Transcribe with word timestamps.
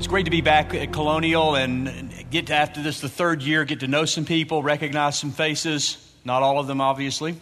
It's 0.00 0.06
great 0.06 0.24
to 0.24 0.30
be 0.30 0.40
back 0.40 0.72
at 0.72 0.94
Colonial 0.94 1.56
and 1.56 2.10
get 2.30 2.46
to, 2.46 2.54
after 2.54 2.82
this, 2.82 3.02
the 3.02 3.08
third 3.10 3.42
year, 3.42 3.66
get 3.66 3.80
to 3.80 3.86
know 3.86 4.06
some 4.06 4.24
people, 4.24 4.62
recognize 4.62 5.18
some 5.18 5.30
faces. 5.30 5.98
Not 6.24 6.42
all 6.42 6.58
of 6.58 6.66
them, 6.66 6.80
obviously, 6.80 7.38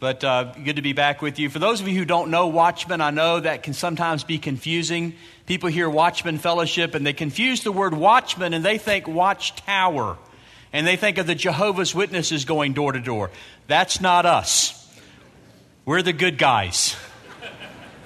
but 0.00 0.24
uh, 0.24 0.54
good 0.64 0.76
to 0.76 0.82
be 0.82 0.94
back 0.94 1.20
with 1.20 1.38
you. 1.38 1.50
For 1.50 1.58
those 1.58 1.82
of 1.82 1.86
you 1.86 1.98
who 1.98 2.06
don't 2.06 2.30
know 2.30 2.46
Watchman, 2.46 3.02
I 3.02 3.10
know 3.10 3.40
that 3.40 3.62
can 3.62 3.74
sometimes 3.74 4.24
be 4.24 4.38
confusing. 4.38 5.16
People 5.44 5.68
hear 5.68 5.86
Watchman 5.90 6.38
Fellowship 6.38 6.94
and 6.94 7.04
they 7.04 7.12
confuse 7.12 7.62
the 7.62 7.72
word 7.72 7.92
watchman 7.92 8.54
and 8.54 8.64
they 8.64 8.78
think 8.78 9.06
watchtower. 9.06 10.16
And 10.72 10.86
they 10.86 10.96
think 10.96 11.18
of 11.18 11.26
the 11.26 11.34
Jehovah's 11.34 11.94
Witnesses 11.94 12.46
going 12.46 12.72
door 12.72 12.92
to 12.92 13.00
door. 13.00 13.30
That's 13.66 14.00
not 14.00 14.24
us. 14.24 14.98
We're 15.84 16.00
the 16.00 16.14
good 16.14 16.38
guys. 16.38 16.96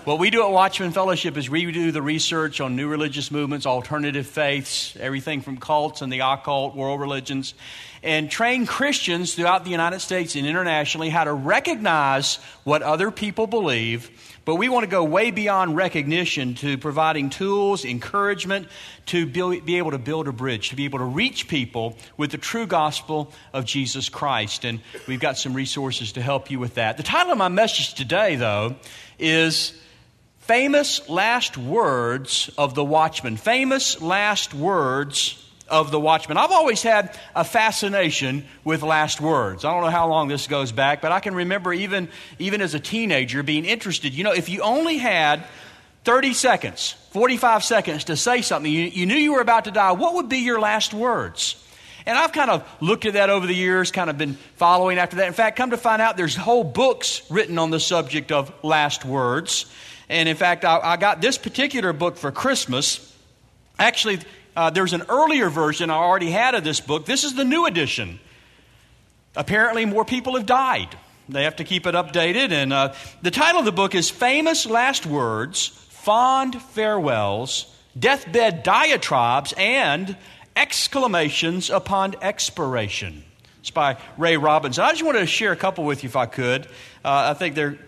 What 0.04 0.18
we 0.18 0.30
do 0.30 0.42
at 0.42 0.50
Watchman 0.50 0.90
Fellowship 0.90 1.36
is 1.36 1.48
we 1.48 1.70
do 1.70 1.92
the 1.92 2.02
research 2.02 2.60
on 2.60 2.74
new 2.74 2.88
religious 2.88 3.30
movements, 3.30 3.66
alternative 3.66 4.26
faiths, 4.26 4.96
everything 4.98 5.42
from 5.42 5.58
cults 5.58 6.02
and 6.02 6.12
the 6.12 6.18
occult, 6.18 6.74
world 6.74 7.00
religions, 7.00 7.54
and 8.02 8.28
train 8.28 8.66
Christians 8.66 9.34
throughout 9.34 9.62
the 9.62 9.70
United 9.70 10.00
States 10.00 10.34
and 10.34 10.44
internationally 10.44 11.08
how 11.08 11.22
to 11.22 11.32
recognize 11.32 12.40
what 12.64 12.82
other 12.82 13.12
people 13.12 13.46
believe. 13.46 14.10
But 14.44 14.56
we 14.56 14.68
want 14.68 14.82
to 14.82 14.90
go 14.90 15.04
way 15.04 15.30
beyond 15.30 15.76
recognition 15.76 16.56
to 16.56 16.78
providing 16.78 17.30
tools, 17.30 17.84
encouragement 17.84 18.66
to 19.06 19.24
be 19.24 19.76
able 19.76 19.92
to 19.92 19.98
build 19.98 20.26
a 20.26 20.32
bridge, 20.32 20.70
to 20.70 20.74
be 20.74 20.84
able 20.84 20.98
to 20.98 21.04
reach 21.04 21.46
people 21.46 21.96
with 22.16 22.32
the 22.32 22.38
true 22.38 22.66
gospel 22.66 23.30
of 23.52 23.66
Jesus 23.66 24.08
Christ. 24.08 24.64
And 24.64 24.80
we've 25.06 25.20
got 25.20 25.38
some 25.38 25.54
resources 25.54 26.10
to 26.14 26.22
help 26.22 26.50
you 26.50 26.58
with 26.58 26.74
that. 26.74 26.96
The 26.96 27.04
title 27.04 27.30
of 27.30 27.38
my 27.38 27.46
message 27.46 27.94
today, 27.94 28.34
though, 28.34 28.74
is 29.20 29.78
famous 30.52 31.08
last 31.08 31.56
words 31.56 32.50
of 32.58 32.74
the 32.74 32.84
watchman. 32.84 33.38
Famous 33.38 34.02
last 34.02 34.52
words 34.52 35.42
of 35.66 35.90
the 35.90 35.98
watchman. 35.98 36.36
I've 36.36 36.52
always 36.52 36.82
had 36.82 37.18
a 37.34 37.42
fascination 37.42 38.44
with 38.62 38.82
last 38.82 39.18
words. 39.18 39.64
I 39.64 39.72
don't 39.72 39.80
know 39.80 39.88
how 39.88 40.08
long 40.08 40.28
this 40.28 40.48
goes 40.48 40.70
back, 40.70 41.00
but 41.00 41.10
I 41.10 41.20
can 41.20 41.34
remember 41.34 41.72
even, 41.72 42.10
even 42.38 42.60
as 42.60 42.74
a 42.74 42.80
teenager 42.80 43.42
being 43.42 43.64
interested. 43.64 44.12
You 44.12 44.24
know, 44.24 44.34
if 44.34 44.50
you 44.50 44.60
only 44.60 44.98
had 44.98 45.42
30 46.04 46.34
seconds, 46.34 46.96
45 47.12 47.64
seconds 47.64 48.04
to 48.04 48.16
say 48.18 48.42
something, 48.42 48.70
you, 48.70 48.82
you 48.82 49.06
knew 49.06 49.16
you 49.16 49.32
were 49.32 49.40
about 49.40 49.64
to 49.64 49.70
die, 49.70 49.92
what 49.92 50.16
would 50.16 50.28
be 50.28 50.40
your 50.40 50.60
last 50.60 50.92
words? 50.92 51.56
And 52.04 52.18
I've 52.18 52.32
kind 52.32 52.50
of 52.50 52.68
looked 52.82 53.06
at 53.06 53.14
that 53.14 53.30
over 53.30 53.46
the 53.46 53.54
years, 53.54 53.90
kind 53.90 54.10
of 54.10 54.18
been 54.18 54.34
following 54.56 54.98
after 54.98 55.16
that. 55.16 55.28
In 55.28 55.32
fact, 55.32 55.56
come 55.56 55.70
to 55.70 55.78
find 55.78 56.02
out, 56.02 56.18
there's 56.18 56.36
whole 56.36 56.62
books 56.62 57.22
written 57.30 57.56
on 57.56 57.70
the 57.70 57.80
subject 57.80 58.30
of 58.32 58.52
last 58.62 59.06
words. 59.06 59.64
And 60.12 60.28
in 60.28 60.36
fact, 60.36 60.64
I, 60.64 60.78
I 60.78 60.96
got 60.98 61.22
this 61.22 61.38
particular 61.38 61.94
book 61.94 62.18
for 62.18 62.30
Christmas. 62.30 63.16
Actually, 63.78 64.20
uh, 64.54 64.68
there's 64.68 64.92
an 64.92 65.04
earlier 65.08 65.48
version 65.48 65.88
I 65.88 65.94
already 65.94 66.30
had 66.30 66.54
of 66.54 66.64
this 66.64 66.80
book. 66.80 67.06
This 67.06 67.24
is 67.24 67.34
the 67.34 67.44
new 67.44 67.64
edition. 67.64 68.20
Apparently, 69.34 69.86
more 69.86 70.04
people 70.04 70.36
have 70.36 70.44
died. 70.44 70.94
They 71.30 71.44
have 71.44 71.56
to 71.56 71.64
keep 71.64 71.86
it 71.86 71.94
updated. 71.94 72.52
And 72.52 72.74
uh, 72.74 72.94
the 73.22 73.30
title 73.30 73.60
of 73.60 73.64
the 73.64 73.72
book 73.72 73.94
is 73.94 74.10
Famous 74.10 74.66
Last 74.66 75.06
Words, 75.06 75.68
Fond 75.68 76.60
Farewells, 76.60 77.74
Deathbed 77.98 78.62
Diatribes, 78.62 79.54
and 79.56 80.14
Exclamations 80.54 81.70
Upon 81.70 82.16
Expiration. 82.20 83.24
It's 83.60 83.70
by 83.70 83.96
Ray 84.18 84.36
Robinson. 84.36 84.84
I 84.84 84.90
just 84.90 85.04
wanted 85.04 85.20
to 85.20 85.26
share 85.26 85.52
a 85.52 85.56
couple 85.56 85.84
with 85.84 86.02
you 86.02 86.08
if 86.08 86.16
I 86.16 86.26
could. 86.26 86.66
Uh, 87.02 87.30
I 87.30 87.34
think 87.34 87.54
they're 87.54 87.78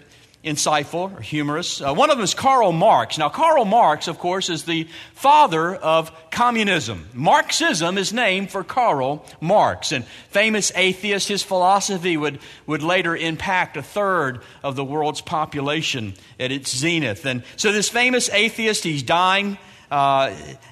insightful 0.44 1.16
or 1.16 1.20
humorous. 1.20 1.80
Uh, 1.80 1.94
one 1.94 2.10
of 2.10 2.16
them 2.16 2.24
is 2.24 2.34
Karl 2.34 2.72
Marx. 2.72 3.16
Now, 3.16 3.28
Karl 3.28 3.64
Marx, 3.64 4.08
of 4.08 4.18
course, 4.18 4.50
is 4.50 4.64
the 4.64 4.86
father 5.14 5.74
of 5.74 6.12
communism. 6.30 7.08
Marxism 7.14 7.96
is 7.96 8.12
named 8.12 8.50
for 8.50 8.62
Karl 8.62 9.24
Marx, 9.40 9.92
and 9.92 10.04
famous 10.30 10.70
atheist. 10.76 11.28
His 11.28 11.42
philosophy 11.42 12.16
would, 12.16 12.40
would 12.66 12.82
later 12.82 13.16
impact 13.16 13.76
a 13.76 13.82
third 13.82 14.42
of 14.62 14.76
the 14.76 14.84
world's 14.84 15.22
population 15.22 16.14
at 16.38 16.52
its 16.52 16.76
zenith. 16.76 17.24
And 17.24 17.42
so, 17.56 17.72
this 17.72 17.88
famous 17.88 18.28
atheist, 18.30 18.84
he's 18.84 19.02
dying. 19.02 19.58
Uh, 19.90 20.30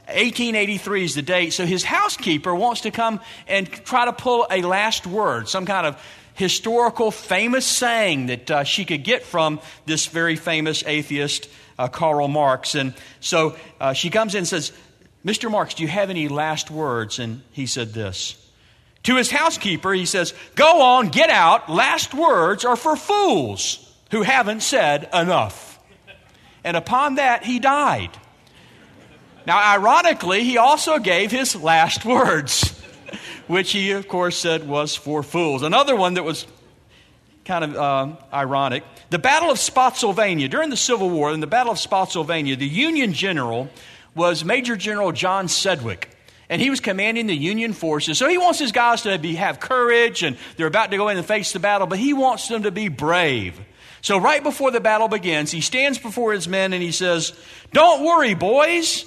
1883 0.09 1.05
is 1.05 1.15
the 1.15 1.23
date. 1.23 1.53
So 1.53 1.65
his 1.65 1.85
housekeeper 1.85 2.55
wants 2.55 2.81
to 2.83 2.91
come 2.91 3.21
and 3.47 3.71
try 3.71 4.07
to 4.07 4.13
pull 4.13 4.47
a 4.51 4.63
last 4.63 5.07
word, 5.07 5.49
some 5.49 5.65
kind 5.65 5.87
of 5.87 6.03
historical, 6.35 7.11
famous 7.11 7.67
saying 7.67 8.27
that 8.27 8.51
uh, 8.51 8.65
she 8.65 8.85
could 8.85 9.05
get 9.05 9.23
from 9.23 9.61
this 9.87 10.07
very 10.07 10.37
famous 10.37 10.83
atheist, 10.87 11.49
uh, 11.79 11.89
Karl 11.89 12.29
Marx. 12.29 12.75
And 12.75 12.95
so 13.21 13.57
uh, 13.81 13.93
she 13.93 14.11
comes 14.11 14.35
in 14.35 14.39
and 14.39 14.49
says, 14.49 14.73
Mr. 15.25 15.51
Marx, 15.51 15.75
do 15.75 15.83
you 15.83 15.89
have 15.89 16.11
any 16.11 16.29
last 16.29 16.71
words? 16.71 17.19
And 17.19 17.43
he 17.53 17.67
said 17.67 17.93
this. 17.93 18.39
To 19.05 19.17
his 19.17 19.31
housekeeper, 19.31 19.93
he 19.93 20.07
says, 20.07 20.35
Go 20.55 20.83
on, 20.83 21.09
get 21.09 21.31
out. 21.31 21.69
Last 21.69 22.15
words 22.15 22.65
are 22.65 22.77
for 22.77 22.97
fools 22.97 23.93
who 24.11 24.23
haven't 24.23 24.61
said 24.63 25.09
enough. 25.13 25.79
And 26.65 26.77
upon 26.77 27.17
that, 27.17 27.45
he 27.45 27.59
died. 27.59 28.11
Now, 29.47 29.59
ironically, 29.75 30.45
he 30.45 30.59
also 30.59 30.99
gave 30.99 31.33
his 31.33 31.57
last 31.57 32.05
words 32.05 32.82
which 33.47 33.73
he, 33.73 33.93
of 33.93 34.09
course, 34.09 34.37
said 34.37 34.67
was 34.69 34.95
for 34.97 35.23
fools. 35.23 35.63
Another 35.63 35.97
one 35.97 36.15
that 36.15 36.25
was 36.25 36.47
kind 37.45 37.65
of 37.65 37.77
uh, 37.77 38.17
ironic 38.33 38.85
the 39.11 39.19
Battle 39.19 39.51
of 39.51 39.59
Spotsylvania. 39.59 40.49
During 40.49 40.71
the 40.71 40.77
Civil 40.77 41.11
War, 41.11 41.33
in 41.33 41.41
the 41.41 41.47
Battle 41.47 41.73
of 41.73 41.79
Spotsylvania, 41.79 42.57
the 42.57 42.67
Union 42.67 43.13
general 43.13 43.69
was 44.15 44.43
Major 44.43 44.75
General 44.75 45.13
John 45.13 45.49
Sedgwick. 45.49 46.09
And 46.49 46.61
he 46.61 46.71
was 46.71 46.81
commanding 46.81 47.27
the 47.27 47.37
Union 47.37 47.73
forces. 47.73 48.19
So 48.19 48.29
he 48.29 48.39
wants 48.39 48.59
his 48.59 48.73
guys 48.73 49.03
to 49.03 49.19
be, 49.19 49.35
have 49.35 49.61
courage 49.61 50.23
and 50.23 50.37
they're 50.57 50.67
about 50.67 50.91
to 50.91 50.97
go 50.97 51.09
in 51.09 51.17
and 51.17 51.27
face 51.27 51.53
the 51.53 51.59
battle, 51.59 51.87
but 51.87 51.99
he 51.99 52.13
wants 52.13 52.49
them 52.49 52.65
to 52.65 52.71
be 52.71 52.89
brave. 52.89 53.59
So 54.03 54.19
right 54.19 54.43
before 54.43 54.71
the 54.71 54.81
battle 54.81 55.09
begins, 55.09 55.51
he 55.51 55.61
stands 55.61 55.99
before 55.99 56.33
his 56.33 56.49
men 56.49 56.73
and 56.73 56.83
he 56.83 56.93
says, 56.93 57.39
Don't 57.73 58.05
worry, 58.05 58.35
boys. 58.35 59.05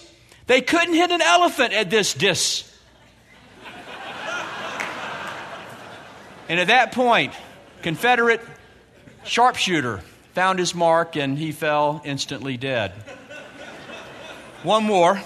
They 0.48 0.62
couldn't 0.62 0.94
hit 0.94 1.12
an 1.12 1.22
elephant 1.22 1.74
at 1.74 1.90
this 1.90 2.14
dis 2.14 2.72
And 6.48 6.60
at 6.60 6.68
that 6.68 6.92
point, 6.92 7.34
Confederate 7.82 8.42
sharpshooter 9.24 10.02
found 10.34 10.60
his 10.60 10.76
mark 10.76 11.16
and 11.16 11.38
he 11.38 11.52
fell 11.52 12.02
instantly 12.06 12.58
dead. 12.58 12.92
One 14.64 14.84
more. 14.84 15.22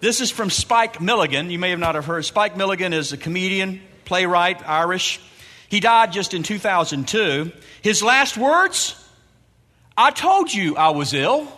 This 0.00 0.20
is 0.20 0.30
from 0.30 0.50
Spike 0.50 1.00
Milligan. 1.00 1.50
You 1.50 1.58
may 1.58 1.70
have 1.70 1.78
not 1.78 1.94
have 1.94 2.04
heard. 2.04 2.24
Spike 2.24 2.56
Milligan 2.56 2.92
is 2.92 3.12
a 3.12 3.16
comedian, 3.16 3.80
playwright, 4.04 4.66
Irish. 4.68 5.20
He 5.68 5.80
died 5.80 6.12
just 6.12 6.34
in 6.34 6.42
2002. 6.42 7.52
His 7.82 8.02
last 8.02 8.36
words 8.36 8.94
I 9.96 10.12
told 10.12 10.54
you 10.54 10.76
I 10.76 10.90
was 10.90 11.12
ill. 11.12 11.48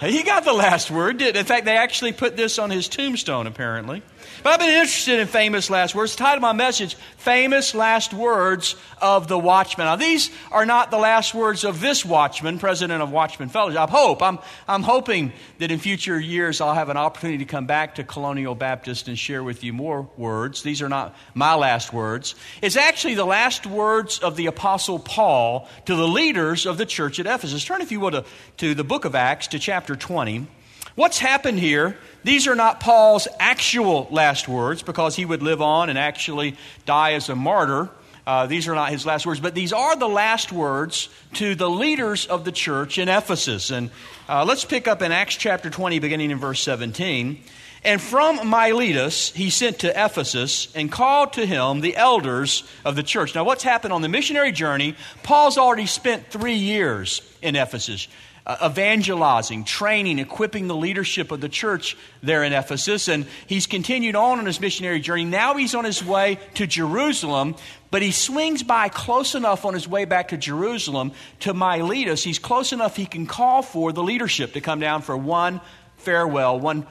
he 0.00 0.22
got 0.24 0.44
the 0.44 0.52
last 0.52 0.90
word. 0.90 1.22
In 1.22 1.44
fact, 1.44 1.64
they 1.64 1.76
actually 1.76 2.12
put 2.12 2.36
this 2.36 2.58
on 2.58 2.70
his 2.70 2.88
tombstone, 2.88 3.46
apparently. 3.46 4.02
But 4.44 4.52
I've 4.52 4.60
been 4.60 4.68
interested 4.68 5.20
in 5.20 5.26
famous 5.26 5.70
last 5.70 5.94
words. 5.94 6.12
The 6.12 6.18
title 6.18 6.36
of 6.36 6.42
my 6.42 6.52
message, 6.52 6.96
Famous 7.16 7.74
Last 7.74 8.12
Words 8.12 8.76
of 9.00 9.26
the 9.26 9.38
Watchman. 9.38 9.86
Now, 9.86 9.96
these 9.96 10.30
are 10.52 10.66
not 10.66 10.90
the 10.90 10.98
last 10.98 11.32
words 11.32 11.64
of 11.64 11.80
this 11.80 12.04
watchman, 12.04 12.58
president 12.58 13.02
of 13.02 13.10
Watchman 13.10 13.48
Fellowship. 13.48 13.80
I 13.80 13.90
hope. 13.90 14.22
I'm, 14.22 14.38
I'm 14.68 14.82
hoping 14.82 15.32
that 15.60 15.70
in 15.70 15.78
future 15.78 16.20
years 16.20 16.60
I'll 16.60 16.74
have 16.74 16.90
an 16.90 16.98
opportunity 16.98 17.38
to 17.38 17.46
come 17.46 17.64
back 17.64 17.94
to 17.94 18.04
Colonial 18.04 18.54
Baptist 18.54 19.08
and 19.08 19.18
share 19.18 19.42
with 19.42 19.64
you 19.64 19.72
more 19.72 20.10
words. 20.18 20.62
These 20.62 20.82
are 20.82 20.90
not 20.90 21.16
my 21.32 21.54
last 21.54 21.94
words. 21.94 22.34
It's 22.60 22.76
actually 22.76 23.14
the 23.14 23.24
last 23.24 23.64
words 23.64 24.18
of 24.18 24.36
the 24.36 24.44
Apostle 24.44 24.98
Paul 24.98 25.70
to 25.86 25.96
the 25.96 26.06
leaders 26.06 26.66
of 26.66 26.76
the 26.76 26.84
church 26.84 27.18
at 27.18 27.24
Ephesus. 27.24 27.64
Turn, 27.64 27.80
if 27.80 27.90
you 27.90 27.98
will, 27.98 28.10
to, 28.10 28.24
to 28.58 28.74
the 28.74 28.84
book 28.84 29.06
of 29.06 29.14
Acts, 29.14 29.46
to 29.48 29.58
chapter 29.58 29.96
20. 29.96 30.48
What's 30.94 31.18
happened 31.18 31.58
here? 31.58 31.96
These 32.22 32.46
are 32.46 32.54
not 32.54 32.78
Paul's 32.78 33.26
actual 33.40 34.06
last 34.10 34.46
words 34.46 34.82
because 34.82 35.16
he 35.16 35.24
would 35.24 35.42
live 35.42 35.60
on 35.60 35.90
and 35.90 35.98
actually 35.98 36.56
die 36.86 37.14
as 37.14 37.28
a 37.28 37.34
martyr. 37.34 37.90
Uh, 38.26 38.46
these 38.46 38.68
are 38.68 38.74
not 38.74 38.90
his 38.90 39.04
last 39.04 39.26
words, 39.26 39.40
but 39.40 39.54
these 39.54 39.72
are 39.72 39.96
the 39.96 40.08
last 40.08 40.52
words 40.52 41.08
to 41.34 41.54
the 41.54 41.68
leaders 41.68 42.26
of 42.26 42.44
the 42.44 42.52
church 42.52 42.96
in 42.96 43.08
Ephesus. 43.08 43.70
And 43.70 43.90
uh, 44.28 44.44
let's 44.44 44.64
pick 44.64 44.88
up 44.88 45.02
in 45.02 45.12
Acts 45.12 45.36
chapter 45.36 45.68
20, 45.68 45.98
beginning 45.98 46.30
in 46.30 46.38
verse 46.38 46.60
17. 46.60 47.42
And 47.84 48.00
from 48.00 48.48
Miletus 48.48 49.30
he 49.32 49.50
sent 49.50 49.80
to 49.80 49.90
Ephesus 49.90 50.74
and 50.74 50.90
called 50.90 51.34
to 51.34 51.44
him 51.44 51.80
the 51.80 51.96
elders 51.96 52.64
of 52.84 52.96
the 52.96 53.02
church. 53.02 53.34
Now, 53.34 53.44
what's 53.44 53.62
happened 53.62 53.92
on 53.92 54.00
the 54.00 54.08
missionary 54.08 54.52
journey? 54.52 54.96
Paul's 55.22 55.58
already 55.58 55.86
spent 55.86 56.30
three 56.30 56.54
years 56.54 57.20
in 57.42 57.56
Ephesus. 57.56 58.08
Uh, 58.46 58.56
evangelizing, 58.70 59.64
training, 59.64 60.18
equipping 60.18 60.66
the 60.66 60.76
leadership 60.76 61.32
of 61.32 61.40
the 61.40 61.48
church 61.48 61.96
there 62.22 62.44
in 62.44 62.52
Ephesus. 62.52 63.08
And 63.08 63.26
he's 63.46 63.66
continued 63.66 64.16
on 64.16 64.38
on 64.38 64.46
his 64.46 64.60
missionary 64.60 65.00
journey. 65.00 65.24
Now 65.24 65.54
he's 65.56 65.74
on 65.74 65.84
his 65.84 66.04
way 66.04 66.38
to 66.54 66.66
Jerusalem, 66.66 67.56
but 67.90 68.02
he 68.02 68.10
swings 68.10 68.62
by 68.62 68.88
close 68.88 69.34
enough 69.34 69.64
on 69.64 69.72
his 69.72 69.88
way 69.88 70.04
back 70.04 70.28
to 70.28 70.36
Jerusalem 70.36 71.12
to 71.40 71.54
Miletus. 71.54 72.22
He's 72.22 72.38
close 72.38 72.72
enough 72.72 72.96
he 72.96 73.06
can 73.06 73.26
call 73.26 73.62
for 73.62 73.92
the 73.92 74.02
leadership 74.02 74.52
to 74.52 74.60
come 74.60 74.80
down 74.80 75.02
for 75.02 75.16
one 75.16 75.60
farewell, 75.96 76.60
one 76.60 76.86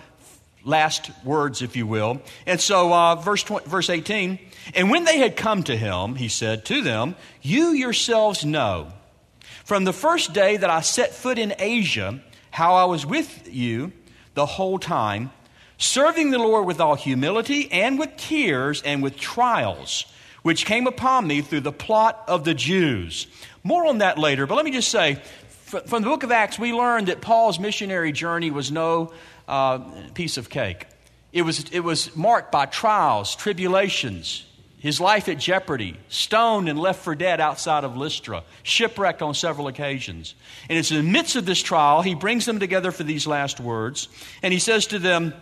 last 0.64 1.12
words, 1.24 1.62
if 1.62 1.76
you 1.76 1.86
will. 1.86 2.22
And 2.48 2.60
so, 2.60 2.92
uh, 2.92 3.16
verse, 3.16 3.44
20, 3.44 3.70
verse 3.70 3.90
18, 3.90 4.40
and 4.74 4.90
when 4.90 5.04
they 5.04 5.20
had 5.20 5.36
come 5.36 5.64
to 5.64 5.76
him, 5.76 6.16
he 6.16 6.30
said 6.30 6.66
to 6.66 6.82
them, 6.82 7.16
You 7.42 7.74
yourselves 7.74 8.46
know 8.46 8.92
from 9.64 9.84
the 9.84 9.94
first 9.94 10.34
day 10.34 10.58
that 10.58 10.70
I 10.70 10.82
set 10.82 11.14
foot 11.14 11.40
in 11.40 11.54
Asia, 11.58 12.20
how 12.52 12.76
I 12.76 12.86
was 12.86 13.06
with 13.06 13.54
you 13.54 13.92
the 14.34 14.46
whole 14.46 14.80
time, 14.80 15.32
serving 15.78 16.32
the 16.32 16.40
Lord 16.40 16.66
with 16.66 16.80
all 16.80 16.96
humility 16.96 17.72
and 17.72 17.98
with 17.98 18.16
tears 18.18 18.82
and 18.82 19.02
with 19.02 19.18
trials, 19.18 20.06
which 20.42 20.66
came 20.66 20.88
upon 20.88 21.28
me 21.28 21.42
through 21.42 21.62
the 21.62 21.72
plot 21.72 22.24
of 22.28 22.44
the 22.44 22.54
Jews. 22.54 23.28
More 23.64 23.86
on 23.86 24.00
that 24.00 24.18
later, 24.18 24.46
but 24.46 24.56
let 24.56 24.66
me 24.66 24.72
just 24.72 24.90
say 24.90 25.22
from 25.86 26.04
the 26.04 26.10
book 26.10 26.24
of 26.24 26.32
Acts, 26.32 26.60
we 26.60 26.72
learned 26.72 27.08
that 27.08 27.22
Paul's 27.22 27.60
missionary 27.60 28.12
journey 28.12 28.52
was 28.52 28.72
no 28.72 29.12
uh, 29.48 29.80
piece 30.14 30.38
of 30.38 30.50
cake. 30.50 30.88
It 31.32 31.42
was, 31.42 31.66
it 31.72 31.80
was 31.80 32.16
marked 32.16 32.52
by 32.52 32.68
trials, 32.68 33.36
tribulations, 33.36 34.46
his 34.84 35.00
life 35.00 35.30
at 35.30 35.38
jeopardy, 35.38 35.98
stoned 36.10 36.68
and 36.68 36.78
left 36.78 37.06
for 37.06 37.16
dead 37.16 37.40
outside 37.40 37.86
of 37.86 37.96
Lystra, 37.96 38.44
shipwrecked 38.64 39.22
on 39.22 39.34
several 39.34 39.70
occasions. 39.70 40.36
And 40.68 40.78
it's 40.78 40.92
in 40.92 40.98
the 40.98 41.10
midst 41.10 41.38
of 41.38 41.46
this 41.46 41.62
trial, 41.64 42.02
he 42.02 42.16
brings 42.16 42.46
them 42.46 42.60
together 42.60 42.92
for 42.92 43.04
these 43.04 43.26
last 43.26 43.62
words. 43.62 44.10
And 44.42 44.52
he 44.52 44.60
says 44.60 44.88
to 44.88 45.00
them, 45.00 45.34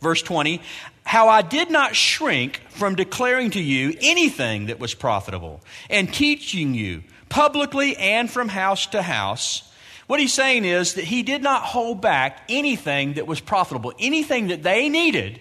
verse 0.00 0.22
20, 0.22 0.62
How 1.04 1.28
I 1.28 1.42
did 1.42 1.70
not 1.70 1.96
shrink 1.96 2.62
from 2.70 2.94
declaring 2.94 3.50
to 3.50 3.60
you 3.60 3.94
anything 4.00 4.66
that 4.68 4.78
was 4.78 4.94
profitable, 4.94 5.60
and 5.90 6.10
teaching 6.10 6.72
you 6.72 7.02
publicly 7.28 7.94
and 7.98 8.30
from 8.30 8.48
house 8.48 8.86
to 8.86 9.02
house. 9.02 9.70
What 10.06 10.18
he's 10.18 10.32
saying 10.32 10.64
is 10.64 10.94
that 10.94 11.04
he 11.04 11.22
did 11.22 11.42
not 11.42 11.60
hold 11.60 12.00
back 12.00 12.40
anything 12.48 13.12
that 13.14 13.26
was 13.26 13.38
profitable, 13.38 13.92
anything 13.98 14.46
that 14.46 14.62
they 14.62 14.88
needed 14.88 15.40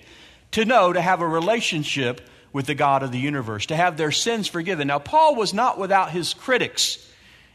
to 0.51 0.65
know 0.65 0.91
to 0.91 0.99
have 0.99 1.21
a 1.21 1.27
relationship 1.27 2.19
with 2.57 2.65
the 2.65 2.73
God 2.73 3.03
of 3.03 3.11
the 3.11 3.19
universe, 3.19 3.67
to 3.67 3.75
have 3.75 3.97
their 3.97 4.11
sins 4.11 4.47
forgiven. 4.47 4.87
Now, 4.87 4.97
Paul 4.97 5.35
was 5.35 5.53
not 5.53 5.77
without 5.77 6.09
his 6.09 6.33
critics. 6.33 6.97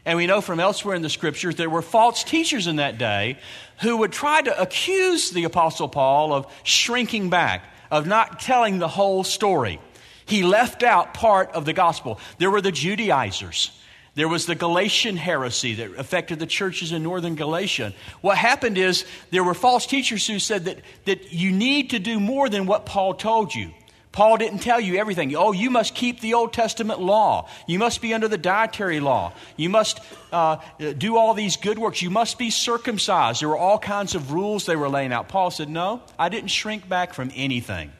And 0.05 0.17
we 0.17 0.27
know 0.27 0.39
from 0.39 0.61
elsewhere 0.61 0.95
in 0.95 1.01
the 1.01 1.09
scriptures 1.09 1.57
there 1.57 1.69
were 1.69 1.81
false 1.81 2.23
teachers 2.23 2.67
in 2.67 2.77
that 2.77 2.97
day 2.97 3.37
who 3.81 3.97
would 3.97 4.13
try 4.13 4.41
to 4.41 4.61
accuse 4.61 5.29
the 5.29 5.43
Apostle 5.43 5.89
Paul 5.89 6.31
of 6.31 6.47
shrinking 6.63 7.29
back, 7.29 7.65
of 7.91 8.07
not 8.07 8.39
telling 8.39 8.79
the 8.79 8.87
whole 8.87 9.25
story. 9.25 9.81
He 10.25 10.41
left 10.41 10.83
out 10.83 11.13
part 11.13 11.51
of 11.51 11.65
the 11.65 11.73
gospel. 11.73 12.17
There 12.37 12.49
were 12.49 12.61
the 12.61 12.71
Judaizers. 12.71 13.77
There 14.15 14.29
was 14.29 14.45
the 14.45 14.55
Galatian 14.55 15.17
heresy 15.17 15.73
that 15.75 15.99
affected 15.99 16.39
the 16.39 16.45
churches 16.45 16.93
in 16.93 17.03
northern 17.03 17.35
Galatia. 17.35 17.93
What 18.21 18.37
happened 18.37 18.77
is 18.77 19.03
there 19.31 19.43
were 19.43 19.53
false 19.53 19.85
teachers 19.85 20.25
who 20.25 20.39
said 20.39 20.63
that, 20.63 20.77
that 21.03 21.33
you 21.33 21.51
need 21.51 21.89
to 21.89 21.99
do 21.99 22.21
more 22.21 22.47
than 22.47 22.67
what 22.67 22.85
Paul 22.85 23.15
told 23.15 23.53
you. 23.53 23.71
Paul 24.13 24.37
didn't 24.37 24.59
tell 24.59 24.79
you 24.79 24.95
everything. 24.95 25.35
Oh, 25.35 25.51
you 25.53 25.71
must 25.71 25.95
keep 25.95 26.21
the 26.21 26.35
Old 26.35 26.53
Testament 26.53 27.01
law. 27.01 27.49
You 27.65 27.79
must 27.79 27.99
be 27.99 28.13
under 28.13 28.27
the 28.27 28.37
dietary 28.37 28.99
law. 28.99 29.33
You 29.57 29.69
must 29.69 29.99
uh, 30.31 30.57
do 30.97 31.17
all 31.17 31.33
these 31.33 31.57
good 31.57 31.79
works. 31.79 32.01
You 32.03 32.11
must 32.11 32.37
be 32.37 32.51
circumcised. 32.51 33.41
There 33.41 33.49
were 33.49 33.57
all 33.57 33.79
kinds 33.79 34.13
of 34.13 34.31
rules 34.31 34.67
they 34.67 34.75
were 34.75 34.87
laying 34.87 35.11
out. 35.11 35.29
Paul 35.29 35.49
said, 35.49 35.67
No, 35.67 36.03
I 36.17 36.29
didn't 36.29 36.49
shrink 36.49 36.87
back 36.87 37.15
from 37.15 37.31
anything. 37.35 37.91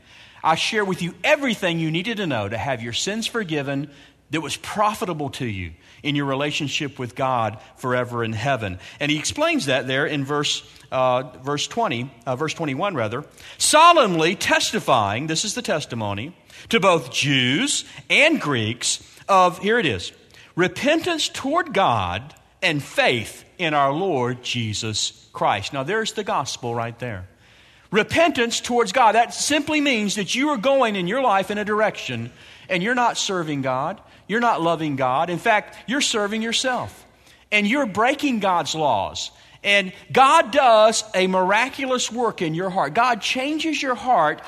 I 0.44 0.54
share 0.54 0.86
with 0.86 1.01
you 1.01 1.15
everything 1.24 1.80
you 1.80 1.89
needed 1.89 2.18
to 2.18 2.27
know 2.27 2.48
to 2.48 2.57
have 2.57 2.83
your 2.83 2.94
sins 2.94 3.25
forgiven 3.25 3.89
that 4.33 4.41
was 4.41 4.57
profitable 4.57 5.30
to 5.30 5.45
you 5.45 5.71
in 6.01 6.15
your 6.15 6.25
relationship 6.25 6.97
with 6.97 7.13
God 7.13 7.59
forever 7.77 8.24
in 8.24 8.33
heaven. 8.33 8.80
And 9.00 9.12
he 9.12 9.19
explains 9.19 9.68
that 9.68 9.85
there 9.85 10.07
in 10.07 10.25
verse, 10.25 10.68
uh, 10.91 11.24
verse 11.44 11.68
20, 11.68 12.12
uh, 12.25 12.35
verse 12.35 12.56
21 12.56 12.95
rather, 12.95 13.25
solemnly 13.59 14.35
testifying, 14.35 15.27
this 15.27 15.45
is 15.45 15.53
the 15.53 15.62
testimony, 15.62 16.35
to 16.69 16.80
both 16.80 17.12
Jews 17.12 17.85
and 18.09 18.41
Greeks 18.41 19.03
of, 19.30 19.59
here 19.59 19.77
it 19.77 19.85
is, 19.85 20.12
repentance 20.56 21.30
toward 21.30 21.71
God 21.71 22.33
and 22.63 22.81
faith 22.81 23.45
in 23.59 23.75
our 23.75 23.94
Lord 23.94 24.41
Jesus 24.41 25.30
Christ. 25.31 25.74
Now 25.74 25.83
there's 25.83 26.13
the 26.13 26.24
gospel 26.24 26.74
right 26.74 26.97
there. 26.97 27.27
Repentance 27.91 28.62
towards 28.62 28.94
God. 28.94 29.13
That 29.13 29.35
simply 29.35 29.80
means 29.80 30.15
that 30.15 30.33
you 30.33 30.50
are 30.50 30.57
going 30.57 30.95
in 30.95 31.06
your 31.06 31.21
life 31.21 31.51
in 31.51 31.59
a 31.59 31.65
direction 31.65 32.31
and 32.68 32.81
you're 32.81 32.95
not 32.95 33.18
serving 33.18 33.62
God. 33.62 34.01
You're 34.28 34.40
not 34.40 34.62
loving 34.62 34.96
God. 34.96 35.30
In 35.30 35.40
fact, 35.40 35.78
you're 35.88 36.02
serving 36.02 36.42
yourself. 36.42 37.06
And 37.52 37.68
you're 37.68 37.86
breaking 37.86 38.40
God's 38.40 38.74
laws. 38.74 39.31
And 39.64 39.94
God 40.12 40.52
does 40.52 41.04
a 41.14 41.28
miraculous 41.28 42.12
work 42.12 42.42
in 42.42 42.54
your 42.54 42.70
heart. 42.70 42.94
God 42.94 43.22
changes 43.22 43.81
your 43.81 43.96
heart 43.96 44.42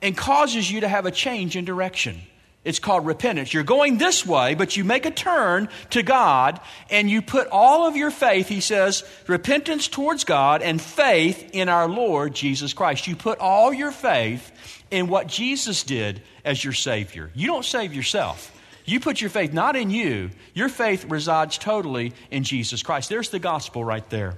and 0.00 0.16
causes 0.16 0.70
you 0.70 0.80
to 0.80 0.88
have 0.88 1.06
a 1.06 1.10
change 1.10 1.56
in 1.56 1.64
direction. 1.64 2.20
It's 2.64 2.78
called 2.78 3.04
repentance. 3.04 3.52
You're 3.52 3.64
going 3.64 3.98
this 3.98 4.24
way, 4.24 4.54
but 4.54 4.76
you 4.76 4.84
make 4.84 5.04
a 5.04 5.10
turn 5.10 5.68
to 5.90 6.04
God 6.04 6.60
and 6.90 7.10
you 7.10 7.20
put 7.20 7.48
all 7.48 7.88
of 7.88 7.96
your 7.96 8.12
faith, 8.12 8.48
he 8.48 8.60
says, 8.60 9.02
repentance 9.26 9.88
towards 9.88 10.22
God 10.22 10.62
and 10.62 10.80
faith 10.80 11.50
in 11.52 11.68
our 11.68 11.88
Lord 11.88 12.34
Jesus 12.34 12.72
Christ. 12.72 13.08
You 13.08 13.16
put 13.16 13.40
all 13.40 13.72
your 13.72 13.90
faith 13.90 14.52
in 14.92 15.08
what 15.08 15.26
Jesus 15.26 15.82
did 15.82 16.22
as 16.44 16.62
your 16.62 16.72
Savior. 16.72 17.30
You 17.34 17.48
don't 17.48 17.64
save 17.64 17.94
yourself. 17.94 18.56
You 18.92 19.00
put 19.00 19.22
your 19.22 19.30
faith 19.30 19.54
not 19.54 19.74
in 19.74 19.88
you, 19.88 20.28
your 20.52 20.68
faith 20.68 21.06
resides 21.06 21.56
totally 21.56 22.12
in 22.30 22.44
Jesus 22.44 22.82
Christ. 22.82 23.08
There's 23.08 23.30
the 23.30 23.38
gospel 23.38 23.82
right 23.82 24.06
there. 24.10 24.34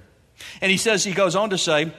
And 0.61 0.71
he 0.71 0.77
says, 0.77 1.03
he 1.03 1.13
goes 1.13 1.35
on 1.35 1.51
to 1.51 1.59
say, 1.59 1.93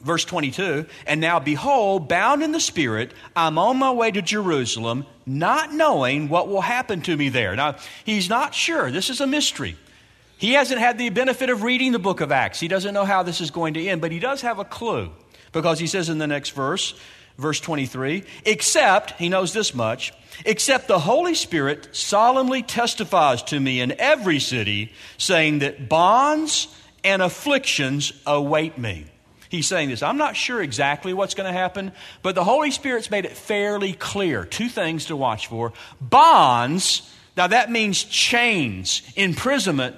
verse 0.00 0.24
22, 0.24 0.86
and 1.08 1.20
now 1.20 1.40
behold, 1.40 2.06
bound 2.08 2.44
in 2.44 2.52
the 2.52 2.60
Spirit, 2.60 3.10
I'm 3.34 3.58
on 3.58 3.78
my 3.78 3.90
way 3.90 4.12
to 4.12 4.22
Jerusalem, 4.22 5.06
not 5.26 5.72
knowing 5.72 6.28
what 6.28 6.46
will 6.46 6.60
happen 6.60 7.00
to 7.02 7.16
me 7.16 7.30
there. 7.30 7.56
Now, 7.56 7.74
he's 8.04 8.28
not 8.28 8.54
sure. 8.54 8.92
This 8.92 9.10
is 9.10 9.20
a 9.20 9.26
mystery. 9.26 9.76
He 10.36 10.52
hasn't 10.52 10.78
had 10.78 10.98
the 10.98 11.10
benefit 11.10 11.50
of 11.50 11.64
reading 11.64 11.90
the 11.90 11.98
book 11.98 12.20
of 12.20 12.30
Acts. 12.30 12.60
He 12.60 12.68
doesn't 12.68 12.94
know 12.94 13.06
how 13.06 13.24
this 13.24 13.40
is 13.40 13.50
going 13.50 13.74
to 13.74 13.84
end, 13.84 14.00
but 14.00 14.12
he 14.12 14.20
does 14.20 14.42
have 14.42 14.60
a 14.60 14.64
clue 14.64 15.10
because 15.52 15.78
he 15.78 15.86
says 15.86 16.08
in 16.08 16.18
the 16.18 16.26
next 16.26 16.50
verse, 16.50 16.94
verse 17.38 17.60
23, 17.60 18.24
except, 18.44 19.12
he 19.12 19.28
knows 19.28 19.52
this 19.52 19.74
much, 19.74 20.12
except 20.44 20.88
the 20.88 20.98
Holy 20.98 21.34
Spirit 21.34 21.88
solemnly 21.92 22.62
testifies 22.62 23.42
to 23.44 23.58
me 23.58 23.80
in 23.80 23.98
every 23.98 24.38
city, 24.40 24.92
saying 25.16 25.60
that 25.60 25.88
bonds 25.88 26.68
and 27.04 27.22
afflictions 27.22 28.12
await 28.26 28.78
me. 28.78 29.06
He's 29.48 29.66
saying 29.66 29.88
this. 29.88 30.02
I'm 30.02 30.18
not 30.18 30.36
sure 30.36 30.60
exactly 30.60 31.14
what's 31.14 31.34
going 31.34 31.50
to 31.50 31.58
happen, 31.58 31.92
but 32.22 32.34
the 32.34 32.44
Holy 32.44 32.70
Spirit's 32.70 33.10
made 33.10 33.24
it 33.24 33.32
fairly 33.32 33.94
clear. 33.94 34.44
Two 34.44 34.68
things 34.68 35.06
to 35.06 35.16
watch 35.16 35.46
for. 35.46 35.72
Bonds, 36.00 37.10
now 37.36 37.46
that 37.46 37.70
means 37.70 38.04
chains, 38.04 39.02
imprisonment. 39.16 39.96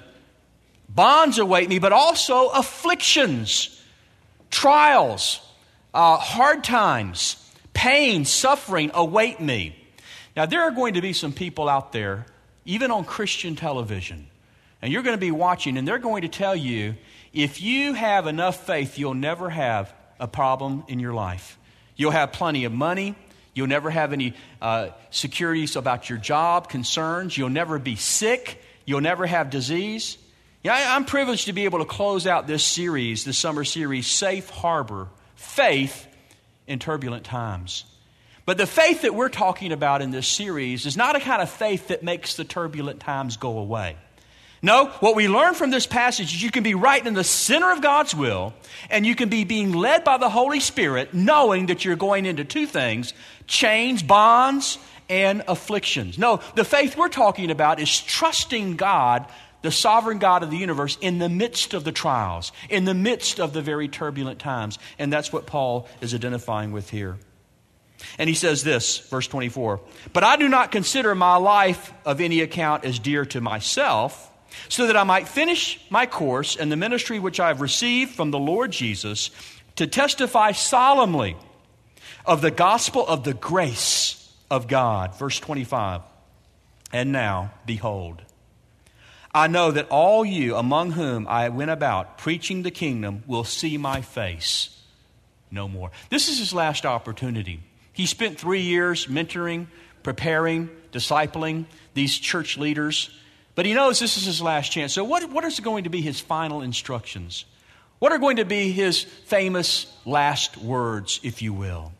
Bonds 0.87 1.37
await 1.37 1.67
me, 1.67 1.79
but 1.79 1.91
also 1.91 2.47
afflictions, 2.49 3.80
trials, 4.51 5.41
uh, 5.93 6.17
hard 6.17 6.63
times, 6.63 7.37
pain, 7.73 8.25
suffering 8.25 8.91
await 8.93 9.39
me. 9.39 9.75
Now, 10.35 10.45
there 10.45 10.61
are 10.61 10.71
going 10.71 10.93
to 10.93 11.01
be 11.01 11.13
some 11.13 11.33
people 11.33 11.67
out 11.67 11.91
there, 11.91 12.25
even 12.65 12.91
on 12.91 13.03
Christian 13.03 13.55
television, 13.55 14.27
and 14.81 14.93
you're 14.93 15.03
going 15.03 15.15
to 15.15 15.21
be 15.21 15.31
watching, 15.31 15.77
and 15.77 15.87
they're 15.87 15.97
going 15.97 16.21
to 16.21 16.29
tell 16.29 16.55
you 16.55 16.95
if 17.33 17.61
you 17.61 17.93
have 17.93 18.27
enough 18.27 18.65
faith, 18.65 18.99
you'll 18.99 19.13
never 19.13 19.49
have 19.49 19.93
a 20.19 20.27
problem 20.27 20.83
in 20.87 20.99
your 20.99 21.13
life. 21.13 21.57
You'll 21.95 22.11
have 22.11 22.33
plenty 22.33 22.65
of 22.65 22.71
money. 22.71 23.15
You'll 23.53 23.67
never 23.67 23.89
have 23.89 24.13
any 24.13 24.33
uh, 24.61 24.89
securities 25.09 25.75
about 25.75 26.09
your 26.09 26.17
job, 26.17 26.69
concerns. 26.69 27.37
You'll 27.37 27.49
never 27.49 27.79
be 27.79 27.95
sick. 27.95 28.61
You'll 28.85 29.01
never 29.01 29.25
have 29.25 29.49
disease. 29.49 30.17
Yeah, 30.63 30.95
I'm 30.95 31.05
privileged 31.05 31.45
to 31.45 31.53
be 31.53 31.65
able 31.65 31.79
to 31.79 31.85
close 31.85 32.27
out 32.27 32.45
this 32.45 32.63
series, 32.63 33.25
this 33.25 33.37
summer 33.37 33.63
series, 33.63 34.05
Safe 34.05 34.47
Harbor 34.47 35.07
Faith 35.33 36.05
in 36.67 36.77
Turbulent 36.77 37.23
Times. 37.23 37.83
But 38.45 38.59
the 38.59 38.67
faith 38.67 39.01
that 39.01 39.15
we're 39.15 39.29
talking 39.29 39.71
about 39.71 40.03
in 40.03 40.11
this 40.11 40.27
series 40.27 40.85
is 40.85 40.95
not 40.95 41.15
a 41.15 41.19
kind 41.19 41.41
of 41.41 41.49
faith 41.49 41.87
that 41.87 42.03
makes 42.03 42.35
the 42.35 42.43
turbulent 42.43 42.99
times 42.99 43.37
go 43.37 43.57
away. 43.57 43.97
No, 44.61 44.89
what 44.99 45.15
we 45.15 45.27
learn 45.27 45.55
from 45.55 45.71
this 45.71 45.87
passage 45.87 46.35
is 46.35 46.43
you 46.43 46.51
can 46.51 46.61
be 46.61 46.75
right 46.75 47.03
in 47.03 47.15
the 47.15 47.23
center 47.23 47.71
of 47.71 47.81
God's 47.81 48.13
will, 48.13 48.53
and 48.91 49.03
you 49.03 49.15
can 49.15 49.29
be 49.29 49.45
being 49.45 49.71
led 49.71 50.03
by 50.03 50.17
the 50.17 50.29
Holy 50.29 50.59
Spirit, 50.59 51.11
knowing 51.11 51.67
that 51.67 51.83
you're 51.83 51.95
going 51.95 52.27
into 52.27 52.45
two 52.45 52.67
things 52.67 53.15
chains, 53.47 54.03
bonds, 54.03 54.77
and 55.09 55.43
afflictions. 55.47 56.19
No, 56.19 56.39
the 56.53 56.63
faith 56.63 56.95
we're 56.95 57.09
talking 57.09 57.49
about 57.49 57.79
is 57.79 57.99
trusting 57.99 58.75
God 58.75 59.25
the 59.61 59.71
sovereign 59.71 60.19
God 60.19 60.43
of 60.43 60.51
the 60.51 60.57
universe 60.57 60.97
in 61.01 61.19
the 61.19 61.29
midst 61.29 61.73
of 61.73 61.83
the 61.83 61.91
trials, 61.91 62.51
in 62.69 62.85
the 62.85 62.93
midst 62.93 63.39
of 63.39 63.53
the 63.53 63.61
very 63.61 63.87
turbulent 63.87 64.39
times. 64.39 64.79
And 64.97 65.11
that's 65.11 65.31
what 65.31 65.45
Paul 65.45 65.87
is 66.01 66.13
identifying 66.13 66.71
with 66.71 66.89
here. 66.89 67.17
And 68.17 68.27
he 68.27 68.35
says 68.35 68.63
this, 68.63 68.97
verse 69.09 69.27
24 69.27 69.79
But 70.13 70.23
I 70.23 70.37
do 70.37 70.49
not 70.49 70.71
consider 70.71 71.13
my 71.15 71.35
life 71.35 71.93
of 72.05 72.21
any 72.21 72.41
account 72.41 72.85
as 72.85 72.99
dear 72.99 73.25
to 73.27 73.41
myself, 73.41 74.31
so 74.69 74.87
that 74.87 74.97
I 74.97 75.03
might 75.03 75.27
finish 75.27 75.79
my 75.89 76.05
course 76.05 76.55
and 76.55 76.71
the 76.71 76.75
ministry 76.75 77.19
which 77.19 77.39
I 77.39 77.49
have 77.49 77.61
received 77.61 78.15
from 78.15 78.31
the 78.31 78.39
Lord 78.39 78.71
Jesus 78.71 79.31
to 79.77 79.87
testify 79.87 80.51
solemnly 80.51 81.37
of 82.25 82.41
the 82.41 82.51
gospel 82.51 83.07
of 83.07 83.23
the 83.23 83.33
grace 83.33 84.17
of 84.49 84.67
God. 84.67 85.17
Verse 85.17 85.39
25. 85.39 86.01
And 86.91 87.11
now, 87.11 87.51
behold, 87.65 88.21
I 89.33 89.47
know 89.47 89.71
that 89.71 89.87
all 89.89 90.25
you 90.25 90.55
among 90.55 90.91
whom 90.91 91.27
I 91.27 91.49
went 91.49 91.71
about 91.71 92.17
preaching 92.17 92.63
the 92.63 92.71
kingdom 92.71 93.23
will 93.27 93.45
see 93.45 93.77
my 93.77 94.01
face 94.01 94.77
no 95.49 95.67
more. 95.67 95.91
This 96.09 96.29
is 96.29 96.39
his 96.39 96.53
last 96.53 96.85
opportunity. 96.85 97.61
He 97.93 98.05
spent 98.05 98.39
three 98.39 98.61
years 98.61 99.07
mentoring, 99.07 99.67
preparing, 100.03 100.69
discipling 100.91 101.65
these 101.93 102.17
church 102.17 102.57
leaders, 102.57 103.09
but 103.55 103.65
he 103.65 103.73
knows 103.73 103.99
this 103.99 104.17
is 104.17 104.25
his 104.25 104.41
last 104.41 104.71
chance. 104.71 104.93
So, 104.93 105.03
what, 105.03 105.29
what 105.29 105.43
is 105.43 105.59
going 105.59 105.83
to 105.83 105.89
be 105.89 106.01
his 106.01 106.19
final 106.19 106.61
instructions? 106.61 107.45
What 107.99 108.11
are 108.11 108.17
going 108.17 108.37
to 108.37 108.45
be 108.45 108.71
his 108.71 109.03
famous 109.03 109.93
last 110.05 110.57
words, 110.57 111.19
if 111.23 111.41
you 111.41 111.53
will? 111.53 111.91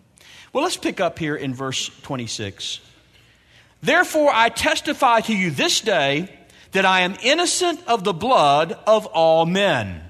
Well, 0.54 0.64
let's 0.64 0.78
pick 0.78 1.00
up 1.00 1.20
here 1.20 1.36
in 1.36 1.54
verse 1.54 1.90
26. 2.02 2.80
Therefore, 3.84 4.32
I 4.34 4.50
testify 4.50 5.22
to 5.22 5.36
you 5.36 5.52
this 5.52 5.82
day 5.82 6.30
that 6.72 6.86
I 6.86 7.02
am 7.02 7.16
innocent 7.22 7.82
of 7.88 8.04
the 8.04 8.14
blood 8.14 8.78
of 8.88 9.06
all 9.08 9.46
men. 9.46 10.02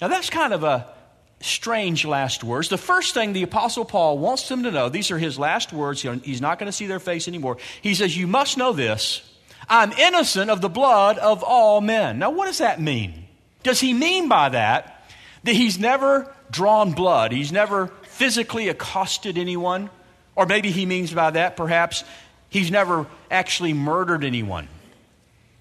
Now, 0.00 0.08
that's 0.08 0.30
kind 0.30 0.52
of 0.52 0.64
a 0.64 0.92
strange 1.40 2.04
last 2.04 2.44
words. 2.44 2.68
The 2.68 2.78
first 2.78 3.14
thing 3.14 3.32
the 3.32 3.42
Apostle 3.42 3.84
Paul 3.84 4.18
wants 4.18 4.48
them 4.48 4.62
to 4.64 4.70
know, 4.70 4.88
these 4.88 5.10
are 5.10 5.18
his 5.18 5.38
last 5.38 5.72
words. 5.72 6.02
He's 6.02 6.40
not 6.40 6.58
going 6.58 6.66
to 6.66 6.72
see 6.72 6.86
their 6.86 7.00
face 7.00 7.28
anymore. 7.28 7.58
He 7.82 7.94
says, 7.94 8.16
You 8.16 8.26
must 8.26 8.56
know 8.56 8.72
this. 8.72 9.22
I'm 9.68 9.92
innocent 9.92 10.50
of 10.50 10.60
the 10.60 10.68
blood 10.68 11.18
of 11.18 11.44
all 11.44 11.80
men. 11.80 12.18
Now, 12.18 12.30
what 12.30 12.46
does 12.46 12.58
that 12.58 12.80
mean? 12.80 13.26
Does 13.62 13.78
he 13.78 13.92
mean 13.92 14.28
by 14.28 14.48
that 14.48 15.06
that 15.44 15.54
he's 15.54 15.78
never 15.78 16.34
drawn 16.50 16.92
blood? 16.92 17.30
He's 17.30 17.52
never 17.52 17.88
physically 18.02 18.68
accosted 18.68 19.38
anyone? 19.38 19.90
Or 20.34 20.46
maybe 20.46 20.70
he 20.70 20.86
means 20.86 21.12
by 21.12 21.30
that, 21.30 21.56
perhaps, 21.56 22.04
he's 22.48 22.70
never 22.70 23.06
actually 23.30 23.72
murdered 23.72 24.24
anyone. 24.24 24.68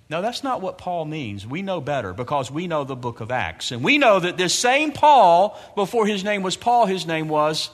No, 0.10 0.24
that's 0.24 0.44
not 0.44 0.60
what 0.60 0.80
Paul 0.80 1.06
means. 1.06 1.46
We 1.46 1.62
know 1.62 1.82
better 1.82 2.14
because 2.14 2.50
we 2.50 2.66
know 2.66 2.84
the 2.84 2.96
book 2.96 3.20
of 3.20 3.30
Acts. 3.30 3.72
And 3.72 3.84
we 3.84 4.00
know 4.00 4.20
that 4.20 4.38
this 4.38 4.56
same 4.56 4.92
Paul, 4.92 5.60
before 5.76 6.08
his 6.08 6.24
name 6.24 6.42
was 6.42 6.58
Paul, 6.58 6.88
his 6.88 7.06
name 7.06 7.28
was 7.30 7.70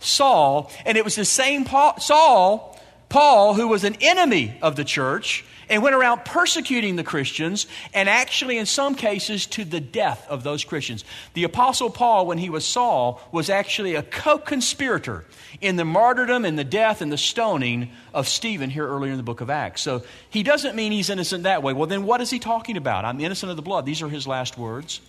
Saul. 0.00 0.70
And 0.86 0.96
it 0.96 1.04
was 1.04 1.14
the 1.14 1.26
same 1.26 1.64
Paul, 1.64 2.00
Saul, 2.00 2.80
Paul, 3.10 3.52
who 3.52 3.68
was 3.68 3.84
an 3.84 3.96
enemy 4.00 4.56
of 4.62 4.76
the 4.76 4.84
church 4.84 5.44
and 5.68 5.82
went 5.82 5.94
around 5.94 6.24
persecuting 6.24 6.96
the 6.96 7.04
Christians 7.04 7.66
and 7.92 8.08
actually, 8.08 8.58
in 8.58 8.66
some 8.66 8.94
cases, 8.94 9.46
to 9.46 9.64
the 9.64 9.80
death 9.80 10.26
of 10.28 10.42
those 10.42 10.64
Christians. 10.64 11.04
The 11.34 11.44
Apostle 11.44 11.90
Paul, 11.90 12.26
when 12.26 12.38
he 12.38 12.50
was 12.50 12.64
Saul, 12.64 13.20
was 13.32 13.50
actually 13.50 13.94
a 13.94 14.02
co 14.02 14.38
conspirator 14.38 15.24
in 15.60 15.76
the 15.76 15.84
martyrdom 15.84 16.44
and 16.44 16.58
the 16.58 16.64
death 16.64 17.00
and 17.00 17.10
the 17.12 17.18
stoning 17.18 17.90
of 18.12 18.28
Stephen 18.28 18.70
here 18.70 18.86
earlier 18.86 19.12
in 19.12 19.16
the 19.16 19.22
book 19.22 19.40
of 19.40 19.50
Acts. 19.50 19.82
So 19.82 20.02
he 20.30 20.42
doesn't 20.42 20.74
mean 20.74 20.92
he's 20.92 21.10
innocent 21.10 21.44
that 21.44 21.62
way. 21.62 21.72
Well, 21.72 21.86
then 21.86 22.04
what 22.04 22.20
is 22.20 22.30
he 22.30 22.38
talking 22.38 22.76
about? 22.76 23.04
I'm 23.04 23.20
innocent 23.20 23.50
of 23.50 23.56
the 23.56 23.62
blood. 23.62 23.86
These 23.86 24.02
are 24.02 24.08
his 24.08 24.26
last 24.26 24.58
words. 24.58 25.00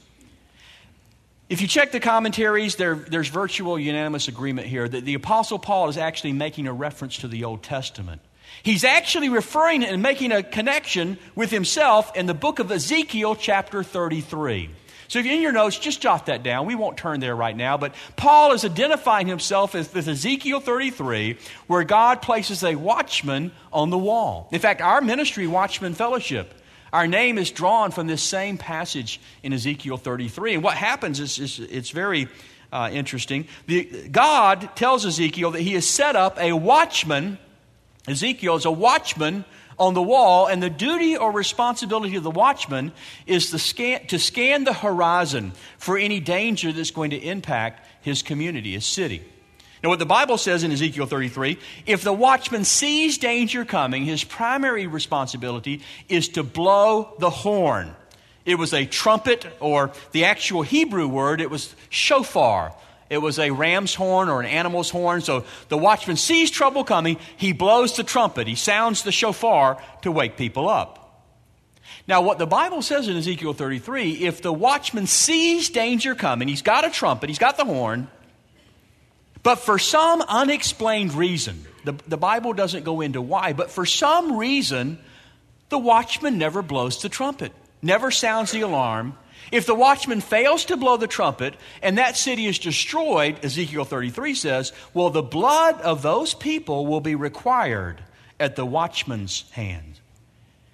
If 1.47 1.61
you 1.61 1.67
check 1.67 1.91
the 1.91 1.99
commentaries, 1.99 2.75
there, 2.75 2.95
there's 2.95 3.27
virtual 3.27 3.77
unanimous 3.77 4.27
agreement 4.27 4.67
here 4.67 4.87
that 4.87 5.05
the 5.05 5.13
Apostle 5.13 5.59
Paul 5.59 5.89
is 5.89 5.97
actually 5.97 6.33
making 6.33 6.65
a 6.65 6.73
reference 6.73 7.17
to 7.17 7.27
the 7.27 7.43
Old 7.43 7.61
Testament. 7.61 8.21
He's 8.65 8.83
actually 8.83 9.29
referring 9.29 9.85
and 9.85 10.01
making 10.01 10.31
a 10.31 10.41
connection 10.41 11.19
with 11.35 11.51
himself 11.51 12.15
in 12.15 12.25
the 12.25 12.33
book 12.33 12.57
of 12.57 12.71
Ezekiel, 12.71 13.35
chapter 13.35 13.83
33. 13.83 14.71
So 15.07 15.19
if 15.19 15.25
you're 15.25 15.35
in 15.35 15.41
your 15.43 15.51
notes, 15.51 15.77
just 15.77 16.01
jot 16.01 16.25
that 16.25 16.41
down. 16.41 16.65
We 16.65 16.73
won't 16.73 16.97
turn 16.97 17.19
there 17.19 17.35
right 17.35 17.55
now, 17.55 17.77
but 17.77 17.93
Paul 18.15 18.53
is 18.53 18.65
identifying 18.65 19.27
himself 19.27 19.75
as 19.75 19.93
with 19.93 20.07
Ezekiel 20.07 20.61
33, 20.61 21.37
where 21.67 21.83
God 21.83 22.23
places 22.23 22.63
a 22.63 22.73
watchman 22.73 23.51
on 23.71 23.91
the 23.91 23.99
wall. 23.99 24.49
In 24.51 24.59
fact, 24.59 24.81
our 24.81 24.99
ministry, 24.99 25.45
Watchman 25.45 25.93
Fellowship, 25.93 26.51
our 26.91 27.05
name 27.05 27.37
is 27.37 27.51
drawn 27.51 27.91
from 27.91 28.07
this 28.07 28.23
same 28.23 28.57
passage 28.57 29.21
in 29.43 29.53
Ezekiel 29.53 29.97
33. 29.97 30.55
And 30.55 30.63
what 30.63 30.75
happens 30.75 31.19
is, 31.19 31.37
is 31.37 31.59
it's 31.59 31.91
very 31.91 32.29
uh, 32.71 32.89
interesting. 32.91 33.47
The, 33.67 34.09
God 34.09 34.75
tells 34.75 35.05
Ezekiel 35.05 35.51
that 35.51 35.61
he 35.61 35.73
has 35.73 35.87
set 35.87 36.15
up 36.15 36.39
a 36.39 36.53
watchman 36.53 37.37
Ezekiel 38.07 38.55
is 38.55 38.65
a 38.65 38.71
watchman 38.71 39.45
on 39.77 39.93
the 39.93 40.01
wall, 40.01 40.47
and 40.47 40.63
the 40.63 40.69
duty 40.69 41.17
or 41.17 41.31
responsibility 41.31 42.15
of 42.15 42.23
the 42.23 42.31
watchman 42.31 42.91
is 43.25 43.51
to 43.51 43.59
scan, 43.59 44.05
to 44.07 44.19
scan 44.19 44.63
the 44.63 44.73
horizon 44.73 45.51
for 45.77 45.97
any 45.97 46.19
danger 46.19 46.71
that's 46.71 46.91
going 46.91 47.09
to 47.09 47.17
impact 47.17 47.85
his 48.01 48.21
community, 48.21 48.73
his 48.73 48.85
city. 48.85 49.23
Now, 49.83 49.89
what 49.89 49.99
the 49.99 50.05
Bible 50.05 50.37
says 50.37 50.63
in 50.63 50.71
Ezekiel 50.71 51.05
33 51.05 51.59
if 51.85 52.03
the 52.03 52.13
watchman 52.13 52.63
sees 52.63 53.17
danger 53.17 53.65
coming, 53.65 54.05
his 54.05 54.23
primary 54.23 54.87
responsibility 54.87 55.81
is 56.07 56.29
to 56.29 56.43
blow 56.43 57.13
the 57.19 57.29
horn. 57.29 57.95
It 58.45 58.55
was 58.55 58.73
a 58.73 58.85
trumpet, 58.85 59.45
or 59.59 59.91
the 60.11 60.25
actual 60.25 60.61
Hebrew 60.61 61.07
word, 61.07 61.41
it 61.41 61.49
was 61.49 61.75
shofar. 61.89 62.73
It 63.09 63.19
was 63.19 63.37
a 63.37 63.51
ram's 63.51 63.93
horn 63.93 64.29
or 64.29 64.39
an 64.39 64.47
animal's 64.47 64.89
horn. 64.89 65.21
So 65.21 65.45
the 65.69 65.77
watchman 65.77 66.17
sees 66.17 66.49
trouble 66.49 66.83
coming. 66.83 67.17
He 67.37 67.53
blows 67.53 67.95
the 67.95 68.03
trumpet. 68.03 68.47
He 68.47 68.55
sounds 68.55 69.03
the 69.03 69.11
shofar 69.11 69.81
to 70.01 70.11
wake 70.11 70.37
people 70.37 70.67
up. 70.67 71.01
Now, 72.07 72.21
what 72.21 72.37
the 72.37 72.45
Bible 72.45 72.81
says 72.81 73.07
in 73.07 73.17
Ezekiel 73.17 73.53
33 73.53 74.25
if 74.25 74.41
the 74.41 74.53
watchman 74.53 75.07
sees 75.07 75.69
danger 75.69 76.13
coming, 76.13 76.47
he's 76.47 76.61
got 76.61 76.85
a 76.85 76.91
trumpet, 76.91 77.29
he's 77.29 77.39
got 77.39 77.57
the 77.57 77.65
horn, 77.65 78.07
but 79.41 79.55
for 79.55 79.79
some 79.79 80.21
unexplained 80.21 81.13
reason, 81.13 81.65
the, 81.83 81.93
the 82.07 82.17
Bible 82.17 82.53
doesn't 82.53 82.83
go 82.83 83.01
into 83.01 83.21
why, 83.21 83.53
but 83.53 83.71
for 83.71 83.85
some 83.85 84.37
reason, 84.37 84.99
the 85.69 85.77
watchman 85.77 86.37
never 86.37 86.61
blows 86.61 87.01
the 87.01 87.09
trumpet, 87.09 87.51
never 87.81 88.11
sounds 88.11 88.51
the 88.51 88.61
alarm, 88.61 89.17
if 89.55 89.65
the 89.65 89.75
watchman 89.75 90.21
fails 90.21 90.65
to 90.65 90.75
blow 90.75 90.97
the 90.97 91.07
trumpet 91.07 91.55
and 91.81 91.97
that 91.97 92.17
city 92.17 92.45
is 92.45 92.59
destroyed, 92.59 93.43
Ezekiel 93.43 93.85
33 93.85 94.35
says, 94.35 94.73
well, 94.93 95.09
the 95.09 95.23
blood 95.23 95.79
of 95.81 96.01
those 96.01 96.33
people 96.33 96.85
will 96.85 96.99
be 96.99 97.15
required 97.15 98.03
at 98.39 98.55
the 98.55 98.65
watchman's 98.65 99.49
hand. 99.51 99.99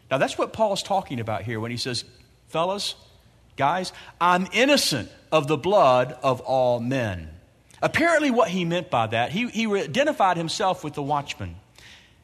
Now, 0.10 0.18
that's 0.18 0.38
what 0.38 0.52
Paul's 0.52 0.82
talking 0.84 1.20
about 1.20 1.44
here 1.44 1.60
when 1.60 1.70
he 1.70 1.78
says, 1.78 2.06
fellas, 2.50 2.96
guys, 3.56 3.94
I'm 4.20 4.48
innocent 4.52 5.12
of 5.32 5.48
the 5.48 5.58
blood 5.58 6.18
of 6.24 6.42
all 6.42 6.80
men. 6.80 7.30
Apparently, 7.82 8.32
what 8.32 8.50
he 8.50 8.66
meant 8.66 8.90
by 8.90 9.08
that, 9.08 9.32
he, 9.32 9.48
he 9.48 9.68
identified 9.68 10.38
himself 10.38 10.84
with 10.84 10.94
the 10.94 11.04
watchman 11.04 11.56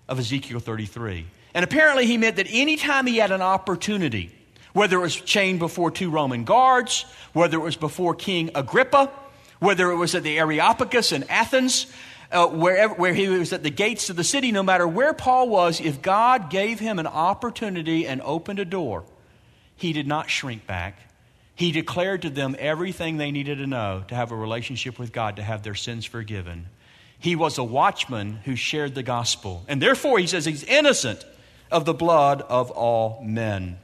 of 0.07 0.19
Ezekiel 0.19 0.59
33. 0.59 1.27
And 1.53 1.63
apparently, 1.63 2.05
he 2.05 2.17
meant 2.17 2.35
that 2.35 2.47
anytime 2.49 3.05
he 3.05 3.17
had 3.17 3.31
an 3.31 3.41
opportunity 3.41 4.37
whether 4.77 4.98
it 4.98 5.01
was 5.01 5.15
chained 5.15 5.57
before 5.57 5.89
two 5.89 6.12
Roman 6.12 6.43
guards, 6.43 7.03
whether 7.34 7.57
it 7.57 7.62
was 7.62 7.75
before 7.75 8.13
King 8.13 8.51
Agrippa, 8.53 9.12
whether 9.57 9.89
it 9.89 9.96
was 9.96 10.13
at 10.13 10.22
the 10.22 10.38
Areopagus 10.38 11.12
in 11.12 11.24
Athens, 11.29 11.88
uh, 12.31 12.46
wherever, 12.46 12.93
where 12.93 13.15
he 13.15 13.27
was 13.27 13.51
at 13.53 13.63
the 13.63 13.72
gates 13.72 14.12
of 14.12 14.15
the 14.15 14.24
city, 14.24 14.51
no 14.51 14.62
matter 14.62 14.88
where 14.88 15.13
Paul 15.13 15.50
was, 15.50 15.81
if 15.81 16.03
God 16.03 16.51
gave 16.51 16.79
him 16.79 17.00
an 17.00 17.07
opportunity 17.07 18.05
and 18.05 18.22
opened 18.22 18.60
a 18.60 18.65
door, 18.65 19.03
he 19.75 19.93
did 19.93 20.05
not 20.05 20.29
shrink 20.29 20.67
back. 20.67 21.00
He 21.55 21.72
declared 21.72 22.22
to 22.22 22.29
them 22.29 22.55
everything 22.60 23.17
they 23.17 23.31
needed 23.31 23.57
to 23.57 23.65
know 23.65 24.03
to 24.10 24.13
have 24.13 24.31
a 24.31 24.36
relationship 24.36 25.00
with 25.00 25.12
God, 25.12 25.38
to 25.38 25.41
have 25.41 25.63
their 25.63 25.74
sins 25.74 26.05
forgiven. 26.05 26.67
He 27.17 27.36
was 27.36 27.57
a 27.57 27.63
watchman 27.63 28.41
who 28.46 28.55
shared 28.55 28.93
the 28.93 29.01
gospel. 29.01 29.65
And 29.67 29.81
therefore, 29.81 30.19
he 30.19 30.27
says 30.27 30.46
he's 30.46 30.63
innocent 30.63 31.25
of 31.72 31.86
the 31.86 31.96
blood 31.96 32.43
of 32.43 32.69
all 32.69 33.24
men. 33.25 33.79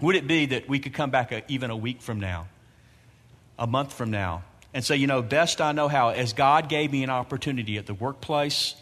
Would 0.00 0.16
it 0.16 0.26
be 0.26 0.46
that 0.46 0.68
we 0.68 0.78
could 0.78 0.94
come 0.94 1.10
back 1.10 1.32
a, 1.32 1.42
even 1.48 1.70
a 1.70 1.76
week 1.76 2.02
from 2.02 2.20
now, 2.20 2.48
a 3.58 3.66
month 3.66 3.92
from 3.92 4.10
now, 4.10 4.42
and 4.72 4.84
say, 4.84 4.96
you 4.96 5.06
know, 5.06 5.22
best 5.22 5.60
I 5.60 5.72
know 5.72 5.88
how, 5.88 6.10
as 6.10 6.32
God 6.32 6.68
gave 6.68 6.90
me 6.90 7.04
an 7.04 7.10
opportunity 7.10 7.78
at 7.78 7.86
the 7.86 7.94
workplace, 7.94 8.74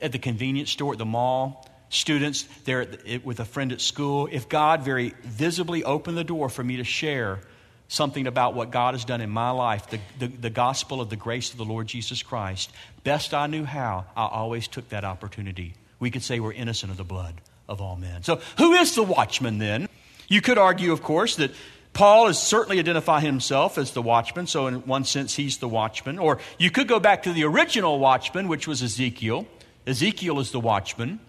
at 0.00 0.12
the 0.12 0.18
convenience 0.18 0.70
store, 0.70 0.92
at 0.92 0.98
the 0.98 1.04
mall, 1.04 1.68
students 1.88 2.48
there 2.64 2.86
with 3.24 3.40
a 3.40 3.44
friend 3.44 3.72
at 3.72 3.80
school, 3.80 4.28
if 4.30 4.48
God 4.48 4.82
very 4.82 5.14
visibly 5.22 5.84
opened 5.84 6.16
the 6.16 6.24
door 6.24 6.48
for 6.48 6.64
me 6.64 6.78
to 6.78 6.84
share 6.84 7.40
something 7.88 8.26
about 8.26 8.54
what 8.54 8.70
God 8.70 8.94
has 8.94 9.04
done 9.04 9.20
in 9.20 9.30
my 9.30 9.50
life, 9.50 9.88
the, 9.90 10.00
the, 10.18 10.26
the, 10.26 10.50
gospel 10.50 11.00
of 11.00 11.08
the 11.08 11.16
grace 11.16 11.52
of 11.52 11.56
the 11.56 11.64
Lord 11.64 11.86
Jesus 11.86 12.22
Christ, 12.22 12.72
best 13.04 13.32
I 13.32 13.46
knew 13.46 13.64
how, 13.64 14.06
I 14.16 14.26
always 14.26 14.66
took 14.66 14.88
that 14.88 15.04
opportunity. 15.04 15.74
We 16.00 16.10
could 16.10 16.22
say 16.22 16.40
we're 16.40 16.52
innocent 16.52 16.90
of 16.90 16.98
the 16.98 17.04
blood 17.04 17.34
of 17.68 17.80
all 17.80 17.96
men. 17.96 18.22
So, 18.24 18.40
who 18.58 18.72
is 18.74 18.96
the 18.96 19.04
watchman 19.04 19.58
then? 19.58 19.88
You 20.28 20.40
could 20.40 20.58
argue, 20.58 20.92
of 20.92 21.02
course, 21.02 21.36
that 21.36 21.52
Paul 21.92 22.26
is 22.28 22.38
certainly 22.38 22.78
identifying 22.78 23.24
himself 23.24 23.78
as 23.78 23.92
the 23.92 24.02
watchman, 24.02 24.46
so 24.46 24.66
in 24.66 24.86
one 24.86 25.04
sense 25.04 25.34
he's 25.34 25.58
the 25.58 25.68
watchman. 25.68 26.18
Or 26.18 26.38
you 26.58 26.70
could 26.70 26.88
go 26.88 27.00
back 27.00 27.22
to 27.22 27.32
the 27.32 27.44
original 27.44 27.98
watchman, 27.98 28.48
which 28.48 28.68
was 28.68 28.82
Ezekiel. 28.82 29.46
Ezekiel 29.86 30.40
is 30.40 30.50
the 30.50 30.60
watchman. 30.60 31.20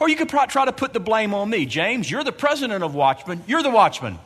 Or 0.00 0.08
you 0.08 0.16
could 0.16 0.28
try 0.28 0.64
to 0.64 0.72
put 0.72 0.92
the 0.92 1.00
blame 1.00 1.34
on 1.34 1.48
me. 1.48 1.66
James, 1.66 2.10
you're 2.10 2.24
the 2.24 2.32
president 2.32 2.84
of 2.84 2.94
Watchmen. 2.94 3.42
You're 3.46 3.62
the 3.62 3.70
watchman. 3.70 4.18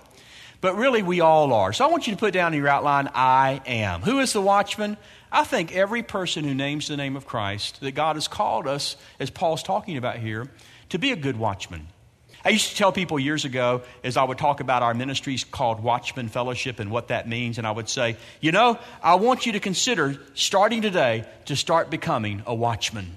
But 0.61 0.77
really, 0.77 1.03
we 1.03 1.21
all 1.21 1.53
are. 1.53 1.73
So 1.73 1.85
I 1.85 1.89
want 1.89 2.07
you 2.07 2.13
to 2.13 2.19
put 2.19 2.35
down 2.35 2.53
in 2.53 2.59
your 2.59 2.69
outline, 2.69 3.09
I 3.15 3.63
am. 3.67 4.03
Who 4.03 4.21
is 4.21 4.33
the 4.33 4.41
watchman? 4.41 4.97
I 5.31 5.45
think 5.45 5.75
every 5.75 6.03
person 6.03 6.45
who 6.45 6.55
names 6.55 6.89
the 6.89 6.97
name 6.97 7.17
of 7.17 7.27
Christ, 7.27 7.81
that 7.81 7.93
God 7.93 8.17
has 8.17 8.29
called 8.29 8.67
us, 8.67 8.97
as 9.19 9.31
Paul's 9.31 9.63
talking 9.63 9.97
about 9.97 10.19
here, 10.19 10.49
to 10.91 10.99
be 10.99 11.11
a 11.11 11.17
good 11.17 11.39
watchman. 11.39 11.89
I 12.45 12.51
used 12.51 12.71
to 12.71 12.77
tell 12.77 12.93
people 12.93 13.21
years 13.21 13.45
ago, 13.45 13.83
as 14.03 14.17
I 14.17 14.25
would 14.25 14.39
talk 14.39 14.61
about 14.61 14.83
our 14.83 14.95
ministries 14.95 15.45
called 15.45 15.83
Watchman 15.83 16.29
Fellowship 16.29 16.81
and 16.81 16.91
what 16.91 17.09
that 17.09 17.29
means, 17.29 17.59
and 17.59 17.67
I 17.67 17.71
would 17.71 17.89
say, 17.89 18.17
you 18.41 18.51
know, 18.51 18.79
I 19.03 19.15
want 19.15 19.47
you 19.47 19.53
to 19.53 19.61
consider 19.61 20.17
starting 20.35 20.83
today 20.83 21.25
to 21.47 21.55
start 21.55 21.89
becoming 21.89 22.43
a 22.47 22.55
watchman. 22.55 23.17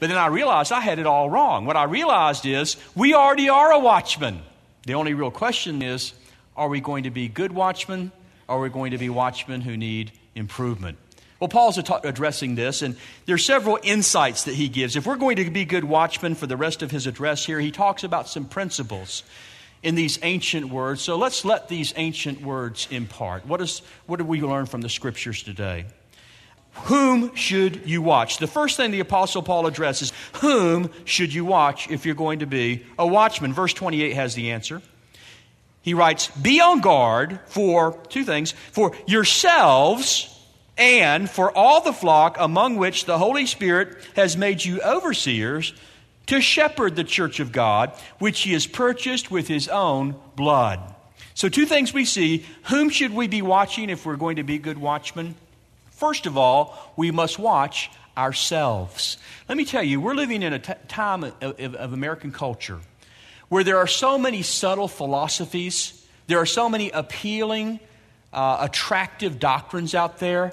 But 0.00 0.08
then 0.08 0.18
I 0.18 0.26
realized 0.28 0.72
I 0.72 0.80
had 0.80 0.98
it 0.98 1.06
all 1.06 1.28
wrong. 1.28 1.66
What 1.66 1.76
I 1.76 1.84
realized 1.84 2.46
is 2.46 2.76
we 2.94 3.14
already 3.14 3.48
are 3.48 3.72
a 3.72 3.78
watchman. 3.78 4.42
The 4.86 4.94
only 4.94 5.14
real 5.14 5.30
question 5.30 5.82
is 5.82 6.12
are 6.56 6.68
we 6.68 6.80
going 6.80 7.04
to 7.04 7.10
be 7.10 7.28
good 7.28 7.52
watchmen 7.52 8.12
or 8.48 8.58
are 8.58 8.60
we 8.60 8.68
going 8.68 8.92
to 8.92 8.98
be 8.98 9.08
watchmen 9.08 9.60
who 9.60 9.76
need 9.76 10.12
improvement? 10.34 10.98
Well, 11.44 11.50
Paul's 11.50 11.76
addressing 11.76 12.54
this, 12.54 12.80
and 12.80 12.96
there 13.26 13.34
are 13.34 13.38
several 13.38 13.78
insights 13.82 14.44
that 14.44 14.54
he 14.54 14.66
gives. 14.70 14.96
If 14.96 15.06
we're 15.06 15.16
going 15.16 15.36
to 15.36 15.50
be 15.50 15.66
good 15.66 15.84
watchmen 15.84 16.36
for 16.36 16.46
the 16.46 16.56
rest 16.56 16.80
of 16.80 16.90
his 16.90 17.06
address 17.06 17.44
here, 17.44 17.60
he 17.60 17.70
talks 17.70 18.02
about 18.02 18.30
some 18.30 18.46
principles 18.46 19.24
in 19.82 19.94
these 19.94 20.18
ancient 20.22 20.70
words. 20.70 21.02
So 21.02 21.16
let's 21.16 21.44
let 21.44 21.68
these 21.68 21.92
ancient 21.96 22.40
words 22.40 22.88
impart. 22.90 23.44
What, 23.44 23.60
is, 23.60 23.82
what 24.06 24.16
do 24.16 24.24
we 24.24 24.40
learn 24.40 24.64
from 24.64 24.80
the 24.80 24.88
scriptures 24.88 25.42
today? 25.42 25.84
Whom 26.84 27.34
should 27.34 27.86
you 27.86 28.00
watch? 28.00 28.38
The 28.38 28.46
first 28.46 28.78
thing 28.78 28.90
the 28.90 29.00
Apostle 29.00 29.42
Paul 29.42 29.66
addresses 29.66 30.14
whom 30.36 30.88
should 31.04 31.34
you 31.34 31.44
watch 31.44 31.90
if 31.90 32.06
you're 32.06 32.14
going 32.14 32.38
to 32.38 32.46
be 32.46 32.86
a 32.98 33.06
watchman? 33.06 33.52
Verse 33.52 33.74
28 33.74 34.14
has 34.14 34.34
the 34.34 34.52
answer. 34.52 34.80
He 35.82 35.92
writes, 35.92 36.28
Be 36.28 36.62
on 36.62 36.80
guard 36.80 37.38
for 37.48 38.00
two 38.08 38.24
things 38.24 38.52
for 38.72 38.96
yourselves 39.06 40.30
and 40.76 41.30
for 41.30 41.56
all 41.56 41.80
the 41.80 41.92
flock 41.92 42.36
among 42.38 42.76
which 42.76 43.04
the 43.04 43.18
Holy 43.18 43.46
Spirit 43.46 43.96
has 44.16 44.36
made 44.36 44.64
you 44.64 44.80
overseers 44.82 45.72
to 46.26 46.40
shepherd 46.40 46.96
the 46.96 47.04
church 47.04 47.40
of 47.40 47.52
God, 47.52 47.92
which 48.18 48.40
he 48.40 48.52
has 48.54 48.66
purchased 48.66 49.30
with 49.30 49.46
his 49.46 49.68
own 49.68 50.14
blood. 50.36 50.80
So, 51.34 51.48
two 51.48 51.66
things 51.66 51.92
we 51.92 52.04
see. 52.04 52.44
Whom 52.64 52.90
should 52.90 53.12
we 53.12 53.26
be 53.28 53.42
watching 53.42 53.90
if 53.90 54.06
we're 54.06 54.16
going 54.16 54.36
to 54.36 54.44
be 54.44 54.58
good 54.58 54.78
watchmen? 54.78 55.34
First 55.90 56.26
of 56.26 56.36
all, 56.36 56.92
we 56.96 57.10
must 57.10 57.38
watch 57.38 57.90
ourselves. 58.16 59.18
Let 59.48 59.58
me 59.58 59.64
tell 59.64 59.82
you, 59.82 60.00
we're 60.00 60.14
living 60.14 60.42
in 60.42 60.52
a 60.52 60.58
t- 60.58 60.72
time 60.88 61.24
of, 61.24 61.34
of, 61.42 61.74
of 61.74 61.92
American 61.92 62.30
culture 62.30 62.80
where 63.48 63.64
there 63.64 63.78
are 63.78 63.86
so 63.86 64.18
many 64.18 64.42
subtle 64.42 64.88
philosophies, 64.88 66.04
there 66.26 66.38
are 66.38 66.46
so 66.46 66.68
many 66.68 66.90
appealing, 66.90 67.78
uh, 68.34 68.58
attractive 68.60 69.38
doctrines 69.38 69.94
out 69.94 70.18
there. 70.18 70.52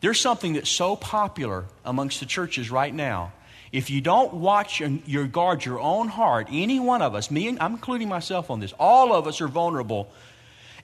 There's 0.00 0.20
something 0.20 0.52
that's 0.52 0.70
so 0.70 0.94
popular 0.94 1.64
amongst 1.84 2.20
the 2.20 2.26
churches 2.26 2.70
right 2.70 2.94
now. 2.94 3.32
If 3.72 3.90
you 3.90 4.00
don't 4.00 4.34
watch 4.34 4.80
and 4.80 5.02
your 5.06 5.26
guard 5.26 5.64
your 5.64 5.80
own 5.80 6.08
heart, 6.08 6.48
any 6.50 6.78
one 6.78 7.02
of 7.02 7.14
us, 7.14 7.30
me, 7.30 7.48
I'm 7.58 7.72
including 7.72 8.08
myself 8.08 8.50
on 8.50 8.60
this, 8.60 8.72
all 8.78 9.12
of 9.12 9.26
us 9.26 9.40
are 9.40 9.48
vulnerable. 9.48 10.08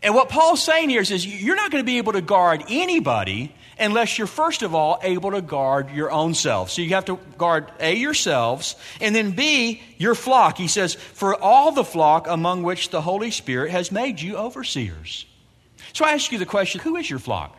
And 0.03 0.15
what 0.15 0.29
Paul's 0.29 0.63
saying 0.63 0.91
here 0.91 1.01
is, 1.01 1.11
is 1.11 1.25
you're 1.25 1.57
not 1.57 1.71
going 1.71 1.83
to 1.83 1.87
be 1.87 1.99
able 1.99 2.15
to 2.15 2.21
guard 2.21 2.65
anybody 2.69 3.55
unless 3.79 4.19
you're 4.19 4.27
first 4.27 4.63
of 4.63 4.75
all 4.75 4.99
able 5.03 5.31
to 5.31 5.41
guard 5.41 5.91
your 5.91 6.11
own 6.11 6.35
self. 6.35 6.71
So 6.71 6.83
you 6.83 6.91
have 6.91 7.05
to 7.05 7.19
guard 7.39 7.71
A, 7.79 7.95
yourselves, 7.95 8.75
and 9.01 9.15
then 9.15 9.31
B, 9.31 9.81
your 9.99 10.15
flock. 10.15 10.59
He 10.59 10.69
says, 10.69 10.95
for 10.95 11.41
all 11.41 11.71
the 11.71 11.85
flock 11.85 12.27
among 12.27 12.65
which 12.65 12.91
the 12.91 13.01
Holy 13.01 13.31
Spirit 13.31 13.71
has 13.71 13.93
made 13.93 14.21
you 14.21 14.37
overseers. 14.37 15.25
So 15.93 16.05
I 16.05 16.13
ask 16.13 16.33
you 16.33 16.39
the 16.39 16.47
question 16.47 16.81
who 16.81 16.97
is 16.97 17.09
your 17.09 17.19
flock? 17.19 17.57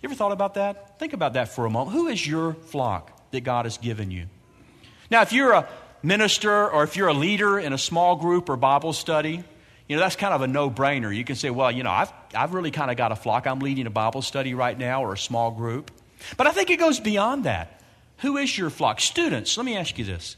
You 0.00 0.08
ever 0.08 0.16
thought 0.16 0.32
about 0.32 0.54
that? 0.54 0.98
Think 0.98 1.12
about 1.12 1.34
that 1.34 1.48
for 1.48 1.64
a 1.64 1.70
moment. 1.70 1.96
Who 1.96 2.08
is 2.08 2.26
your 2.26 2.54
flock 2.54 3.30
that 3.30 3.42
God 3.42 3.66
has 3.66 3.78
given 3.78 4.10
you? 4.10 4.26
Now, 5.10 5.22
if 5.22 5.32
you're 5.32 5.52
a 5.52 5.68
minister 6.02 6.68
or 6.68 6.82
if 6.82 6.96
you're 6.96 7.08
a 7.08 7.14
leader 7.14 7.58
in 7.58 7.72
a 7.72 7.78
small 7.78 8.16
group 8.16 8.48
or 8.48 8.56
Bible 8.56 8.92
study, 8.92 9.44
you 9.88 9.96
know, 9.96 10.00
that's 10.00 10.16
kind 10.16 10.34
of 10.34 10.42
a 10.42 10.46
no 10.46 10.70
brainer. 10.70 11.14
You 11.14 11.24
can 11.24 11.36
say, 11.36 11.50
well, 11.50 11.70
you 11.70 11.82
know, 11.82 11.90
I've, 11.90 12.12
I've 12.34 12.54
really 12.54 12.70
kind 12.70 12.90
of 12.90 12.96
got 12.96 13.12
a 13.12 13.16
flock. 13.16 13.46
I'm 13.46 13.60
leading 13.60 13.86
a 13.86 13.90
Bible 13.90 14.22
study 14.22 14.54
right 14.54 14.76
now 14.76 15.04
or 15.04 15.12
a 15.12 15.18
small 15.18 15.50
group. 15.50 15.90
But 16.36 16.46
I 16.46 16.50
think 16.50 16.70
it 16.70 16.78
goes 16.78 16.98
beyond 16.98 17.44
that. 17.44 17.80
Who 18.18 18.36
is 18.36 18.56
your 18.56 18.70
flock? 18.70 19.00
Students, 19.00 19.56
let 19.56 19.66
me 19.66 19.76
ask 19.76 19.98
you 19.98 20.04
this. 20.04 20.36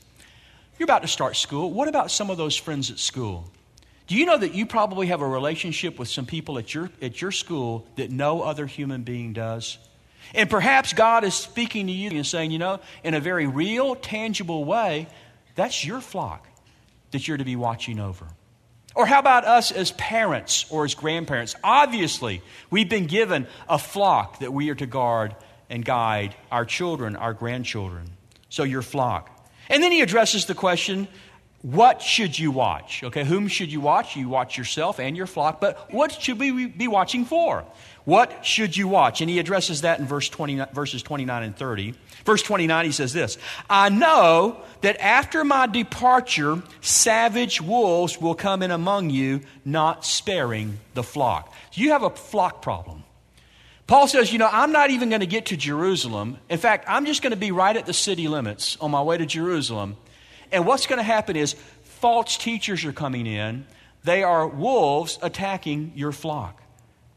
You're 0.79 0.87
about 0.87 1.03
to 1.03 1.09
start 1.09 1.37
school. 1.37 1.71
What 1.71 1.89
about 1.89 2.11
some 2.11 2.31
of 2.31 2.37
those 2.37 2.57
friends 2.57 2.91
at 2.91 2.99
school? 2.99 3.51
Do 4.07 4.17
you 4.17 4.27
know 4.27 4.37
that 4.37 4.55
you 4.55 4.67
probably 4.67 5.07
have 5.07 5.23
a 5.23 5.29
relationship 5.29 5.99
with 5.99 6.09
some 6.09 6.27
people 6.27 6.59
at 6.59 6.75
your, 6.75 6.91
at 7.01 7.23
your 7.23 7.33
school 7.33 7.87
that 7.97 8.11
no 8.11 8.43
other 8.43 8.67
human 8.67 9.03
being 9.03 9.33
does? 9.33 9.79
And 10.35 10.49
perhaps 10.51 10.93
God 10.93 11.25
is 11.25 11.35
speaking 11.35 11.87
to 11.87 11.93
you 11.93 12.11
and 12.11 12.27
saying, 12.27 12.51
you 12.51 12.59
know, 12.59 12.81
in 13.03 13.15
a 13.15 13.21
very 13.21 13.47
real, 13.47 13.95
tangible 13.95 14.65
way, 14.65 15.09
that's 15.55 15.85
your 15.85 16.01
flock 16.01 16.47
that 17.13 17.27
you're 17.27 17.37
to 17.37 17.45
be 17.45 17.57
watching 17.57 17.99
over. 17.99 18.27
Or 18.95 19.07
how 19.07 19.19
about 19.19 19.45
us 19.45 19.73
as 19.73 19.91
parents 19.93 20.67
or 20.71 20.85
as 20.85 20.95
grandparents? 20.95 21.57
Obviously, 21.65 22.43
we've 22.71 22.89
been 22.89 23.07
given 23.07 23.47
a 23.69 23.79
flock 23.79 24.41
that 24.41 24.53
we 24.53 24.71
are 24.71 24.75
to 24.77 24.87
guard 24.87 25.35
and 25.69 25.85
guide 25.85 26.35
our 26.51 26.65
children, 26.65 27.17
our 27.17 27.33
grandchildren. 27.33 28.11
So, 28.49 28.63
your 28.63 28.83
flock. 28.83 29.31
And 29.69 29.83
then 29.83 29.91
he 29.91 30.01
addresses 30.01 30.47
the 30.47 30.55
question 30.55 31.09
what 31.65 32.03
should 32.03 32.39
you 32.39 32.51
watch? 32.51 33.03
Okay, 33.03 33.25
whom 33.25 33.49
should 33.49 33.73
you 33.73 33.81
watch? 33.81 34.17
You 34.17 34.29
watch 34.29 34.59
yourself 34.59 35.01
and 35.01 35.17
your 35.17 35.27
flock, 35.27 35.63
but 35.63 35.91
what 35.91 36.13
should 36.13 36.39
we 36.39 36.67
be 36.67 36.89
watching 36.89 37.25
for? 37.25 37.65
What 38.05 38.45
should 38.45 38.77
you 38.77 38.87
watch? 38.87 39.23
And 39.23 39.31
he 39.31 39.39
addresses 39.39 39.81
that 39.81 39.99
in 39.99 40.07
verse 40.07 40.29
20, 40.29 40.63
verses 40.75 41.03
29 41.03 41.43
and 41.43 41.57
30. 41.57 41.95
Verse 42.27 42.43
29, 42.43 42.85
he 42.85 42.93
says 42.93 43.15
this 43.15 43.39
I 43.71 43.89
know 43.89 44.61
that 44.83 45.01
after 45.01 45.43
my 45.43 45.67
departure, 45.67 46.63
savage 46.83 47.63
wolves 47.63 48.21
will 48.21 48.35
come 48.35 48.63
in 48.63 48.71
among 48.71 49.09
you, 49.09 49.41
not 49.65 50.05
sparing 50.05 50.79
the 50.93 51.03
flock. 51.03 51.51
You 51.73 51.93
have 51.93 52.03
a 52.03 52.11
flock 52.11 52.61
problem. 52.61 53.05
Paul 53.87 54.07
says, 54.07 54.31
You 54.35 54.39
know, 54.39 54.51
I'm 54.53 54.73
not 54.73 54.91
even 54.91 55.09
going 55.09 55.23
to 55.23 55.27
get 55.27 55.47
to 55.47 55.57
Jerusalem. 55.57 56.37
In 56.51 56.59
fact, 56.59 56.85
I'm 56.89 57.07
just 57.07 57.23
going 57.23 57.31
to 57.31 57.39
be 57.39 57.53
right 57.53 57.75
at 57.75 57.87
the 57.87 57.95
city 57.95 58.29
limits 58.29 58.77
on 58.83 58.91
my 58.91 59.01
way 59.01 59.17
to 59.17 59.25
Jerusalem. 59.25 59.97
And 60.55 60.65
what's 60.65 60.87
going 60.87 60.99
to 60.99 61.03
happen 61.03 61.35
is 61.35 61.57
false 61.83 62.39
teachers 62.39 62.85
are 62.85 62.93
coming 62.93 63.27
in, 63.27 63.67
they 64.05 64.23
are 64.23 64.47
wolves 64.47 65.19
attacking 65.21 65.93
your 65.97 66.13
flock. 66.13 66.63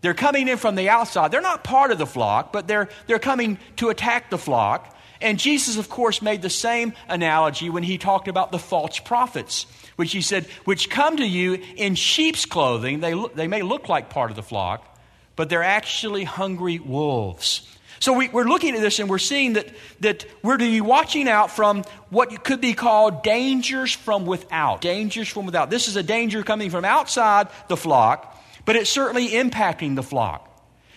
They're 0.02 0.14
coming 0.14 0.48
in 0.48 0.58
from 0.58 0.76
the 0.76 0.90
outside. 0.90 1.32
They're 1.32 1.42
not 1.42 1.64
part 1.64 1.92
of 1.92 1.98
the 1.98 2.06
flock, 2.06 2.52
but 2.52 2.68
they're, 2.68 2.90
they're 3.08 3.20
coming 3.20 3.60
to 3.78 3.90
attack 3.90 4.30
the 4.30 4.38
flock. 4.38 4.96
And 5.22 5.40
Jesus, 5.40 5.78
of 5.78 5.90
course, 5.90 6.22
made 6.22 6.42
the 6.42 6.50
same 6.50 6.94
analogy 7.08 7.70
when 7.70 7.84
he 7.84 7.98
talked 7.98 8.28
about 8.28 8.52
the 8.52 8.60
false 8.60 9.00
prophets, 9.00 9.66
which 9.98 10.12
he 10.12 10.22
said, 10.22 10.46
which 10.66 10.90
come 10.90 11.18
to 11.18 11.26
you 11.26 11.62
in 11.76 11.96
sheep's 11.96 12.46
clothing. 12.46 13.00
They, 13.02 13.14
they 13.36 13.48
may 13.48 13.64
look 13.64 13.90
like 13.90 14.10
part 14.10 14.30
of 14.30 14.36
the 14.36 14.44
flock, 14.44 14.98
but 15.36 15.50
they're 15.50 15.64
actually 15.64 16.24
hungry 16.24 16.80
wolves. 16.80 17.77
So 18.00 18.14
we, 18.14 18.30
are 18.30 18.46
looking 18.46 18.76
at 18.76 18.82
this 18.82 19.00
and 19.00 19.10
we're 19.10 19.18
seeing 19.18 19.54
that, 19.54 19.70
that 20.02 20.26
we're 20.44 20.58
to 20.58 20.66
be 20.66 20.82
watching 20.82 21.28
out 21.28 21.52
from 21.52 21.84
what 22.10 22.44
could 22.44 22.62
be 22.62 22.74
called 22.74 23.24
dangers 23.24 23.94
from 23.94 24.26
without. 24.26 24.82
Dangers 24.82 25.28
from 25.28 25.46
without. 25.46 25.70
This 25.70 25.88
is 25.88 25.96
a 25.96 26.04
danger 26.04 26.44
coming 26.44 26.70
from 26.70 26.86
outside 26.86 27.48
the 27.68 27.78
flock 27.78 28.36
but 28.68 28.76
it's 28.76 28.90
certainly 28.90 29.30
impacting 29.30 29.96
the 29.96 30.04
flock. 30.04 30.44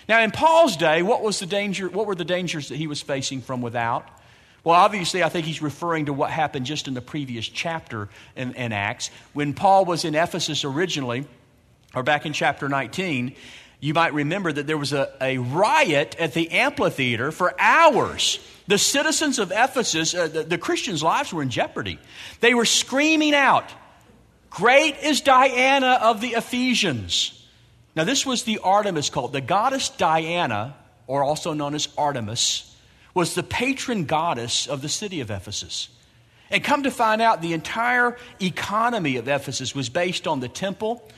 Now, 0.08 0.20
in 0.22 0.32
Paul's 0.32 0.76
day, 0.76 1.02
what 1.02 1.22
was 1.22 1.38
the 1.38 1.46
danger? 1.46 1.88
What 1.88 2.04
were 2.04 2.16
the 2.16 2.24
dangers 2.24 2.68
that 2.70 2.76
he 2.76 2.88
was 2.88 3.00
facing 3.00 3.42
from 3.42 3.62
without? 3.62 4.08
Well, 4.64 4.74
obviously, 4.74 5.22
I 5.22 5.28
think 5.28 5.46
he's 5.46 5.62
referring 5.62 6.06
to 6.06 6.12
what 6.12 6.32
happened 6.32 6.66
just 6.66 6.88
in 6.88 6.94
the 6.94 7.00
previous 7.00 7.46
chapter 7.46 8.08
in, 8.34 8.54
in 8.54 8.72
Acts. 8.72 9.12
When 9.34 9.54
Paul 9.54 9.84
was 9.84 10.04
in 10.04 10.16
Ephesus 10.16 10.64
originally, 10.64 11.26
or 11.94 12.02
back 12.02 12.26
in 12.26 12.32
chapter 12.32 12.68
19, 12.68 13.36
you 13.80 13.94
might 13.94 14.12
remember 14.12 14.52
that 14.52 14.66
there 14.66 14.78
was 14.78 14.92
a, 14.92 15.10
a 15.20 15.38
riot 15.38 16.14
at 16.18 16.34
the 16.34 16.50
amphitheater 16.50 17.32
for 17.32 17.54
hours. 17.58 18.38
The 18.66 18.78
citizens 18.78 19.38
of 19.38 19.50
Ephesus, 19.50 20.14
uh, 20.14 20.28
the, 20.28 20.42
the 20.42 20.58
Christians' 20.58 21.02
lives 21.02 21.32
were 21.32 21.42
in 21.42 21.50
jeopardy. 21.50 21.98
They 22.40 22.54
were 22.54 22.66
screaming 22.66 23.34
out, 23.34 23.64
Great 24.50 24.98
is 25.02 25.20
Diana 25.20 25.98
of 26.02 26.20
the 26.20 26.30
Ephesians. 26.30 27.36
Now, 27.96 28.04
this 28.04 28.26
was 28.26 28.42
the 28.42 28.58
Artemis 28.58 29.10
cult. 29.10 29.32
The 29.32 29.40
goddess 29.40 29.88
Diana, 29.88 30.76
or 31.06 31.24
also 31.24 31.54
known 31.54 31.74
as 31.74 31.88
Artemis, 31.96 32.66
was 33.14 33.34
the 33.34 33.42
patron 33.42 34.04
goddess 34.04 34.66
of 34.66 34.82
the 34.82 34.88
city 34.88 35.20
of 35.20 35.30
Ephesus. 35.30 35.88
And 36.50 36.62
come 36.62 36.82
to 36.82 36.90
find 36.90 37.22
out, 37.22 37.42
the 37.42 37.52
entire 37.52 38.16
economy 38.40 39.16
of 39.16 39.28
Ephesus 39.28 39.74
was 39.74 39.88
based 39.88 40.26
on 40.26 40.40
the 40.40 40.48
temple. 40.48 41.08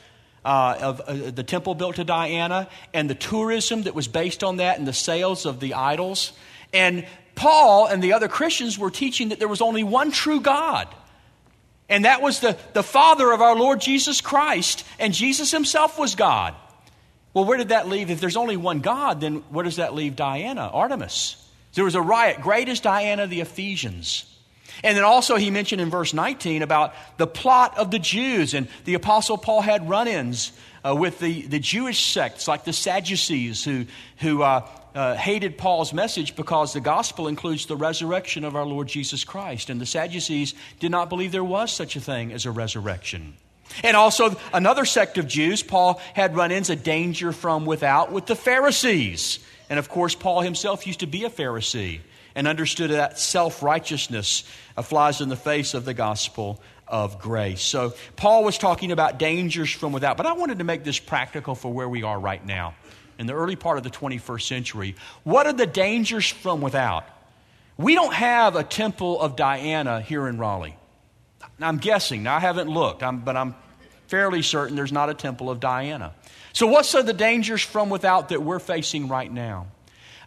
Uh, 0.45 0.77
of 0.81 0.99
uh, 0.99 1.31
the 1.31 1.43
temple 1.43 1.73
built 1.73 1.95
to 1.95 2.03
Diana 2.03 2.67
and 2.93 3.09
the 3.09 3.15
tourism 3.15 3.83
that 3.83 3.95
was 3.95 4.09
based 4.09 4.43
on 4.43 4.57
that 4.57 4.77
and 4.77 4.85
the 4.85 4.91
sales 4.91 5.45
of 5.45 5.61
the 5.61 5.73
idols. 5.73 6.33
And 6.73 7.05
Paul 7.35 7.87
and 7.87 8.03
the 8.03 8.11
other 8.11 8.27
Christians 8.27 8.77
were 8.77 8.91
teaching 8.91 9.29
that 9.29 9.39
there 9.39 9.47
was 9.47 9.61
only 9.61 9.83
one 9.83 10.11
true 10.11 10.41
God. 10.41 10.93
And 11.87 12.05
that 12.05 12.21
was 12.21 12.39
the, 12.39 12.57
the 12.73 12.83
Father 12.83 13.31
of 13.31 13.41
our 13.41 13.55
Lord 13.55 13.79
Jesus 13.79 14.19
Christ. 14.19 14.85
And 14.99 15.13
Jesus 15.13 15.51
himself 15.51 15.97
was 15.97 16.15
God. 16.15 16.55
Well, 17.33 17.45
where 17.45 17.57
did 17.57 17.69
that 17.69 17.87
leave? 17.87 18.11
If 18.11 18.19
there's 18.19 18.37
only 18.37 18.57
one 18.57 18.79
God, 18.79 19.21
then 19.21 19.37
where 19.49 19.63
does 19.63 19.77
that 19.77 19.93
leave 19.93 20.15
Diana, 20.15 20.69
Artemis? 20.73 21.37
There 21.73 21.83
was 21.85 21.95
a 21.95 22.01
riot. 22.01 22.41
Great 22.41 22.69
is 22.69 22.79
Diana 22.79 23.27
the 23.27 23.41
Ephesians. 23.41 24.25
And 24.83 24.97
then 24.97 25.03
also, 25.03 25.35
he 25.35 25.51
mentioned 25.51 25.81
in 25.81 25.89
verse 25.89 26.13
19 26.13 26.61
about 26.61 26.93
the 27.17 27.27
plot 27.27 27.77
of 27.77 27.91
the 27.91 27.99
Jews. 27.99 28.53
And 28.53 28.67
the 28.85 28.95
Apostle 28.95 29.37
Paul 29.37 29.61
had 29.61 29.87
run 29.89 30.07
ins 30.07 30.51
uh, 30.85 30.95
with 30.95 31.19
the, 31.19 31.43
the 31.43 31.59
Jewish 31.59 32.11
sects 32.11 32.47
like 32.47 32.63
the 32.63 32.73
Sadducees 32.73 33.63
who, 33.63 33.85
who 34.17 34.41
uh, 34.41 34.67
uh, 34.95 35.15
hated 35.15 35.57
Paul's 35.57 35.93
message 35.93 36.35
because 36.35 36.73
the 36.73 36.81
gospel 36.81 37.27
includes 37.27 37.65
the 37.65 37.75
resurrection 37.75 38.43
of 38.43 38.55
our 38.55 38.65
Lord 38.65 38.87
Jesus 38.87 39.23
Christ. 39.23 39.69
And 39.69 39.79
the 39.79 39.85
Sadducees 39.85 40.53
did 40.79 40.91
not 40.91 41.09
believe 41.09 41.31
there 41.31 41.43
was 41.43 41.71
such 41.71 41.95
a 41.95 42.01
thing 42.01 42.31
as 42.31 42.45
a 42.45 42.51
resurrection. 42.51 43.35
And 43.81 43.95
also, 43.97 44.35
another 44.53 44.85
sect 44.85 45.17
of 45.17 45.27
Jews, 45.27 45.63
Paul 45.63 45.99
had 46.13 46.35
run 46.35 46.51
ins 46.51 46.69
a 46.69 46.75
danger 46.75 47.31
from 47.31 47.65
without 47.65 48.11
with 48.11 48.25
the 48.25 48.35
Pharisees. 48.35 49.39
And 49.69 49.79
of 49.79 49.89
course, 49.89 50.13
Paul 50.13 50.41
himself 50.41 50.85
used 50.85 50.99
to 50.99 51.07
be 51.07 51.23
a 51.23 51.29
Pharisee 51.29 52.01
and 52.35 52.47
understood 52.47 52.91
that 52.91 53.19
self 53.19 53.63
righteousness 53.63 54.43
flies 54.83 55.21
in 55.21 55.29
the 55.29 55.35
face 55.35 55.73
of 55.73 55.85
the 55.85 55.93
gospel 55.93 56.61
of 56.87 57.19
grace. 57.19 57.61
So, 57.61 57.93
Paul 58.15 58.43
was 58.43 58.57
talking 58.57 58.91
about 58.91 59.17
dangers 59.17 59.71
from 59.71 59.93
without, 59.93 60.17
but 60.17 60.25
I 60.25 60.33
wanted 60.33 60.59
to 60.59 60.63
make 60.63 60.83
this 60.83 60.99
practical 60.99 61.55
for 61.55 61.71
where 61.71 61.89
we 61.89 62.03
are 62.03 62.19
right 62.19 62.45
now 62.45 62.75
in 63.17 63.27
the 63.27 63.33
early 63.33 63.55
part 63.55 63.77
of 63.77 63.83
the 63.83 63.89
21st 63.89 64.41
century. 64.41 64.95
What 65.23 65.47
are 65.47 65.53
the 65.53 65.67
dangers 65.67 66.27
from 66.29 66.61
without? 66.61 67.05
We 67.77 67.95
don't 67.95 68.13
have 68.13 68.55
a 68.55 68.63
temple 68.63 69.19
of 69.19 69.35
Diana 69.35 70.01
here 70.01 70.27
in 70.27 70.37
Raleigh. 70.37 70.75
I'm 71.59 71.77
guessing. 71.77 72.23
Now, 72.23 72.35
I 72.35 72.39
haven't 72.39 72.69
looked, 72.69 73.03
I'm, 73.03 73.19
but 73.19 73.37
I'm 73.37 73.55
fairly 74.07 74.41
certain 74.41 74.75
there's 74.75 74.91
not 74.91 75.09
a 75.09 75.13
temple 75.13 75.49
of 75.49 75.59
Diana. 75.59 76.13
So, 76.51 76.67
what's 76.67 76.91
the 76.91 77.13
dangers 77.13 77.61
from 77.61 77.89
without 77.89 78.29
that 78.29 78.43
we're 78.43 78.59
facing 78.59 79.07
right 79.07 79.31
now? 79.31 79.67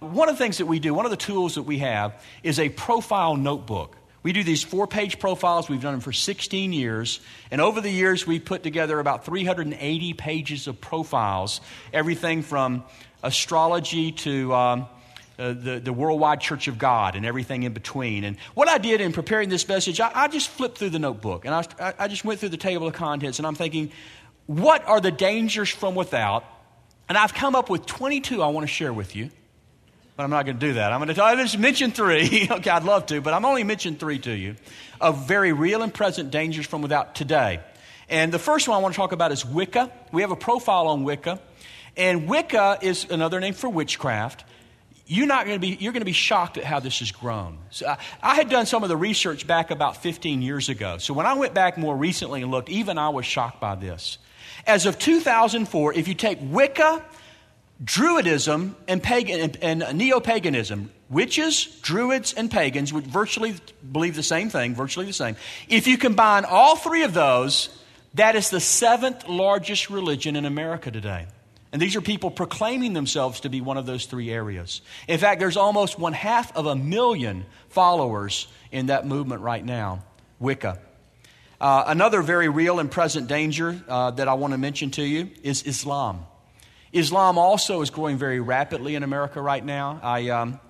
One 0.00 0.28
of 0.28 0.36
the 0.36 0.44
things 0.44 0.58
that 0.58 0.66
we 0.66 0.78
do, 0.78 0.92
one 0.92 1.06
of 1.06 1.10
the 1.10 1.16
tools 1.16 1.54
that 1.54 1.62
we 1.62 1.78
have, 1.78 2.22
is 2.42 2.58
a 2.58 2.68
profile 2.68 3.36
notebook. 3.36 3.96
We 4.22 4.32
do 4.32 4.42
these 4.42 4.64
four 4.64 4.86
page 4.86 5.20
profiles. 5.20 5.68
We've 5.68 5.80
done 5.80 5.92
them 5.92 6.00
for 6.00 6.12
16 6.12 6.72
years. 6.72 7.20
And 7.50 7.60
over 7.60 7.80
the 7.80 7.90
years, 7.90 8.26
we've 8.26 8.44
put 8.44 8.64
together 8.64 8.98
about 8.98 9.24
380 9.24 10.14
pages 10.14 10.66
of 10.66 10.80
profiles, 10.80 11.60
everything 11.92 12.42
from 12.42 12.82
astrology 13.22 14.12
to 14.12 14.52
um, 14.52 14.86
uh, 15.38 15.52
the, 15.52 15.78
the 15.78 15.92
Worldwide 15.92 16.40
Church 16.40 16.66
of 16.66 16.76
God 16.76 17.14
and 17.14 17.24
everything 17.24 17.62
in 17.62 17.72
between. 17.72 18.24
And 18.24 18.36
what 18.54 18.68
I 18.68 18.78
did 18.78 19.00
in 19.00 19.12
preparing 19.12 19.48
this 19.48 19.68
message, 19.68 20.00
I, 20.00 20.10
I 20.12 20.28
just 20.28 20.48
flipped 20.48 20.78
through 20.78 20.90
the 20.90 20.98
notebook 20.98 21.44
and 21.44 21.54
I, 21.54 21.94
I 21.98 22.08
just 22.08 22.24
went 22.24 22.40
through 22.40 22.48
the 22.48 22.56
table 22.56 22.88
of 22.88 22.94
contents 22.94 23.38
and 23.38 23.46
I'm 23.46 23.54
thinking, 23.54 23.92
what 24.46 24.84
are 24.86 25.00
the 25.00 25.12
dangers 25.12 25.68
from 25.68 25.94
without? 25.94 26.44
And 27.08 27.16
I've 27.16 27.34
come 27.34 27.54
up 27.54 27.70
with 27.70 27.86
22 27.86 28.42
I 28.42 28.48
want 28.48 28.66
to 28.66 28.72
share 28.72 28.92
with 28.92 29.14
you. 29.14 29.30
But 30.16 30.24
I'm 30.24 30.30
not 30.30 30.46
going 30.46 30.58
to 30.58 30.66
do 30.66 30.72
that. 30.74 30.92
I'm 30.92 31.00
going 31.00 31.14
to 31.14 31.30
you, 31.30 31.42
just 31.42 31.58
mention 31.58 31.92
three. 31.92 32.48
okay, 32.50 32.70
I'd 32.70 32.84
love 32.84 33.06
to, 33.06 33.20
but 33.20 33.34
I'm 33.34 33.44
only 33.44 33.64
mentioning 33.64 33.98
three 33.98 34.18
to 34.20 34.32
you 34.32 34.56
of 35.00 35.28
very 35.28 35.52
real 35.52 35.82
and 35.82 35.92
present 35.92 36.30
dangers 36.30 36.66
from 36.66 36.80
without 36.80 37.14
today. 37.14 37.60
And 38.08 38.32
the 38.32 38.38
first 38.38 38.66
one 38.66 38.78
I 38.78 38.80
want 38.80 38.94
to 38.94 38.96
talk 38.96 39.12
about 39.12 39.32
is 39.32 39.44
Wicca. 39.44 39.90
We 40.12 40.22
have 40.22 40.30
a 40.30 40.36
profile 40.36 40.86
on 40.88 41.04
Wicca. 41.04 41.40
And 41.96 42.28
Wicca 42.28 42.78
is 42.80 43.04
another 43.10 43.40
name 43.40 43.54
for 43.54 43.68
witchcraft 43.68 44.44
you're 45.06 45.26
not 45.26 45.46
going 45.46 45.56
to 45.56 45.60
be 45.60 45.76
you're 45.80 45.92
going 45.92 46.00
to 46.00 46.06
be 46.06 46.12
shocked 46.12 46.58
at 46.58 46.64
how 46.64 46.80
this 46.80 46.98
has 46.98 47.12
grown 47.12 47.58
so 47.70 47.86
I, 47.86 47.98
I, 48.22 48.34
had 48.34 48.48
done 48.48 48.66
some 48.66 48.82
of 48.82 48.88
the 48.88 48.96
research 48.96 49.46
back 49.46 49.70
about 49.70 50.02
15 50.02 50.42
years 50.42 50.68
ago 50.68 50.98
so 50.98 51.14
when 51.14 51.26
i 51.26 51.34
went 51.34 51.54
back 51.54 51.78
more 51.78 51.96
recently 51.96 52.42
and 52.42 52.50
looked 52.50 52.68
even 52.68 52.98
i 52.98 53.08
was 53.08 53.24
shocked 53.24 53.60
by 53.60 53.76
this 53.76 54.18
as 54.66 54.86
of 54.86 54.98
2004 54.98 55.94
if 55.94 56.08
you 56.08 56.14
take 56.14 56.38
wicca 56.42 57.04
druidism 57.84 58.74
and 58.88 59.02
pagan 59.02 59.54
and, 59.60 59.82
and 59.82 59.98
neo-paganism 59.98 60.90
witches 61.10 61.66
druids 61.82 62.32
and 62.32 62.50
pagans 62.50 62.92
would 62.92 63.06
virtually 63.06 63.54
believe 63.92 64.16
the 64.16 64.22
same 64.22 64.48
thing 64.48 64.74
virtually 64.74 65.04
the 65.04 65.12
same 65.12 65.36
if 65.68 65.86
you 65.86 65.98
combine 65.98 66.46
all 66.46 66.74
three 66.76 67.02
of 67.02 67.12
those 67.12 67.68
that 68.14 68.34
is 68.34 68.48
the 68.48 68.60
seventh 68.60 69.28
largest 69.28 69.90
religion 69.90 70.36
in 70.36 70.46
america 70.46 70.90
today 70.90 71.26
and 71.76 71.82
these 71.82 71.94
are 71.94 72.00
people 72.00 72.30
proclaiming 72.30 72.94
themselves 72.94 73.40
to 73.40 73.50
be 73.50 73.60
one 73.60 73.76
of 73.76 73.84
those 73.84 74.06
three 74.06 74.30
areas. 74.30 74.80
In 75.08 75.18
fact, 75.18 75.40
there's 75.40 75.58
almost 75.58 75.98
one 75.98 76.14
half 76.14 76.56
of 76.56 76.64
a 76.64 76.74
million 76.74 77.44
followers 77.68 78.46
in 78.72 78.86
that 78.86 79.06
movement 79.06 79.42
right 79.42 79.62
now 79.62 80.02
Wicca. 80.38 80.78
Uh, 81.60 81.84
another 81.86 82.22
very 82.22 82.48
real 82.48 82.78
and 82.78 82.90
present 82.90 83.28
danger 83.28 83.78
uh, 83.88 84.10
that 84.12 84.28
I 84.28 84.34
want 84.34 84.52
to 84.52 84.58
mention 84.58 84.90
to 84.92 85.02
you 85.02 85.30
is 85.42 85.62
Islam. 85.64 86.26
Islam 86.92 87.38
also 87.38 87.82
is 87.82 87.90
growing 87.90 88.16
very 88.16 88.40
rapidly 88.40 88.94
in 88.94 89.02
America 89.02 89.40
right 89.40 89.64
now. 89.64 90.00
I, 90.02 90.28
um, 90.30 90.60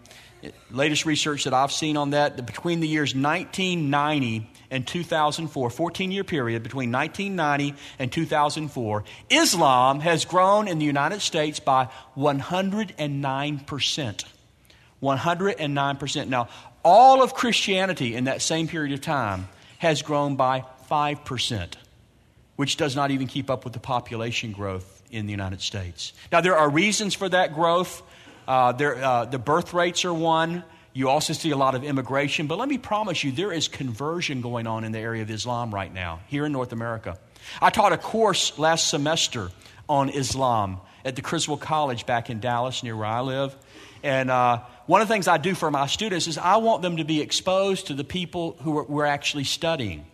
latest 0.71 1.07
research 1.07 1.45
that 1.45 1.55
I've 1.55 1.73
seen 1.73 1.97
on 1.97 2.11
that, 2.11 2.45
between 2.47 2.81
the 2.81 2.89
years 2.89 3.15
1990 3.15 4.51
and 4.71 4.87
2004, 4.87 5.71
14 5.71 6.11
year 6.11 6.25
period 6.25 6.63
between 6.63 6.93
1990 6.93 7.79
and 7.99 8.11
2004, 8.11 9.05
Islam 9.31 10.01
has 10.01 10.25
grown 10.25 10.69
in 10.69 10.79
the 10.79 10.85
United 10.85 11.21
States 11.21 11.61
by 11.61 11.89
109%. 12.17 14.25
109%. 15.03 16.29
Now, 16.29 16.49
all 16.83 17.23
of 17.23 17.35
Christianity 17.35 18.15
in 18.15 18.25
that 18.25 18.43
same 18.43 18.69
period 18.69 18.95
of 18.95 19.01
time 19.01 19.49
has 19.79 20.03
grown 20.03 20.37
by 20.37 20.65
5%, 20.91 21.75
which 22.57 22.77
does 22.77 22.97
not 22.97 23.11
even 23.11 23.27
keep 23.27 23.51
up 23.51 23.65
with 23.65 23.73
the 23.73 23.81
population 23.81 24.53
growth 24.53 24.96
in 25.11 25.27
the 25.27 25.33
United 25.33 25.61
States. 25.61 26.13
Now, 26.31 26.41
there 26.41 26.57
are 26.57 26.69
reasons 26.69 27.15
for 27.15 27.29
that 27.29 27.55
growth. 27.55 28.03
Uh, 28.47 28.73
there, 28.73 28.97
uh, 28.97 29.25
the 29.25 29.39
birth 29.39 29.75
rates 29.75 30.05
are 30.05 30.15
one. 30.15 30.65
You 30.93 31.11
also 31.11 31.35
see 31.35 31.51
a 31.51 31.57
lot 31.57 31.75
of 31.75 31.85
immigration, 31.85 32.47
but 32.47 32.59
let 32.59 32.69
me 32.69 32.79
promise 32.79 33.23
you, 33.23 33.31
there 33.31 33.53
is 33.53 33.69
conversion 33.69 34.41
going 34.41 34.67
on 34.67 34.83
in 34.83 34.93
the 34.93 34.99
area 34.99 35.23
of 35.23 35.31
Islam 35.31 35.75
right 35.75 35.93
now, 35.93 36.21
here 36.29 36.47
in 36.47 36.53
North 36.53 36.73
America. 36.73 37.19
I 37.61 37.69
taught 37.71 37.93
a 37.93 37.99
course 37.99 38.59
last 38.59 38.89
semester 38.89 39.51
on 39.89 40.09
Islam 40.09 40.81
at 41.05 41.15
the 41.15 41.23
Criswell 41.23 41.59
College 41.59 42.07
back 42.07 42.31
in 42.31 42.41
Dallas, 42.41 42.83
near 42.83 42.97
where 42.97 43.07
I 43.07 43.21
live. 43.21 43.55
And 44.03 44.31
uh, 44.31 44.61
one 44.87 45.03
of 45.03 45.09
the 45.09 45.15
things 45.15 45.29
I 45.29 45.37
do 45.37 45.55
for 45.55 45.71
my 45.71 45.87
students 45.87 46.27
is 46.27 46.39
I 46.39 46.57
want 46.57 46.83
them 46.83 46.97
to 46.97 47.05
be 47.05 47.21
exposed 47.21 47.89
to 47.89 47.95
the 47.95 48.05
people 48.05 48.57
who 48.63 48.83
we're 48.83 49.05
actually 49.05 49.45
studying. 49.45 50.07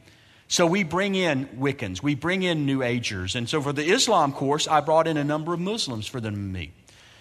So 0.52 0.66
we 0.66 0.84
bring 0.84 1.14
in 1.14 1.46
Wiccans, 1.58 2.02
we 2.02 2.14
bring 2.14 2.42
in 2.42 2.66
New 2.66 2.82
Agers. 2.82 3.36
And 3.36 3.48
so 3.48 3.62
for 3.62 3.72
the 3.72 3.90
Islam 3.90 4.34
course, 4.34 4.68
I 4.68 4.82
brought 4.82 5.06
in 5.06 5.16
a 5.16 5.24
number 5.24 5.54
of 5.54 5.60
Muslims 5.60 6.06
for 6.06 6.20
them 6.20 6.34
to 6.34 6.38
meet. 6.38 6.74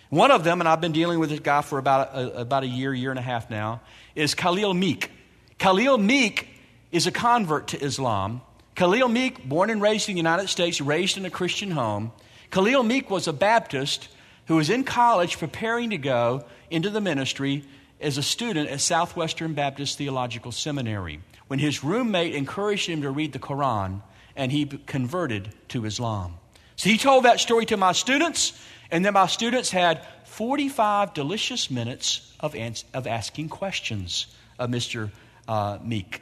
One 0.09 0.31
of 0.31 0.43
them, 0.43 0.59
and 0.59 0.67
I've 0.67 0.81
been 0.81 0.91
dealing 0.91 1.17
with 1.17 1.29
this 1.29 1.39
guy 1.39 1.61
for 1.61 1.79
about 1.79 2.13
a, 2.13 2.41
about 2.41 2.63
a 2.63 2.67
year, 2.67 2.93
year 2.93 3.09
and 3.09 3.17
a 3.17 3.21
half 3.21 3.49
now, 3.49 3.79
is 4.15 4.35
Khalil 4.35 4.73
Meek. 4.73 5.11
Khalil 5.59 5.97
Meek 5.97 6.49
is 6.91 7.07
a 7.07 7.11
convert 7.11 7.69
to 7.69 7.81
Islam. 7.81 8.41
Khalil 8.75 9.07
Meek, 9.07 9.47
born 9.47 9.69
and 9.69 9.81
raised 9.81 10.09
in 10.09 10.15
the 10.15 10.19
United 10.19 10.49
States, 10.49 10.81
raised 10.81 11.15
in 11.15 11.25
a 11.25 11.29
Christian 11.29 11.71
home. 11.71 12.11
Khalil 12.49 12.83
Meek 12.83 13.09
was 13.09 13.29
a 13.29 13.33
Baptist 13.33 14.09
who 14.47 14.57
was 14.57 14.69
in 14.69 14.83
college 14.83 15.39
preparing 15.39 15.91
to 15.91 15.97
go 15.97 16.43
into 16.69 16.89
the 16.89 16.99
ministry 16.99 17.63
as 18.01 18.17
a 18.17 18.23
student 18.23 18.69
at 18.69 18.81
Southwestern 18.81 19.53
Baptist 19.53 19.97
Theological 19.97 20.51
Seminary 20.51 21.21
when 21.51 21.59
his 21.59 21.83
roommate 21.83 22.33
encouraged 22.33 22.87
him 22.87 23.01
to 23.01 23.11
read 23.11 23.33
the 23.33 23.37
Quran 23.37 24.01
and 24.37 24.53
he 24.53 24.65
converted 24.65 25.53
to 25.67 25.83
Islam. 25.83 26.35
So 26.77 26.89
he 26.89 26.97
told 26.97 27.25
that 27.25 27.41
story 27.41 27.65
to 27.65 27.75
my 27.75 27.91
students, 27.91 28.57
and 28.89 29.03
then 29.03 29.11
my 29.11 29.27
students 29.27 29.69
had 29.69 30.07
45 30.23 31.13
delicious 31.13 31.69
minutes 31.69 32.33
of, 32.39 32.55
ans- 32.55 32.85
of 32.93 33.05
asking 33.05 33.49
questions 33.49 34.27
of 34.57 34.69
Mr. 34.69 35.11
Uh, 35.45 35.77
Meek. 35.83 36.21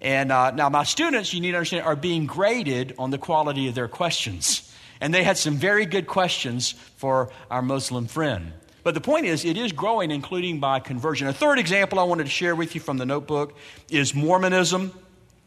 And 0.00 0.32
uh, 0.32 0.50
now, 0.50 0.68
my 0.68 0.82
students, 0.82 1.32
you 1.32 1.40
need 1.40 1.52
to 1.52 1.58
understand, 1.58 1.86
are 1.86 1.94
being 1.94 2.26
graded 2.26 2.92
on 2.98 3.12
the 3.12 3.18
quality 3.18 3.68
of 3.68 3.76
their 3.76 3.86
questions. 3.86 4.74
And 5.00 5.14
they 5.14 5.22
had 5.22 5.38
some 5.38 5.58
very 5.58 5.86
good 5.86 6.08
questions 6.08 6.72
for 6.96 7.30
our 7.52 7.62
Muslim 7.62 8.08
friend. 8.08 8.52
But 8.86 8.94
the 8.94 9.00
point 9.00 9.26
is, 9.26 9.44
it 9.44 9.56
is 9.56 9.72
growing, 9.72 10.12
including 10.12 10.60
by 10.60 10.78
conversion. 10.78 11.26
A 11.26 11.32
third 11.32 11.58
example 11.58 11.98
I 11.98 12.04
wanted 12.04 12.22
to 12.22 12.30
share 12.30 12.54
with 12.54 12.76
you 12.76 12.80
from 12.80 12.98
the 12.98 13.04
notebook 13.04 13.56
is 13.90 14.14
Mormonism. 14.14 14.92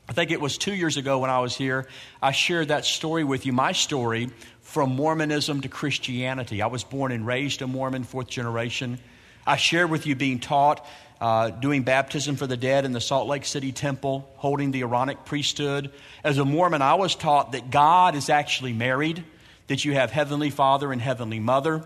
I 0.10 0.12
think 0.12 0.32
it 0.32 0.42
was 0.42 0.58
two 0.58 0.74
years 0.74 0.98
ago 0.98 1.20
when 1.20 1.30
I 1.30 1.40
was 1.40 1.56
here, 1.56 1.88
I 2.22 2.34
shared 2.34 2.68
that 2.68 2.84
story 2.84 3.24
with 3.24 3.46
you, 3.46 3.54
my 3.54 3.72
story 3.72 4.30
from 4.60 4.94
Mormonism 4.94 5.62
to 5.62 5.70
Christianity. 5.70 6.62
I 6.62 6.68
was 6.68 6.84
born 6.84 7.14
and 7.14 7.26
raised 7.26 7.62
a 7.62 7.68
Mormon, 7.68 8.04
fourth 8.04 8.28
generation. 8.28 9.00
I 9.48 9.56
shared 9.56 9.90
with 9.90 10.06
you 10.06 10.16
being 10.16 10.42
taught 10.42 10.86
uh, 11.22 11.50
doing 11.50 11.84
baptism 11.84 12.36
for 12.36 12.46
the 12.46 12.58
dead 12.58 12.84
in 12.84 12.92
the 12.92 13.00
Salt 13.00 13.30
Lake 13.30 13.46
City 13.46 13.72
temple, 13.72 14.30
holding 14.36 14.72
the 14.72 14.82
Aaronic 14.82 15.24
priesthood. 15.24 15.94
As 16.26 16.40
a 16.40 16.44
Mormon, 16.44 16.82
I 16.82 16.96
was 16.96 17.16
taught 17.16 17.54
that 17.54 17.72
God 17.72 18.16
is 18.16 18.30
actually 18.30 18.74
married, 18.74 19.24
that 19.68 19.86
you 19.86 19.94
have 19.94 20.12
Heavenly 20.12 20.50
Father 20.50 20.92
and 20.92 21.02
Heavenly 21.02 21.40
Mother. 21.40 21.86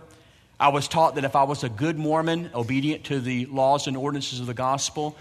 I 0.60 0.70
was 0.70 0.88
taught 0.88 1.16
that 1.16 1.24
if 1.24 1.36
I 1.36 1.44
was 1.44 1.64
a 1.64 1.70
good 1.70 1.98
Mormon, 1.98 2.50
obedient 2.54 3.06
to 3.06 3.20
the 3.20 3.46
laws 3.48 3.88
and 3.88 3.98
ordinances 3.98 4.40
of 4.40 4.46
the 4.46 4.54
gospel, 4.54 5.18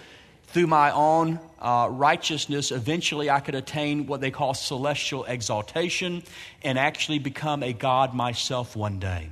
through 0.48 0.66
my 0.66 0.90
own 0.90 1.40
uh, 1.60 1.88
righteousness, 1.90 2.70
eventually 2.70 3.30
I 3.30 3.40
could 3.40 3.54
attain 3.54 4.06
what 4.06 4.20
they 4.20 4.30
call 4.30 4.52
celestial 4.52 5.24
exaltation 5.24 6.22
and 6.62 6.78
actually 6.78 7.18
become 7.18 7.62
a 7.62 7.72
God 7.72 8.14
myself 8.14 8.76
one 8.76 8.98
day. 8.98 9.30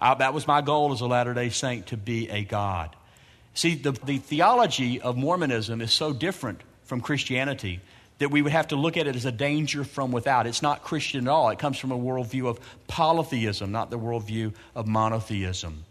I, 0.00 0.14
that 0.14 0.32
was 0.32 0.46
my 0.46 0.62
goal 0.62 0.92
as 0.92 1.02
a 1.02 1.06
Latter 1.06 1.34
day 1.34 1.50
Saint 1.50 1.88
to 1.88 1.96
be 1.96 2.30
a 2.30 2.44
God. 2.44 2.96
See, 3.52 3.74
the, 3.74 3.92
the 3.92 4.18
theology 4.18 5.00
of 5.00 5.16
Mormonism 5.16 5.80
is 5.80 5.92
so 5.92 6.12
different 6.12 6.60
from 6.84 7.00
Christianity 7.00 7.80
that 8.18 8.30
we 8.30 8.42
would 8.42 8.52
have 8.52 8.68
to 8.68 8.76
look 8.76 8.96
at 8.96 9.06
it 9.06 9.16
as 9.16 9.24
a 9.24 9.32
danger 9.32 9.84
from 9.84 10.12
without. 10.12 10.46
It's 10.46 10.62
not 10.62 10.82
Christian 10.82 11.26
at 11.26 11.30
all. 11.30 11.50
It 11.50 11.58
comes 11.58 11.78
from 11.78 11.90
a 11.92 11.98
worldview 11.98 12.46
of 12.48 12.60
polytheism, 12.86 13.72
not 13.72 13.90
the 13.90 13.98
worldview 13.98 14.54
of 14.74 14.86
monotheism. 14.86 15.84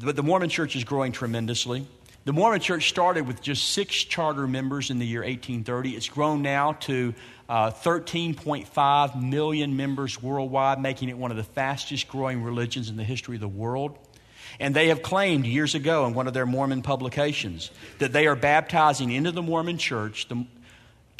But 0.00 0.16
the 0.16 0.22
Mormon 0.22 0.48
church 0.48 0.76
is 0.76 0.84
growing 0.84 1.12
tremendously. 1.12 1.86
The 2.24 2.32
Mormon 2.32 2.60
church 2.60 2.88
started 2.88 3.26
with 3.26 3.42
just 3.42 3.70
six 3.70 3.96
charter 3.96 4.46
members 4.46 4.90
in 4.90 5.00
the 5.00 5.06
year 5.06 5.20
1830. 5.22 5.96
It's 5.96 6.08
grown 6.08 6.40
now 6.40 6.74
to 6.74 7.14
uh, 7.48 7.72
13.5 7.72 9.22
million 9.22 9.76
members 9.76 10.22
worldwide, 10.22 10.80
making 10.80 11.08
it 11.08 11.18
one 11.18 11.32
of 11.32 11.36
the 11.36 11.42
fastest 11.42 12.06
growing 12.06 12.44
religions 12.44 12.88
in 12.88 12.96
the 12.96 13.04
history 13.04 13.34
of 13.34 13.40
the 13.40 13.48
world. 13.48 13.98
And 14.60 14.74
they 14.74 14.88
have 14.88 15.02
claimed 15.02 15.46
years 15.46 15.74
ago 15.74 16.06
in 16.06 16.14
one 16.14 16.28
of 16.28 16.34
their 16.34 16.46
Mormon 16.46 16.82
publications 16.82 17.72
that 17.98 18.12
they 18.12 18.28
are 18.28 18.36
baptizing 18.36 19.10
into 19.10 19.32
the 19.32 19.42
Mormon 19.42 19.78
church. 19.78 20.28
The 20.28 20.46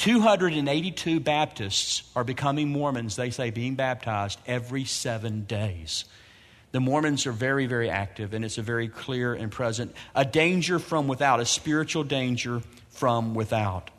282 0.03 1.21
Baptists 1.21 2.03
are 2.17 2.25
becoming 2.25 2.71
Mormons, 2.71 3.15
they 3.15 3.31
say, 3.31 3.51
being 3.51 3.77
baptized 3.77 4.41
every 4.49 4.85
seven 4.85 5.45
days. 5.45 6.07
The 6.73 6.81
Mormons 6.81 7.25
are 7.25 7.33
very, 7.33 7.67
very 7.67 7.89
active, 7.89 8.35
and 8.35 8.45
it's 8.45 8.59
a 8.59 8.63
very 8.63 8.89
clear 8.89 9.33
and 9.33 9.53
present 9.53 9.95
a 10.17 10.25
danger 10.25 10.81
from 10.81 11.07
without, 11.07 11.39
a 11.39 11.45
spiritual 11.45 12.03
danger 12.03 12.63
from 12.91 13.37
without. 13.37 13.93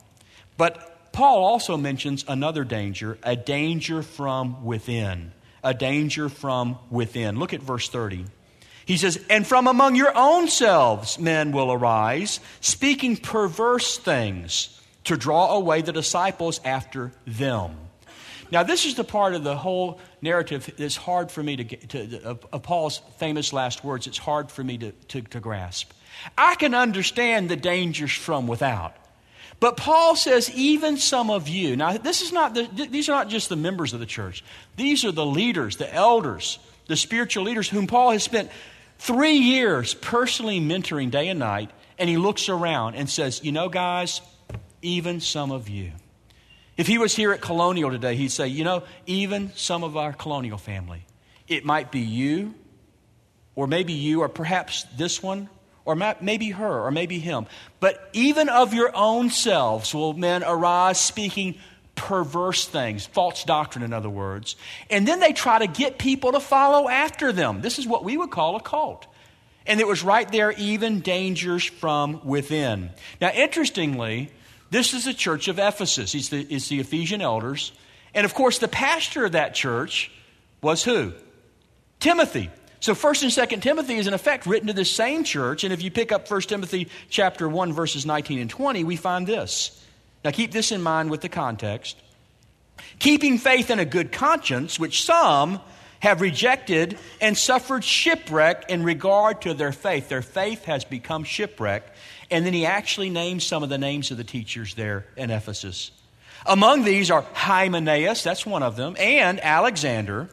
But 0.57 1.13
Paul 1.13 1.45
also 1.45 1.77
mentions 1.77 2.25
another 2.27 2.65
danger, 2.65 3.17
a 3.23 3.37
danger 3.37 4.03
from 4.03 4.65
within. 4.65 5.31
A 5.63 5.73
danger 5.73 6.27
from 6.27 6.79
within. 6.89 7.39
Look 7.39 7.53
at 7.53 7.61
verse 7.61 7.87
30. 7.87 8.25
He 8.85 8.97
says, 8.97 9.23
And 9.29 9.47
from 9.47 9.67
among 9.67 9.95
your 9.95 10.11
own 10.13 10.49
selves 10.49 11.17
men 11.17 11.53
will 11.53 11.71
arise, 11.71 12.41
speaking 12.59 13.15
perverse 13.15 13.97
things 13.97 14.81
to 15.05 15.17
draw 15.17 15.55
away 15.55 15.81
the 15.81 15.93
disciples 15.93 16.59
after 16.63 17.11
them. 17.25 17.75
Now, 18.51 18.63
this 18.63 18.85
is 18.85 18.95
the 18.95 19.03
part 19.03 19.33
of 19.33 19.43
the 19.43 19.55
whole 19.57 19.99
narrative 20.21 20.69
that's 20.77 20.95
hard 20.95 21.31
for 21.31 21.41
me 21.41 21.55
to 21.55 21.63
get 21.63 21.89
to, 21.89 22.21
of, 22.23 22.45
of 22.51 22.63
Paul's 22.63 23.01
famous 23.17 23.51
last 23.51 23.83
words. 23.83 24.05
It's 24.05 24.17
hard 24.17 24.51
for 24.51 24.63
me 24.63 24.77
to, 24.77 24.91
to, 24.91 25.21
to 25.21 25.39
grasp. 25.39 25.91
I 26.37 26.55
can 26.55 26.75
understand 26.75 27.49
the 27.49 27.55
dangers 27.55 28.11
from 28.11 28.47
without. 28.47 28.95
But 29.59 29.77
Paul 29.77 30.15
says, 30.15 30.51
even 30.53 30.97
some 30.97 31.29
of 31.31 31.47
you. 31.47 31.75
Now, 31.75 31.97
this 31.97 32.21
is 32.21 32.31
not 32.31 32.53
the, 32.53 32.63
these 32.89 33.09
are 33.09 33.13
not 33.13 33.29
just 33.29 33.49
the 33.49 33.55
members 33.55 33.93
of 33.93 33.99
the 33.99 34.05
church. 34.05 34.43
These 34.75 35.03
are 35.05 35.11
the 35.11 35.25
leaders, 35.25 35.77
the 35.77 35.91
elders, 35.91 36.59
the 36.87 36.97
spiritual 36.97 37.45
leaders 37.45 37.69
whom 37.69 37.87
Paul 37.87 38.11
has 38.11 38.23
spent 38.23 38.51
Three 39.03 39.33
years 39.33 39.93
personally 39.95 40.61
mentoring 40.61 41.11
day 41.11 41.27
and 41.27 41.37
night, 41.37 41.71
and 41.99 42.09
he 42.09 42.15
looks 42.15 42.47
around 42.47 42.95
and 42.95 43.09
says, 43.09 43.43
You 43.43 43.51
know, 43.51 43.67
guys, 43.67 44.21
even 44.83 45.19
some 45.19 45.51
of 45.51 45.69
you. 45.69 45.91
If 46.77 46.87
he 46.87 46.97
was 46.97 47.15
here 47.15 47.31
at 47.31 47.41
Colonial 47.41 47.91
today, 47.91 48.15
he'd 48.15 48.31
say, 48.31 48.47
You 48.47 48.63
know, 48.63 48.83
even 49.05 49.51
some 49.55 49.83
of 49.83 49.97
our 49.97 50.13
Colonial 50.13 50.57
family. 50.57 51.05
It 51.47 51.65
might 51.65 51.91
be 51.91 51.99
you, 51.99 52.55
or 53.55 53.67
maybe 53.67 53.93
you, 53.93 54.21
or 54.21 54.29
perhaps 54.29 54.83
this 54.97 55.21
one, 55.21 55.49
or 55.85 55.95
maybe 56.21 56.51
her, 56.51 56.85
or 56.85 56.91
maybe 56.91 57.19
him. 57.19 57.45
But 57.79 58.09
even 58.13 58.49
of 58.49 58.73
your 58.73 58.95
own 58.95 59.29
selves 59.29 59.93
will 59.93 60.13
men 60.13 60.43
arise 60.43 60.99
speaking 60.99 61.55
perverse 61.95 62.65
things, 62.65 63.05
false 63.05 63.43
doctrine, 63.43 63.83
in 63.83 63.93
other 63.93 64.09
words. 64.09 64.55
And 64.89 65.07
then 65.07 65.19
they 65.19 65.33
try 65.33 65.59
to 65.59 65.67
get 65.67 65.97
people 65.97 66.31
to 66.31 66.39
follow 66.39 66.89
after 66.89 67.31
them. 67.31 67.61
This 67.61 67.77
is 67.79 67.85
what 67.85 68.03
we 68.03 68.17
would 68.17 68.31
call 68.31 68.55
a 68.55 68.61
cult. 68.61 69.05
And 69.65 69.79
it 69.79 69.87
was 69.87 70.03
right 70.03 70.29
there, 70.31 70.51
even 70.53 71.01
dangers 71.01 71.63
from 71.63 72.25
within. 72.25 72.89
Now, 73.21 73.31
interestingly, 73.31 74.31
this 74.73 74.95
is 74.95 75.05
the 75.05 75.13
church 75.13 75.47
of 75.47 75.59
Ephesus. 75.59 76.15
It's 76.15 76.29
the, 76.29 76.41
it's 76.49 76.67
the 76.67 76.79
Ephesian 76.79 77.21
elders. 77.21 77.71
And 78.15 78.25
of 78.25 78.33
course, 78.33 78.57
the 78.57 78.67
pastor 78.67 79.25
of 79.25 79.33
that 79.33 79.53
church 79.53 80.11
was 80.63 80.83
who? 80.83 81.13
Timothy. 81.99 82.49
So 82.79 82.95
1st 82.95 83.23
and 83.23 83.51
2nd 83.51 83.61
Timothy 83.61 83.95
is 83.97 84.07
in 84.07 84.15
effect 84.15 84.47
written 84.47 84.67
to 84.67 84.73
the 84.73 84.83
same 84.83 85.23
church. 85.23 85.63
And 85.63 85.71
if 85.71 85.83
you 85.83 85.91
pick 85.91 86.11
up 86.11 86.29
1 86.29 86.41
Timothy 86.41 86.89
chapter 87.09 87.47
1, 87.47 87.71
verses 87.71 88.05
19 88.07 88.39
and 88.39 88.49
20, 88.49 88.83
we 88.83 88.95
find 88.95 89.27
this. 89.27 89.79
Now 90.25 90.31
keep 90.31 90.51
this 90.51 90.71
in 90.71 90.81
mind 90.81 91.11
with 91.11 91.21
the 91.21 91.29
context. 91.29 91.95
Keeping 92.97 93.37
faith 93.37 93.69
in 93.69 93.77
a 93.77 93.85
good 93.85 94.11
conscience, 94.11 94.79
which 94.79 95.03
some 95.03 95.61
have 95.99 96.19
rejected 96.19 96.97
and 97.21 97.37
suffered 97.37 97.83
shipwreck 97.83 98.69
in 98.69 98.83
regard 98.83 99.43
to 99.43 99.53
their 99.53 99.71
faith. 99.71 100.09
Their 100.09 100.21
faith 100.21 100.65
has 100.65 100.83
become 100.83 101.23
shipwreck. 101.23 101.83
And 102.31 102.45
then 102.45 102.53
he 102.53 102.65
actually 102.65 103.09
names 103.09 103.43
some 103.43 103.63
of 103.63 103.69
the 103.69 103.77
names 103.77 104.11
of 104.11 104.17
the 104.17 104.23
teachers 104.23 104.75
there 104.75 105.05
in 105.17 105.29
Ephesus. 105.31 105.91
Among 106.45 106.83
these 106.83 107.09
are 107.11 107.25
Hymenaeus, 107.33 108.23
that's 108.23 108.45
one 108.45 108.63
of 108.63 108.75
them, 108.75 108.95
and 108.99 109.39
Alexander, 109.39 110.29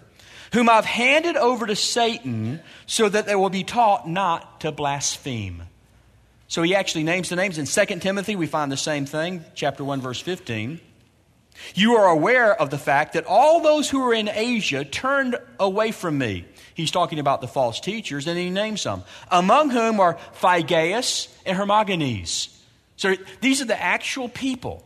whom 0.52 0.68
I've 0.68 0.84
handed 0.84 1.36
over 1.36 1.66
to 1.66 1.76
Satan 1.76 2.60
so 2.86 3.08
that 3.08 3.26
they 3.26 3.36
will 3.36 3.50
be 3.50 3.62
taught 3.62 4.08
not 4.08 4.60
to 4.62 4.72
blaspheme. 4.72 5.62
So 6.48 6.62
he 6.62 6.74
actually 6.74 7.04
names 7.04 7.28
the 7.28 7.36
names. 7.36 7.58
In 7.58 7.66
2 7.66 8.00
Timothy, 8.00 8.34
we 8.34 8.46
find 8.46 8.72
the 8.72 8.76
same 8.76 9.06
thing, 9.06 9.44
chapter 9.54 9.84
1, 9.84 10.00
verse 10.00 10.20
15. 10.20 10.80
You 11.74 11.96
are 11.96 12.08
aware 12.08 12.54
of 12.54 12.70
the 12.70 12.78
fact 12.78 13.14
that 13.14 13.26
all 13.26 13.60
those 13.60 13.88
who 13.88 14.02
are 14.02 14.14
in 14.14 14.28
Asia 14.28 14.84
turned 14.84 15.36
away 15.58 15.92
from 15.92 16.18
me. 16.18 16.44
He's 16.74 16.90
talking 16.90 17.18
about 17.18 17.40
the 17.40 17.48
false 17.48 17.80
teachers, 17.80 18.26
and 18.26 18.38
he 18.38 18.50
names 18.50 18.80
some, 18.80 19.04
among 19.30 19.70
whom 19.70 20.00
are 20.00 20.18
Phygeus 20.34 21.28
and 21.44 21.56
Hermogenes. 21.56 22.56
So 22.96 23.14
these 23.40 23.60
are 23.60 23.66
the 23.66 23.80
actual 23.80 24.28
people 24.28 24.84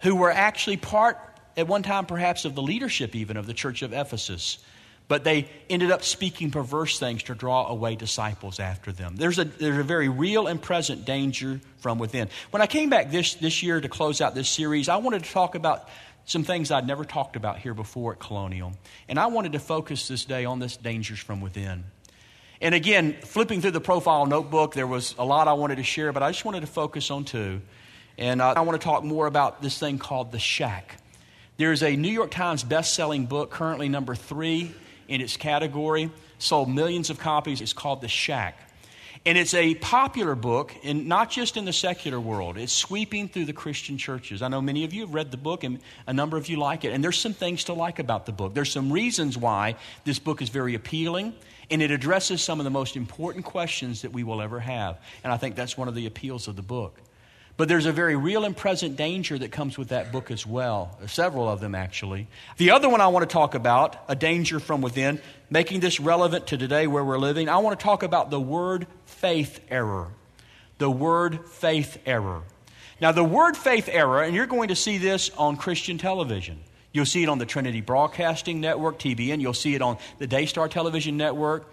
who 0.00 0.16
were 0.16 0.30
actually 0.30 0.76
part, 0.76 1.18
at 1.56 1.66
one 1.66 1.82
time 1.82 2.06
perhaps, 2.06 2.44
of 2.44 2.54
the 2.54 2.62
leadership 2.62 3.14
even 3.14 3.36
of 3.36 3.46
the 3.46 3.54
church 3.54 3.82
of 3.82 3.92
Ephesus 3.92 4.58
but 5.06 5.24
they 5.24 5.48
ended 5.68 5.90
up 5.90 6.02
speaking 6.02 6.50
perverse 6.50 6.98
things 6.98 7.24
to 7.24 7.34
draw 7.34 7.66
away 7.66 7.94
disciples 7.94 8.58
after 8.58 8.90
them. 8.90 9.16
There's 9.16 9.38
a, 9.38 9.44
there's 9.44 9.78
a 9.78 9.82
very 9.82 10.08
real 10.08 10.46
and 10.46 10.60
present 10.60 11.04
danger 11.04 11.60
from 11.78 11.98
within. 11.98 12.28
When 12.50 12.62
I 12.62 12.66
came 12.66 12.88
back 12.88 13.10
this, 13.10 13.34
this 13.34 13.62
year 13.62 13.80
to 13.80 13.88
close 13.88 14.20
out 14.20 14.34
this 14.34 14.48
series, 14.48 14.88
I 14.88 14.96
wanted 14.96 15.24
to 15.24 15.30
talk 15.30 15.54
about 15.54 15.88
some 16.24 16.42
things 16.42 16.70
I'd 16.70 16.86
never 16.86 17.04
talked 17.04 17.36
about 17.36 17.58
here 17.58 17.74
before 17.74 18.12
at 18.12 18.18
Colonial. 18.18 18.72
And 19.08 19.18
I 19.18 19.26
wanted 19.26 19.52
to 19.52 19.58
focus 19.58 20.08
this 20.08 20.24
day 20.24 20.46
on 20.46 20.58
this 20.58 20.78
dangers 20.78 21.18
from 21.18 21.42
within. 21.42 21.84
And 22.62 22.74
again, 22.74 23.16
flipping 23.24 23.60
through 23.60 23.72
the 23.72 23.80
profile 23.80 24.24
notebook, 24.24 24.72
there 24.72 24.86
was 24.86 25.14
a 25.18 25.24
lot 25.24 25.48
I 25.48 25.52
wanted 25.52 25.76
to 25.76 25.82
share, 25.82 26.14
but 26.14 26.22
I 26.22 26.30
just 26.30 26.46
wanted 26.46 26.60
to 26.60 26.66
focus 26.66 27.10
on 27.10 27.24
two. 27.24 27.60
And 28.16 28.40
uh, 28.40 28.54
I 28.56 28.60
want 28.60 28.80
to 28.80 28.84
talk 28.84 29.04
more 29.04 29.26
about 29.26 29.60
this 29.60 29.78
thing 29.78 29.98
called 29.98 30.32
The 30.32 30.38
Shack. 30.38 30.96
There's 31.58 31.82
a 31.82 31.94
New 31.94 32.10
York 32.10 32.30
Times 32.30 32.64
best-selling 32.64 33.26
book, 33.26 33.50
currently 33.50 33.90
number 33.90 34.14
three 34.14 34.72
in 35.08 35.20
its 35.20 35.36
category, 35.36 36.10
sold 36.38 36.68
millions 36.68 37.10
of 37.10 37.18
copies. 37.18 37.60
It's 37.60 37.72
called 37.72 38.00
The 38.00 38.08
Shack. 38.08 38.58
And 39.26 39.38
it's 39.38 39.54
a 39.54 39.74
popular 39.76 40.34
book, 40.34 40.74
and 40.84 41.08
not 41.08 41.30
just 41.30 41.56
in 41.56 41.64
the 41.64 41.72
secular 41.72 42.20
world. 42.20 42.58
It's 42.58 42.74
sweeping 42.74 43.30
through 43.30 43.46
the 43.46 43.54
Christian 43.54 43.96
churches. 43.96 44.42
I 44.42 44.48
know 44.48 44.60
many 44.60 44.84
of 44.84 44.92
you 44.92 45.00
have 45.00 45.14
read 45.14 45.30
the 45.30 45.38
book, 45.38 45.64
and 45.64 45.80
a 46.06 46.12
number 46.12 46.36
of 46.36 46.50
you 46.50 46.58
like 46.58 46.84
it. 46.84 46.92
And 46.92 47.02
there's 47.02 47.18
some 47.18 47.32
things 47.32 47.64
to 47.64 47.72
like 47.72 47.98
about 47.98 48.26
the 48.26 48.32
book. 48.32 48.52
There's 48.52 48.70
some 48.70 48.92
reasons 48.92 49.38
why 49.38 49.76
this 50.04 50.18
book 50.18 50.42
is 50.42 50.50
very 50.50 50.74
appealing, 50.74 51.32
and 51.70 51.80
it 51.80 51.90
addresses 51.90 52.42
some 52.42 52.60
of 52.60 52.64
the 52.64 52.70
most 52.70 52.96
important 52.96 53.46
questions 53.46 54.02
that 54.02 54.12
we 54.12 54.24
will 54.24 54.42
ever 54.42 54.60
have. 54.60 55.00
And 55.22 55.32
I 55.32 55.38
think 55.38 55.56
that's 55.56 55.78
one 55.78 55.88
of 55.88 55.94
the 55.94 56.04
appeals 56.04 56.46
of 56.46 56.56
the 56.56 56.62
book. 56.62 57.00
But 57.56 57.68
there's 57.68 57.86
a 57.86 57.92
very 57.92 58.16
real 58.16 58.44
and 58.44 58.56
present 58.56 58.96
danger 58.96 59.38
that 59.38 59.52
comes 59.52 59.78
with 59.78 59.88
that 59.88 60.10
book 60.10 60.32
as 60.32 60.44
well, 60.44 60.98
several 61.06 61.48
of 61.48 61.60
them 61.60 61.74
actually. 61.74 62.26
The 62.56 62.72
other 62.72 62.88
one 62.88 63.00
I 63.00 63.06
want 63.08 63.28
to 63.28 63.32
talk 63.32 63.54
about, 63.54 63.96
a 64.08 64.16
danger 64.16 64.58
from 64.58 64.80
within, 64.80 65.20
making 65.50 65.78
this 65.80 66.00
relevant 66.00 66.48
to 66.48 66.58
today 66.58 66.88
where 66.88 67.04
we're 67.04 67.18
living, 67.18 67.48
I 67.48 67.58
want 67.58 67.78
to 67.78 67.82
talk 67.82 68.02
about 68.02 68.30
the 68.30 68.40
word 68.40 68.88
faith 69.06 69.60
error. 69.70 70.08
The 70.78 70.90
word 70.90 71.46
faith 71.48 71.98
error. 72.04 72.42
Now, 73.00 73.12
the 73.12 73.24
word 73.24 73.56
faith 73.56 73.88
error, 73.90 74.22
and 74.22 74.34
you're 74.34 74.46
going 74.46 74.68
to 74.68 74.76
see 74.76 74.98
this 74.98 75.30
on 75.30 75.56
Christian 75.56 75.96
television. 75.98 76.58
You'll 76.92 77.06
see 77.06 77.22
it 77.22 77.28
on 77.28 77.38
the 77.38 77.46
Trinity 77.46 77.80
Broadcasting 77.80 78.60
Network, 78.60 78.98
TBN. 78.98 79.40
You'll 79.40 79.52
see 79.52 79.74
it 79.74 79.82
on 79.82 79.98
the 80.18 80.26
Daystar 80.26 80.68
Television 80.68 81.16
Network. 81.16 81.70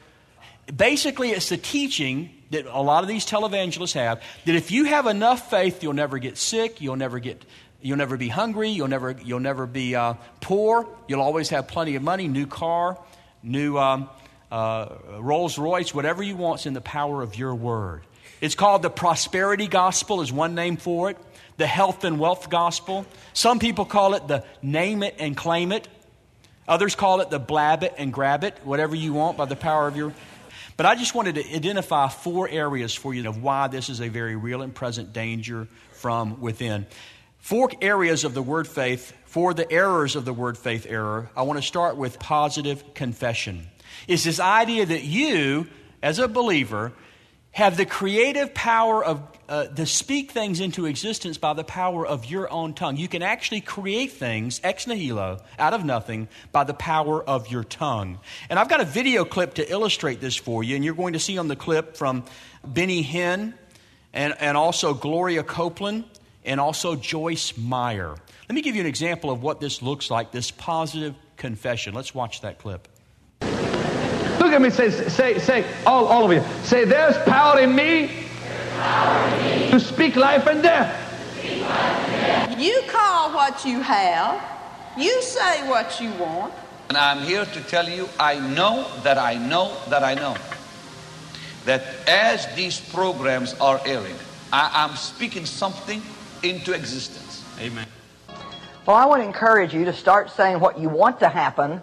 Basically, 0.76 1.32
it's 1.32 1.50
the 1.50 1.58
teaching 1.58 2.30
that 2.52 2.66
a 2.66 2.82
lot 2.82 3.04
of 3.04 3.08
these 3.08 3.26
televangelists 3.26 3.94
have 3.94 4.22
that 4.46 4.56
if 4.56 4.72
you 4.72 4.86
have 4.86 5.08
enough 5.08 5.50
faith, 5.50 5.84
you'll 5.84 5.94
never 5.94 6.20
get 6.20 6.38
sick, 6.38 6.82
you'll 6.82 6.96
never 6.96 7.20
get. 7.20 7.44
You'll 7.84 7.98
never 7.98 8.16
be 8.16 8.28
hungry. 8.28 8.70
You'll 8.70 8.88
never, 8.88 9.16
you'll 9.24 9.40
never 9.40 9.66
be 9.66 9.96
uh, 9.96 10.14
poor. 10.40 10.88
You'll 11.08 11.22
always 11.22 11.50
have 11.50 11.68
plenty 11.68 11.96
of 11.96 12.04
money, 12.04 12.28
new 12.28 12.46
car, 12.46 12.98
new 13.42 13.78
um, 13.78 14.08
uh, 14.52 14.88
Rolls 15.20 15.58
Royce, 15.58 15.94
whatever 15.94 16.22
you 16.22 16.36
want 16.36 16.60
is 16.62 16.66
in 16.68 16.74
the 16.74 16.82
power 16.82 17.24
of 17.24 17.36
your 17.36 17.56
word. 17.56 18.04
It's 18.40 18.56
called 18.56 18.82
the 18.82 18.90
prosperity 18.90 19.68
gospel, 19.68 20.22
is 20.22 20.32
one 20.32 20.56
name 20.56 20.78
for 20.78 21.10
it. 21.10 21.18
The 21.58 21.68
health 21.68 22.04
and 22.04 22.20
wealth 22.20 22.50
gospel. 22.50 23.06
Some 23.34 23.60
people 23.60 23.86
call 23.86 24.14
it 24.16 24.28
the 24.28 24.44
name 24.62 25.04
it 25.04 25.16
and 25.20 25.38
claim 25.38 25.72
it. 25.72 25.88
Others 26.68 26.96
call 26.96 27.22
it 27.22 27.30
the 27.30 27.40
blab 27.40 27.84
it 27.84 27.94
and 27.98 28.14
grab 28.14 28.44
it, 28.44 28.58
whatever 28.64 28.96
you 28.96 29.14
want 29.14 29.38
by 29.38 29.46
the 29.46 29.56
power 29.56 29.88
of 29.88 29.96
your 29.96 30.14
but 30.82 30.88
I 30.88 30.96
just 30.96 31.14
wanted 31.14 31.36
to 31.36 31.56
identify 31.56 32.08
four 32.10 32.50
areas 32.50 32.96
for 32.96 33.14
you 33.14 33.30
of 33.30 33.44
why 33.44 33.68
this 33.68 33.88
is 33.88 34.02
a 34.02 34.08
very 34.08 34.36
real 34.36 34.64
and 34.64 34.74
present 34.74 35.14
danger 35.14 35.68
from 35.92 36.42
within. 36.42 36.88
Four 37.38 37.70
areas 37.84 38.24
of 38.24 38.34
the 38.34 38.42
word 38.42 38.68
faith, 38.68 39.14
for 39.26 39.54
the 39.54 39.72
errors 39.72 40.16
of 40.16 40.26
the 40.26 40.34
word 40.34 40.58
faith 40.58 40.88
error. 40.90 41.30
I 41.38 41.44
want 41.44 41.60
to 41.60 41.68
start 41.68 41.98
with 41.98 42.18
positive 42.18 42.96
confession. 42.96 43.68
Is 44.08 44.24
this 44.24 44.40
idea 44.40 44.88
that 44.88 45.04
you, 45.04 45.68
as 46.02 46.18
a 46.18 46.28
believer, 46.28 46.94
have 47.52 47.78
the 47.78 47.86
creative 47.86 48.54
power 48.54 49.04
of 49.04 49.22
uh, 49.50 49.66
to 49.68 49.86
speak 49.86 50.32
things 50.32 50.62
into 50.62 50.86
existence 50.86 51.38
by 51.38 51.52
the 51.54 51.64
power 51.64 52.08
of 52.08 52.26
your 52.26 52.50
own 52.50 52.74
tongue. 52.74 52.96
You 52.96 53.10
can 53.10 53.22
actually 53.22 53.60
create 53.60 54.14
things 54.14 54.62
ex 54.64 54.88
nihilo, 54.88 55.40
out 55.60 55.74
of 55.74 55.84
nothing, 55.84 56.30
by 56.54 56.64
the 56.64 56.74
power 56.74 57.22
of 57.22 57.52
your 57.52 57.66
tongue. 57.66 58.20
And 58.50 58.58
I've 58.58 58.70
got 58.70 58.80
a 58.80 58.86
video 58.86 59.26
clip 59.26 59.56
to 59.56 59.70
illustrate 59.70 60.22
this 60.22 60.38
for 60.38 60.64
you, 60.64 60.78
and 60.78 60.86
you're 60.86 60.94
going 60.94 61.14
to 61.14 61.20
see 61.20 61.38
on 61.38 61.50
the 61.50 61.58
clip 61.58 61.98
from 61.98 62.24
Benny 62.66 63.04
Hinn 63.04 63.54
and, 64.14 64.34
and 64.40 64.56
also 64.56 64.94
Gloria 64.94 65.44
Copeland 65.44 66.06
and 66.46 66.60
also 66.60 66.96
Joyce 66.96 67.58
Meyer. 67.58 68.16
Let 68.48 68.56
me 68.56 68.62
give 68.62 68.76
you 68.76 68.82
an 68.82 68.88
example 68.88 69.30
of 69.32 69.44
what 69.44 69.60
this 69.60 69.82
looks 69.82 70.10
like 70.10 70.32
this 70.32 70.50
positive 70.50 71.16
confession. 71.36 71.94
Let's 71.94 72.16
watch 72.16 72.42
that 72.42 72.58
clip. 72.58 72.88
Look 74.52 74.60
at 74.60 74.64
me, 74.64 74.70
say, 74.70 74.90
say, 75.08 75.40
say, 75.40 75.66
all, 75.86 76.08
all 76.08 76.26
of 76.26 76.34
you, 76.34 76.44
say, 76.66 76.84
there's 76.84 77.18
power 77.20 77.58
in 77.62 77.74
me 77.74 78.12
to 79.70 79.80
speak 79.80 80.18
life 80.18 80.46
and 80.46 80.62
death. 80.62 80.92
You 82.60 82.84
call 82.90 83.34
what 83.34 83.64
you 83.64 83.80
have. 83.80 84.44
You 84.98 85.22
say 85.22 85.66
what 85.70 86.02
you 86.02 86.12
want. 86.16 86.54
And 86.90 86.98
I'm 86.98 87.20
here 87.20 87.46
to 87.46 87.62
tell 87.62 87.88
you, 87.88 88.10
I 88.20 88.40
know 88.40 88.92
that 89.04 89.18
I 89.18 89.36
know 89.36 89.74
that 89.88 90.04
I 90.04 90.16
know 90.16 90.36
that 91.64 91.84
as 92.06 92.54
these 92.54 92.78
programs 92.78 93.54
are 93.54 93.80
airing, 93.86 94.18
I, 94.52 94.84
am 94.84 94.98
speaking 94.98 95.46
something 95.46 96.02
into 96.44 96.74
existence. 96.74 97.46
Amen. 97.58 97.88
Well, 98.86 98.98
I 98.98 99.06
want 99.06 99.22
to 99.22 99.26
encourage 99.26 99.74
you 99.74 99.86
to 99.86 99.94
start 99.94 100.30
saying 100.30 100.60
what 100.60 100.78
you 100.78 100.90
want 100.90 101.22
to 101.22 101.30
happen, 101.30 101.82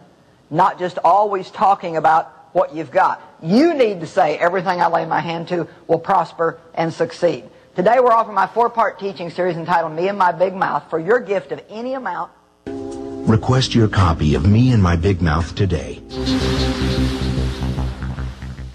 not 0.50 0.78
just 0.78 0.98
always 0.98 1.50
talking 1.50 1.96
about 1.96 2.34
what 2.52 2.74
you've 2.74 2.90
got. 2.90 3.22
You 3.42 3.74
need 3.74 4.00
to 4.00 4.06
say 4.06 4.36
everything 4.38 4.80
I 4.80 4.88
lay 4.88 5.06
my 5.06 5.20
hand 5.20 5.48
to 5.48 5.68
will 5.86 5.98
prosper 5.98 6.58
and 6.74 6.92
succeed. 6.92 7.44
Today 7.76 8.00
we're 8.00 8.12
offering 8.12 8.34
my 8.34 8.46
four-part 8.48 8.98
teaching 8.98 9.30
series 9.30 9.56
entitled 9.56 9.92
Me 9.92 10.08
and 10.08 10.18
My 10.18 10.32
Big 10.32 10.54
Mouth 10.54 10.90
for 10.90 10.98
your 10.98 11.20
gift 11.20 11.52
of 11.52 11.62
any 11.68 11.94
amount. 11.94 12.32
Request 12.66 13.74
your 13.74 13.88
copy 13.88 14.34
of 14.34 14.46
Me 14.46 14.72
and 14.72 14.82
My 14.82 14.96
Big 14.96 15.20
Mouth 15.22 15.54
today. 15.54 16.00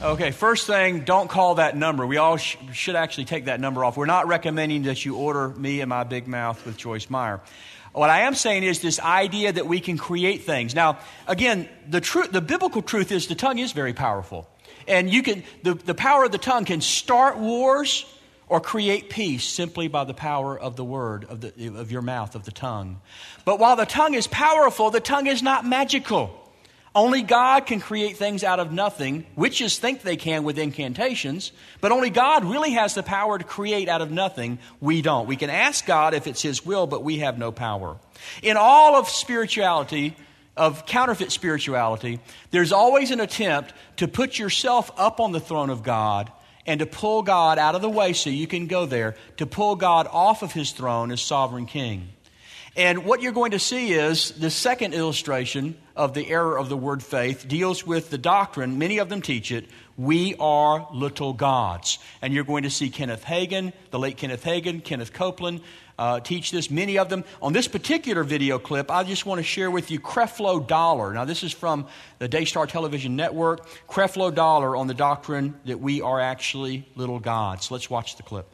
Okay, 0.02 0.32
first 0.32 0.68
thing, 0.68 1.06
don't 1.06 1.30
call 1.30 1.56
that 1.56 1.78
number. 1.78 2.06
We 2.06 2.18
all 2.18 2.38
sh- 2.38 2.58
should 2.74 2.96
actually 2.96 3.26
take 3.26 3.46
that 3.46 3.60
number 3.60 3.84
off. 3.86 3.96
We're 3.96 4.06
not 4.06 4.28
recommending 4.28 4.84
that 4.84 5.06
you 5.06 5.16
order 5.16 5.50
Me 5.50 5.80
and 5.82 5.90
My 5.90 6.04
Big 6.04 6.28
Mouth 6.28 6.66
with 6.66 6.78
Joyce 6.78 7.10
Meyer. 7.10 7.40
What 7.94 8.10
I 8.10 8.22
am 8.22 8.34
saying 8.34 8.64
is 8.64 8.80
this 8.80 9.00
idea 9.00 9.52
that 9.52 9.68
we 9.68 9.80
can 9.80 9.98
create 9.98 10.44
things. 10.44 10.74
Now, 10.74 10.98
again, 11.28 11.70
the 11.88 12.02
truth, 12.02 12.32
the 12.32 12.42
biblical 12.42 12.82
truth 12.82 13.12
is 13.12 13.28
the 13.28 13.36
tongue 13.36 13.60
is 13.60 13.72
very 13.72 13.94
powerful. 13.94 14.50
And 14.88 15.12
you 15.12 15.22
can, 15.22 15.44
the, 15.62 15.76
the 15.76 15.94
power 15.94 16.26
of 16.26 16.32
the 16.32 16.40
tongue 16.40 16.66
can 16.66 16.82
start 16.82 17.38
wars 17.38 18.06
or 18.50 18.60
create 18.60 19.10
peace 19.10 19.46
simply 19.46 19.88
by 19.88 20.04
the 20.04 20.14
power 20.14 20.60
of 20.60 20.76
the 20.76 20.84
word, 20.84 21.26
of, 21.26 21.42
the, 21.42 21.80
of 21.80 21.92
your 21.92 22.02
mouth, 22.02 22.36
of 22.36 22.46
the 22.46 22.52
tongue. 22.52 23.00
But 23.46 23.60
while 23.60 23.76
the 23.76 23.86
tongue 23.86 24.16
is 24.16 24.28
powerful, 24.28 24.90
the 24.90 25.00
tongue 25.00 25.28
is 25.28 25.44
not 25.44 25.66
magical. 25.66 26.43
Only 26.96 27.24
God 27.24 27.66
can 27.66 27.80
create 27.80 28.18
things 28.18 28.44
out 28.44 28.60
of 28.60 28.72
nothing. 28.72 29.26
Witches 29.36 29.80
think 29.80 30.02
they 30.02 30.16
can 30.16 30.44
with 30.44 30.60
incantations, 30.60 31.52
but 31.82 31.92
only 31.92 32.12
God 32.12 32.46
really 32.46 32.72
has 32.72 32.94
the 32.94 33.02
power 33.02 33.38
to 33.38 33.44
create 33.44 33.90
out 33.90 34.02
of 34.02 34.12
nothing. 34.12 34.60
We 34.80 35.02
don't. 35.02 35.28
We 35.28 35.36
can 35.36 35.50
ask 35.50 35.86
God 35.86 36.14
if 36.14 36.28
it's 36.28 36.44
His 36.44 36.64
will, 36.64 36.86
but 36.86 37.04
we 37.04 37.20
have 37.20 37.40
no 37.40 37.52
power. 37.52 37.98
In 38.44 38.58
all 38.58 38.96
of 38.96 39.10
spirituality, 39.10 40.16
of 40.56 40.86
counterfeit 40.86 41.32
spirituality, 41.32 42.20
there's 42.52 42.72
always 42.72 43.10
an 43.10 43.20
attempt 43.20 43.74
to 43.98 44.08
put 44.08 44.38
yourself 44.38 44.92
up 44.98 45.20
on 45.20 45.32
the 45.32 45.40
throne 45.40 45.72
of 45.72 45.82
God 45.82 46.32
and 46.68 46.80
to 46.80 46.86
pull 46.86 47.24
God 47.24 47.58
out 47.58 47.76
of 47.76 47.82
the 47.82 47.90
way 47.90 48.14
so 48.14 48.30
you 48.30 48.48
can 48.48 48.68
go 48.68 48.86
there, 48.86 49.16
to 49.38 49.46
pull 49.48 49.76
God 49.76 50.08
off 50.12 50.44
of 50.44 50.54
His 50.54 50.72
throne 50.72 51.12
as 51.12 51.22
sovereign 51.22 51.66
king. 51.66 52.13
And 52.76 53.06
what 53.06 53.22
you're 53.22 53.34
going 53.34 53.52
to 53.52 53.60
see 53.60 53.94
is 53.94 54.32
the 54.32 54.50
second 54.50 54.96
illustration 54.96 55.78
of 55.96 56.16
the 56.16 56.28
error 56.28 56.58
of 56.58 56.70
the 56.70 56.78
word 56.78 57.04
faith 57.04 57.48
deals 57.48 57.86
with 57.86 58.10
the 58.10 58.18
doctrine, 58.18 58.80
many 58.80 58.98
of 58.98 59.10
them 59.10 59.22
teach 59.22 59.52
it, 59.52 59.66
we 59.96 60.36
are 60.40 60.88
little 60.92 61.34
gods. 61.34 62.00
And 62.22 62.34
you're 62.34 62.44
going 62.44 62.64
to 62.64 62.72
see 62.72 62.90
Kenneth 62.90 63.24
Hagin, 63.24 63.74
the 63.92 64.00
late 64.00 64.18
Kenneth 64.18 64.44
Hagin, 64.44 64.84
Kenneth 64.84 65.14
Copeland 65.14 65.62
uh, 66.00 66.20
teach 66.20 66.50
this, 66.50 66.72
many 66.72 66.98
of 66.98 67.10
them. 67.10 67.24
On 67.44 67.54
this 67.54 67.68
particular 67.68 68.24
video 68.24 68.58
clip, 68.58 68.90
I 68.90 69.04
just 69.04 69.28
want 69.28 69.38
to 69.38 69.44
share 69.44 69.70
with 69.70 69.92
you 69.92 70.00
Creflo 70.00 70.66
Dollar. 70.66 71.14
Now, 71.14 71.26
this 71.26 71.44
is 71.44 71.52
from 71.52 71.88
the 72.18 72.28
Daystar 72.28 72.66
Television 72.66 73.16
Network. 73.16 73.68
Creflo 73.88 74.34
Dollar 74.34 74.76
on 74.76 74.88
the 74.88 74.96
doctrine 74.96 75.60
that 75.66 75.80
we 75.80 76.02
are 76.02 76.20
actually 76.20 76.88
little 76.96 77.20
gods. 77.20 77.70
Let's 77.70 77.90
watch 77.90 78.18
the 78.18 78.24
clip. 78.24 78.48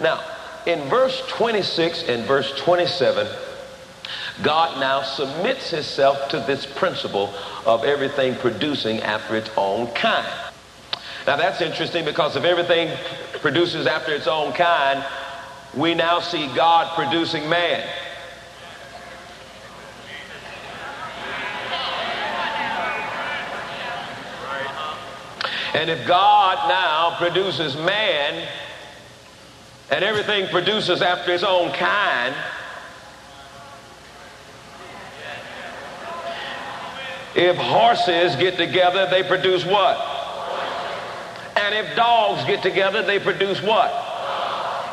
Now, 0.00 0.24
in 0.66 0.88
verse 0.88 1.22
26 1.28 2.04
and 2.04 2.24
verse 2.24 2.52
27, 2.58 3.26
God 4.42 4.80
now 4.80 5.02
submits 5.02 5.70
himself 5.70 6.28
to 6.30 6.38
this 6.40 6.64
principle 6.64 7.32
of 7.66 7.84
everything 7.84 8.34
producing 8.36 9.00
after 9.00 9.36
its 9.36 9.50
own 9.56 9.88
kind. 9.88 10.26
Now 11.26 11.36
that's 11.36 11.60
interesting 11.60 12.04
because 12.04 12.36
if 12.36 12.44
everything 12.44 12.96
produces 13.40 13.86
after 13.86 14.12
its 14.12 14.26
own 14.26 14.52
kind, 14.52 15.04
we 15.74 15.94
now 15.94 16.20
see 16.20 16.46
God 16.54 16.94
producing 16.94 17.48
man. 17.48 17.86
And 25.72 25.88
if 25.88 26.06
God 26.06 26.68
now 26.68 27.16
produces 27.18 27.76
man, 27.76 28.48
and 29.90 30.04
everything 30.04 30.46
produces 30.48 31.02
after 31.02 31.32
its 31.32 31.42
own 31.42 31.72
kind, 31.72 32.34
if 37.34 37.56
horses 37.56 38.36
get 38.36 38.56
together, 38.56 39.08
they 39.10 39.22
produce 39.22 39.64
what? 39.64 39.98
And 41.56 41.74
if 41.74 41.96
dogs 41.96 42.44
get 42.44 42.62
together, 42.62 43.02
they 43.02 43.18
produce 43.18 43.60
what? 43.60 43.90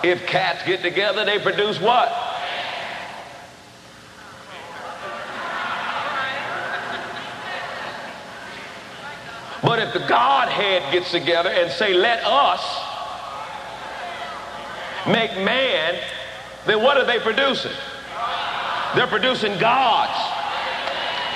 If 0.04 0.26
cats 0.26 0.64
get 0.66 0.82
together, 0.82 1.26
they 1.26 1.40
produce 1.40 1.80
what? 1.80 2.10
But 9.64 9.80
if 9.80 9.94
the 9.94 10.08
Godhead 10.08 10.92
gets 10.94 11.12
together 11.12 11.50
and 11.50 11.72
say, 11.72 11.94
let 11.94 12.24
us, 12.24 12.87
make 15.08 15.32
man, 15.38 16.00
then 16.66 16.82
what 16.84 16.98
are 16.98 17.06
they 17.06 17.20
producing? 17.20 17.72
They're 18.96 19.08
producing 19.08 19.58
gods. 19.60 20.38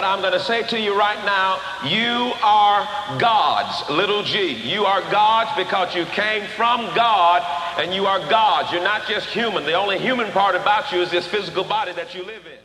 I'm 0.03 0.19
going 0.21 0.33
to 0.33 0.39
say 0.39 0.63
to 0.63 0.79
you 0.79 0.97
right 0.97 1.23
now, 1.25 1.59
you 1.85 2.33
are 2.43 2.87
gods, 3.19 3.87
little 3.89 4.23
g. 4.23 4.53
You 4.53 4.83
are 4.85 4.99
gods 5.11 5.51
because 5.55 5.93
you 5.93 6.05
came 6.05 6.47
from 6.57 6.85
God 6.95 7.43
and 7.79 7.93
you 7.93 8.07
are 8.07 8.19
gods. 8.27 8.71
You're 8.71 8.83
not 8.83 9.07
just 9.07 9.27
human. 9.27 9.63
The 9.63 9.73
only 9.73 9.99
human 9.99 10.31
part 10.31 10.55
about 10.55 10.91
you 10.91 11.01
is 11.01 11.11
this 11.11 11.27
physical 11.27 11.63
body 11.63 11.93
that 11.93 12.15
you 12.15 12.23
live 12.23 12.43
in. 12.47 12.57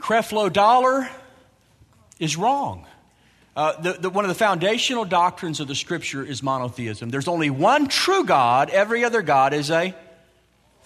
Creflo 0.00 0.52
Dollar 0.52 1.08
is 2.18 2.36
wrong. 2.36 2.87
Uh, 3.58 3.80
the, 3.80 3.92
the, 3.94 4.10
one 4.10 4.24
of 4.24 4.28
the 4.28 4.36
foundational 4.36 5.04
doctrines 5.04 5.58
of 5.58 5.66
the 5.66 5.74
scripture 5.74 6.24
is 6.24 6.44
monotheism. 6.44 7.10
There's 7.10 7.26
only 7.26 7.50
one 7.50 7.88
true 7.88 8.24
God, 8.24 8.70
every 8.70 9.04
other 9.04 9.20
God 9.20 9.52
is 9.52 9.68
a 9.70 9.96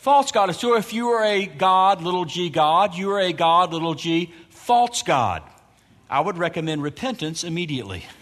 False 0.02 0.32
God. 0.32 0.50
So 0.56 0.74
if 0.74 0.92
you 0.92 1.10
are 1.10 1.24
a 1.24 1.46
God, 1.46 2.02
little 2.02 2.24
g 2.24 2.50
God, 2.50 2.96
you 2.96 3.12
are 3.12 3.20
a 3.20 3.32
God, 3.32 3.72
little 3.72 3.94
g, 3.94 4.32
false 4.50 5.04
God. 5.04 5.44
I 6.10 6.20
would 6.20 6.38
recommend 6.38 6.82
repentance 6.82 7.44
immediately. 7.44 8.04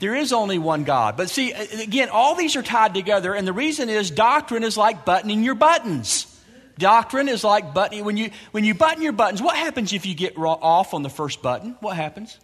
There 0.00 0.14
is 0.14 0.32
only 0.32 0.58
one 0.58 0.84
God. 0.84 1.18
But 1.18 1.28
see, 1.28 1.52
again, 1.52 2.08
all 2.10 2.34
these 2.34 2.56
are 2.56 2.62
tied 2.62 2.94
together, 2.94 3.34
and 3.34 3.46
the 3.46 3.52
reason 3.52 3.90
is 3.90 4.10
doctrine 4.10 4.64
is 4.64 4.76
like 4.76 5.04
buttoning 5.04 5.42
your 5.42 5.54
buttons. 5.54 6.26
Doctrine 6.78 7.28
is 7.28 7.44
like 7.44 7.74
buttoning. 7.74 8.06
When 8.06 8.16
you, 8.16 8.30
when 8.52 8.64
you 8.64 8.74
button 8.74 9.02
your 9.02 9.12
buttons, 9.12 9.42
what 9.42 9.56
happens 9.56 9.92
if 9.92 10.06
you 10.06 10.14
get 10.14 10.38
off 10.38 10.94
on 10.94 11.02
the 11.02 11.10
first 11.10 11.42
button? 11.42 11.76
What 11.80 11.96
happens? 11.96 12.38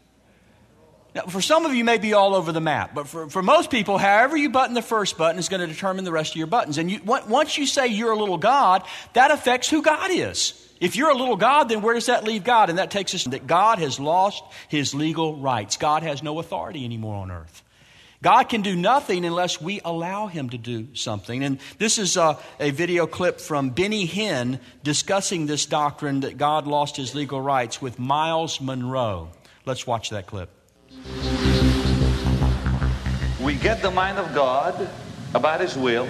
Now, 1.16 1.22
for 1.22 1.40
some 1.40 1.64
of 1.64 1.72
you, 1.72 1.82
may 1.82 1.96
be 1.96 2.12
all 2.12 2.34
over 2.34 2.52
the 2.52 2.60
map, 2.60 2.94
but 2.94 3.08
for, 3.08 3.30
for 3.30 3.42
most 3.42 3.70
people, 3.70 3.96
however 3.96 4.36
you 4.36 4.50
button 4.50 4.74
the 4.74 4.82
first 4.82 5.16
button 5.16 5.38
is 5.38 5.48
going 5.48 5.62
to 5.62 5.66
determine 5.66 6.04
the 6.04 6.12
rest 6.12 6.32
of 6.32 6.36
your 6.36 6.46
buttons. 6.46 6.76
And 6.76 6.90
you, 6.90 7.00
once 7.02 7.56
you 7.56 7.64
say 7.64 7.86
you're 7.86 8.10
a 8.10 8.18
little 8.18 8.36
God, 8.36 8.82
that 9.14 9.30
affects 9.30 9.70
who 9.70 9.80
God 9.80 10.10
is. 10.10 10.52
If 10.78 10.94
you're 10.94 11.08
a 11.08 11.16
little 11.16 11.36
God, 11.36 11.70
then 11.70 11.80
where 11.80 11.94
does 11.94 12.06
that 12.06 12.24
leave 12.24 12.44
God? 12.44 12.68
And 12.68 12.78
that 12.78 12.90
takes 12.90 13.14
us 13.14 13.24
that 13.24 13.46
God 13.46 13.78
has 13.78 13.98
lost 13.98 14.44
his 14.68 14.94
legal 14.94 15.38
rights. 15.38 15.78
God 15.78 16.02
has 16.02 16.22
no 16.22 16.38
authority 16.38 16.84
anymore 16.84 17.16
on 17.16 17.30
earth. 17.30 17.62
God 18.20 18.50
can 18.50 18.60
do 18.60 18.76
nothing 18.76 19.24
unless 19.24 19.58
we 19.58 19.80
allow 19.86 20.26
him 20.26 20.50
to 20.50 20.58
do 20.58 20.94
something. 20.94 21.42
And 21.42 21.60
this 21.78 21.96
is 21.96 22.18
a, 22.18 22.38
a, 22.60 22.72
video 22.72 23.06
clip 23.06 23.40
from 23.40 23.70
Benny 23.70 24.06
Hinn 24.06 24.60
discussing 24.82 25.46
this 25.46 25.64
doctrine 25.64 26.20
that 26.20 26.36
God 26.36 26.66
lost 26.66 26.98
his 26.98 27.14
legal 27.14 27.40
rights 27.40 27.80
with 27.80 27.98
Myles 27.98 28.60
Munroe. 28.60 29.30
Let's 29.64 29.86
watch 29.86 30.10
that 30.10 30.26
clip. 30.26 30.50
We 33.40 33.54
get 33.54 33.82
the 33.82 33.90
mind 33.90 34.18
of 34.18 34.34
God 34.34 34.88
about 35.34 35.60
his 35.60 35.76
will, 35.76 36.08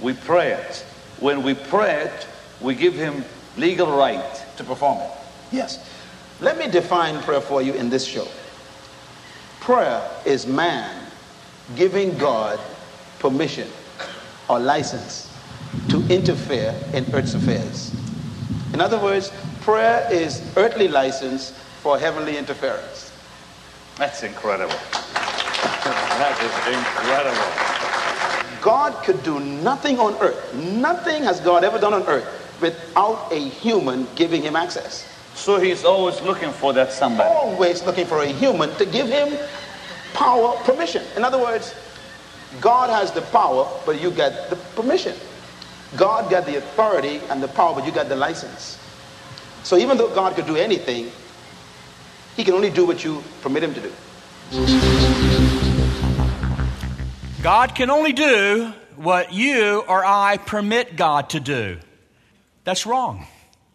we 0.00 0.14
pray 0.14 0.52
it. 0.52 0.84
When 1.20 1.42
we 1.42 1.54
pray 1.54 2.04
it, 2.04 2.26
we 2.60 2.74
give 2.74 2.94
him 2.94 3.24
legal 3.56 3.96
right 3.96 4.42
to 4.56 4.64
perform 4.64 4.98
it. 4.98 5.10
Yes. 5.52 5.78
Let 6.40 6.58
me 6.58 6.68
define 6.68 7.20
prayer 7.22 7.40
for 7.40 7.60
you 7.60 7.74
in 7.74 7.90
this 7.90 8.06
show. 8.06 8.26
Prayer 9.60 10.02
is 10.24 10.46
man 10.46 11.06
giving 11.76 12.16
God 12.16 12.58
permission 13.18 13.68
or 14.48 14.58
license 14.58 15.30
to 15.90 16.04
interfere 16.08 16.74
in 16.94 17.04
earth's 17.14 17.34
affairs. 17.34 17.94
In 18.72 18.80
other 18.80 18.98
words, 18.98 19.30
prayer 19.60 20.08
is 20.10 20.42
earthly 20.56 20.88
license 20.88 21.50
for 21.82 21.98
heavenly 21.98 22.38
interference. 22.38 23.09
That's 24.00 24.22
incredible. 24.22 24.72
that 25.84 26.32
is 26.40 26.56
incredible. 26.72 28.62
God 28.62 29.04
could 29.04 29.22
do 29.22 29.38
nothing 29.38 29.98
on 29.98 30.14
earth. 30.22 30.54
Nothing 30.54 31.22
has 31.24 31.38
God 31.40 31.64
ever 31.64 31.78
done 31.78 31.92
on 31.92 32.04
earth 32.04 32.24
without 32.62 33.30
a 33.30 33.38
human 33.38 34.08
giving 34.14 34.40
him 34.40 34.56
access. 34.56 35.06
So 35.34 35.60
he's 35.60 35.84
always 35.84 36.18
looking 36.22 36.50
for 36.50 36.72
that 36.72 36.92
somebody. 36.92 37.28
Always 37.28 37.84
looking 37.84 38.06
for 38.06 38.22
a 38.22 38.28
human 38.28 38.74
to 38.76 38.86
give 38.86 39.06
him 39.06 39.38
power, 40.14 40.56
permission. 40.64 41.04
In 41.14 41.22
other 41.22 41.38
words, 41.38 41.74
God 42.58 42.88
has 42.88 43.12
the 43.12 43.20
power, 43.20 43.68
but 43.84 44.00
you 44.00 44.10
get 44.10 44.48
the 44.48 44.56
permission. 44.56 45.14
God 45.98 46.30
got 46.30 46.46
the 46.46 46.56
authority 46.56 47.20
and 47.28 47.42
the 47.42 47.48
power, 47.48 47.74
but 47.74 47.84
you 47.84 47.92
got 47.92 48.08
the 48.08 48.16
license. 48.16 48.78
So 49.62 49.76
even 49.76 49.98
though 49.98 50.08
God 50.08 50.36
could 50.36 50.46
do 50.46 50.56
anything, 50.56 51.12
he 52.36 52.44
can 52.44 52.54
only 52.54 52.70
do 52.70 52.86
what 52.86 53.04
you 53.04 53.22
permit 53.42 53.62
him 53.62 53.74
to 53.74 53.80
do. 53.80 53.92
God 57.42 57.74
can 57.74 57.90
only 57.90 58.12
do 58.12 58.72
what 58.96 59.32
you 59.32 59.80
or 59.80 60.04
I 60.04 60.36
permit 60.36 60.96
God 60.96 61.30
to 61.30 61.40
do. 61.40 61.78
That's 62.64 62.84
wrong 62.84 63.26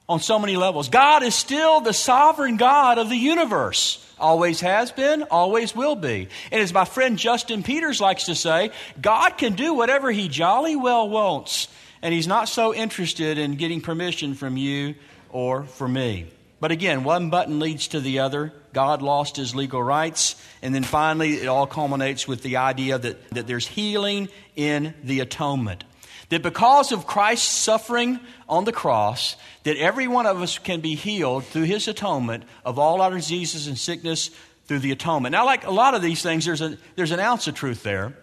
on 0.08 0.20
so 0.20 0.38
many 0.38 0.56
levels. 0.56 0.89
God 0.89 1.24
is 1.24 1.34
still 1.34 1.82
the 1.82 1.93
sovereign 1.93 2.58
God 2.58 2.99
of 2.99 3.10
the 3.10 3.16
universe. 3.16 4.01
Always 4.20 4.62
has 4.62 4.91
been, 4.91 5.24
always 5.24 5.76
will 5.76 5.95
be. 5.95 6.30
And 6.51 6.62
as 6.62 6.72
my 6.72 6.86
friend 6.86 7.18
Justin 7.18 7.64
Peters 7.64 7.99
likes 7.99 8.26
to 8.26 8.36
say, 8.36 8.72
God 9.01 9.32
can 9.32 9.53
do 9.53 9.74
whatever 9.74 10.12
he 10.12 10.30
jolly 10.30 10.76
well 10.76 11.10
wants, 11.10 11.68
and 12.01 12.14
he's 12.14 12.28
not 12.28 12.47
so 12.47 12.74
interested 12.74 13.38
in 13.38 13.56
getting 13.56 13.82
permission 13.82 14.36
from 14.36 14.58
you 14.58 14.95
or 15.30 15.64
from 15.64 15.93
me. 15.93 16.28
But 16.60 16.72
again, 16.72 17.03
one 17.03 17.30
button 17.30 17.60
leads 17.60 17.89
to 17.89 17.99
the 17.99 18.20
other. 18.20 18.53
God 18.74 19.01
lost 19.01 19.36
his 19.36 19.56
legal 19.56 19.84
rights. 19.84 20.36
And 20.62 20.74
then 20.74 20.84
finally, 20.84 21.36
it 21.36 21.47
all 21.47 21.68
culminates 21.68 22.28
with 22.28 22.43
the 22.43 22.58
idea 22.58 22.97
that, 22.97 23.30
that 23.32 23.47
there's 23.47 23.68
healing 23.68 24.30
in 24.56 24.93
the 25.03 25.20
atonement. 25.20 25.84
That 26.30 26.41
because 26.41 26.91
of 26.91 27.06
Christ's 27.06 27.49
suffering 27.49 28.20
on 28.49 28.64
the 28.66 28.72
cross, 28.72 29.36
that 29.64 29.78
every 29.78 30.08
one 30.08 30.26
of 30.26 30.41
us 30.41 30.58
can 30.58 30.82
be 30.82 30.95
healed 30.95 31.45
through 31.45 31.64
his 31.64 31.88
atonement 31.88 32.43
of 32.64 32.80
all 32.80 33.01
our 33.01 33.12
diseases 33.12 33.68
and 33.68 33.78
sickness 33.78 34.32
through 34.66 34.80
the 34.80 34.91
atonement. 34.91 35.34
Now, 35.34 35.45
like 35.45 35.68
a 35.68 35.72
lot 35.72 35.93
of 35.93 36.01
these 36.01 36.24
things, 36.24 36.45
there's, 36.45 36.62
a, 36.62 36.78
there's 36.95 37.12
an 37.12 37.20
ounce 37.20 37.47
of 37.47 37.53
truth 37.53 37.84
there. 37.84 38.14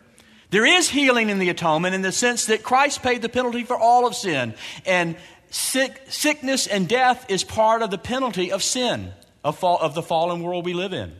There 0.51 0.67
is 0.67 0.89
healing 0.89 1.31
in 1.31 1.39
the 1.39 1.49
atonement 1.49 1.95
in 1.95 2.03
the 2.03 2.13
sense 2.13 2.47
that 2.47 2.63
Christ 2.63 3.03
paid 3.03 3.23
the 3.23 3.31
penalty 3.31 3.65
for 3.65 3.77
all 3.77 4.07
of 4.07 4.15
sin. 4.15 4.53
And 4.85 5.17
sick, 5.53 6.01
sickness 6.09 6.67
and 6.67 6.89
death 6.89 7.27
is 7.29 7.45
part 7.45 7.83
of 7.83 7.91
the 7.91 7.99
penalty 7.99 8.51
of 8.51 8.63
sin, 8.63 9.13
of, 9.45 9.57
fall, 9.57 9.79
of 9.79 9.95
the 9.95 10.03
fallen 10.03 10.43
world 10.43 10.65
we 10.65 10.73
live 10.73 10.93
in. 10.93 11.13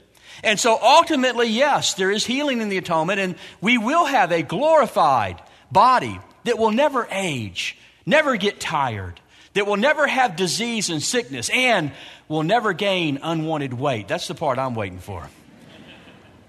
And 0.43 0.59
so 0.59 0.79
ultimately, 0.83 1.47
yes, 1.47 1.95
there 1.95 2.11
is 2.11 2.27
healing 2.27 2.61
in 2.61 2.69
the 2.69 2.79
atonement, 2.79 3.21
and 3.21 3.37
we 3.61 3.79
will 3.79 4.07
have 4.07 4.33
a 4.33 4.43
glorified 4.43 5.41
body 5.71 6.19
that 6.45 6.59
will 6.59 6.73
never 6.73 7.07
age, 7.11 7.77
never 8.07 8.37
get 8.37 8.59
tired, 8.59 9.21
that 9.55 9.67
will 9.67 9.77
never 9.77 10.07
have 10.07 10.35
disease 10.35 10.91
and 10.91 11.03
sickness, 11.03 11.51
and 11.53 11.93
will 12.27 12.43
never 12.43 12.73
gain 12.73 13.21
unwanted 13.23 13.75
weight. 13.75 14.09
That's 14.09 14.27
the 14.27 14.35
part 14.35 14.59
I'm 14.59 14.75
waiting 14.75 14.99
for. 14.99 15.29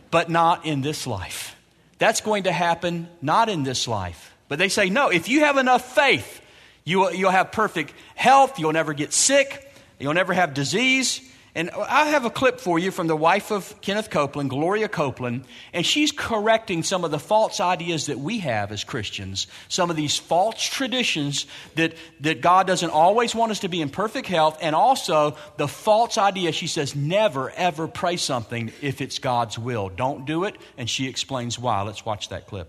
But 0.09 0.29
not 0.29 0.65
in 0.65 0.81
this 0.81 1.05
life. 1.05 1.55
That's 1.99 2.21
going 2.21 2.43
to 2.43 2.51
happen 2.51 3.09
not 3.21 3.49
in 3.49 3.63
this 3.63 3.87
life. 3.87 4.33
But 4.47 4.59
they 4.59 4.69
say, 4.69 4.89
no, 4.89 5.09
if 5.09 5.27
you 5.27 5.41
have 5.41 5.57
enough 5.57 5.93
faith, 5.93 6.41
you 6.83 7.11
you'll 7.11 7.31
have 7.31 7.51
perfect 7.51 7.93
health, 8.15 8.59
you'll 8.59 8.73
never 8.73 8.93
get 8.93 9.13
sick, 9.13 9.71
you'll 9.99 10.13
never 10.13 10.33
have 10.33 10.53
disease, 10.53 11.21
and 11.55 11.69
I 11.69 12.05
have 12.05 12.25
a 12.25 12.31
clip 12.31 12.59
for 12.59 12.79
you 12.79 12.89
from 12.89 13.05
the 13.05 13.15
wife 13.15 13.51
of 13.51 13.79
Kenneth 13.81 14.09
Copeland, 14.09 14.49
Gloria 14.49 14.87
Copeland, 14.87 15.45
and 15.71 15.85
she's 15.85 16.11
correcting 16.11 16.81
some 16.81 17.03
of 17.03 17.11
the 17.11 17.19
false 17.19 17.59
ideas 17.59 18.07
that 18.07 18.17
we 18.17 18.39
have 18.39 18.71
as 18.71 18.83
Christians, 18.83 19.45
some 19.67 19.91
of 19.91 19.95
these 19.95 20.17
false 20.17 20.63
traditions 20.63 21.45
that, 21.75 21.93
that 22.21 22.41
God 22.41 22.65
doesn't 22.65 22.89
always 22.89 23.35
want 23.35 23.51
us 23.51 23.59
to 23.59 23.67
be 23.67 23.81
in 23.81 23.89
perfect 23.89 24.27
health, 24.27 24.57
and 24.61 24.75
also 24.75 25.37
the 25.57 25.67
false 25.67 26.17
idea, 26.17 26.51
she 26.51 26.65
says, 26.65 26.95
never 26.95 27.51
ever 27.51 27.87
pray 27.87 28.17
something 28.17 28.71
if 28.81 28.99
it's 28.99 29.19
God's 29.19 29.59
will. 29.59 29.89
Don't 29.89 30.25
do 30.25 30.45
it, 30.45 30.55
and 30.75 30.89
she 30.89 31.07
explains 31.07 31.59
why. 31.59 31.83
Let's 31.83 32.03
watch 32.03 32.29
that 32.29 32.47
clip. 32.47 32.67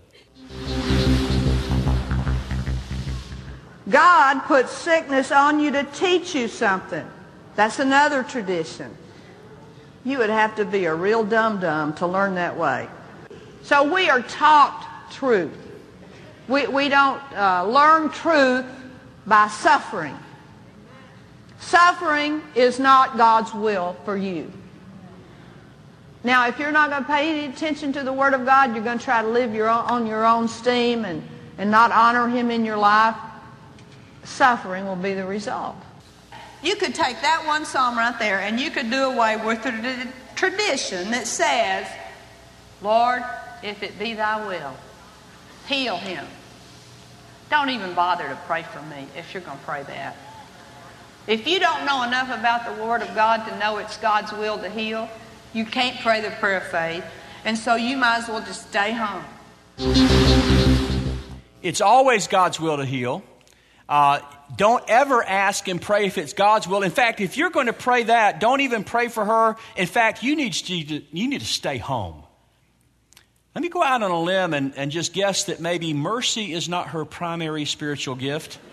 God 3.89 4.41
puts 4.41 4.71
sickness 4.71 5.31
on 5.31 5.59
you 5.59 5.71
to 5.71 5.83
teach 5.83 6.33
you 6.33 6.47
something. 6.47 7.05
That's 7.55 7.79
another 7.79 8.23
tradition. 8.23 8.95
You 10.03 10.17
would 10.19 10.29
have 10.29 10.55
to 10.55 10.65
be 10.65 10.85
a 10.85 10.93
real 10.93 11.23
dum-dum 11.23 11.93
to 11.95 12.07
learn 12.07 12.35
that 12.35 12.57
way. 12.57 12.87
So 13.63 13.91
we 13.91 14.09
are 14.09 14.21
taught 14.21 14.87
truth. 15.11 15.51
We, 16.47 16.67
we 16.67 16.89
don't 16.89 17.21
uh, 17.33 17.65
learn 17.67 18.09
truth 18.09 18.65
by 19.25 19.47
suffering. 19.47 20.17
Suffering 21.59 22.41
is 22.53 22.79
not 22.79 23.17
God's 23.17 23.53
will 23.53 23.95
for 24.05 24.15
you. 24.15 24.51
Now, 26.23 26.47
if 26.47 26.59
you're 26.59 26.71
not 26.71 26.89
going 26.89 27.03
to 27.03 27.07
pay 27.07 27.29
any 27.29 27.53
attention 27.53 27.93
to 27.93 28.03
the 28.03 28.13
Word 28.13 28.33
of 28.33 28.45
God, 28.45 28.75
you're 28.75 28.83
going 28.83 28.99
to 28.99 29.03
try 29.03 29.21
to 29.21 29.27
live 29.27 29.53
your 29.53 29.69
own, 29.69 29.85
on 29.85 30.07
your 30.07 30.25
own 30.25 30.47
steam 30.47 31.05
and, 31.05 31.23
and 31.57 31.71
not 31.71 31.91
honor 31.91 32.27
Him 32.27 32.51
in 32.51 32.65
your 32.65 32.77
life, 32.77 33.15
suffering 34.25 34.85
will 34.85 34.95
be 34.95 35.13
the 35.13 35.25
result. 35.25 35.75
You 36.61 36.75
could 36.75 36.95
take 36.95 37.21
that 37.21 37.45
one 37.45 37.65
psalm 37.65 37.97
right 37.97 38.17
there 38.19 38.39
and 38.39 38.59
you 38.59 38.71
could 38.71 38.89
do 38.89 39.03
away 39.03 39.37
with 39.37 39.63
the 39.63 40.07
tradition 40.35 41.11
that 41.11 41.27
says, 41.27 41.87
Lord, 42.81 43.23
if 43.63 43.83
it 43.83 43.97
be 43.97 44.13
thy 44.13 44.45
will, 44.45 44.75
heal 45.67 45.97
him. 45.97 46.25
Don't 47.49 47.69
even 47.69 47.93
bother 47.93 48.27
to 48.27 48.37
pray 48.47 48.63
for 48.63 48.81
me 48.83 49.07
if 49.15 49.33
you're 49.33 49.43
going 49.43 49.57
to 49.57 49.63
pray 49.63 49.83
that. 49.83 50.15
If 51.27 51.47
you 51.47 51.59
don't 51.59 51.85
know 51.85 52.03
enough 52.03 52.29
about 52.29 52.65
the 52.65 52.83
Word 52.83 53.01
of 53.01 53.13
God 53.15 53.47
to 53.47 53.57
know 53.59 53.77
it's 53.77 53.97
God's 53.97 54.31
will 54.31 54.57
to 54.59 54.69
heal, 54.69 55.09
you 55.53 55.65
can't 55.65 55.99
pray 56.01 56.21
the 56.21 56.31
prayer 56.31 56.57
of 56.57 56.63
faith. 56.63 57.03
And 57.45 57.57
so 57.57 57.75
you 57.75 57.97
might 57.97 58.17
as 58.17 58.27
well 58.27 58.41
just 58.41 58.69
stay 58.69 58.91
home. 58.91 59.23
It's 61.61 61.81
always 61.81 62.27
God's 62.27 62.59
will 62.59 62.77
to 62.77 62.85
heal. 62.85 63.23
Uh, 63.87 64.19
don't 64.55 64.83
ever 64.87 65.23
ask 65.23 65.67
and 65.67 65.81
pray 65.81 66.05
if 66.05 66.17
it's 66.17 66.33
God's 66.33 66.67
will. 66.67 66.81
In 66.81 66.91
fact, 66.91 67.21
if 67.21 67.37
you're 67.37 67.51
going 67.51 67.67
to 67.67 67.73
pray 67.73 68.03
that, 68.03 68.39
don't 68.39 68.61
even 68.61 68.83
pray 68.83 69.09
for 69.09 69.23
her. 69.23 69.55
In 69.75 69.87
fact, 69.87 70.23
you 70.23 70.35
need 70.35 70.53
to, 70.53 70.73
you 70.73 71.27
need 71.27 71.41
to 71.41 71.45
stay 71.45 71.77
home. 71.77 72.23
Let 73.53 73.61
me 73.61 73.69
go 73.69 73.81
out 73.81 74.03
on 74.03 74.11
a 74.11 74.19
limb 74.19 74.53
and, 74.53 74.73
and 74.75 74.91
just 74.91 75.13
guess 75.13 75.45
that 75.45 75.59
maybe 75.59 75.93
mercy 75.93 76.51
is 76.51 76.67
not 76.67 76.89
her 76.89 77.05
primary 77.05 77.65
spiritual 77.65 78.15
gift. 78.15 78.59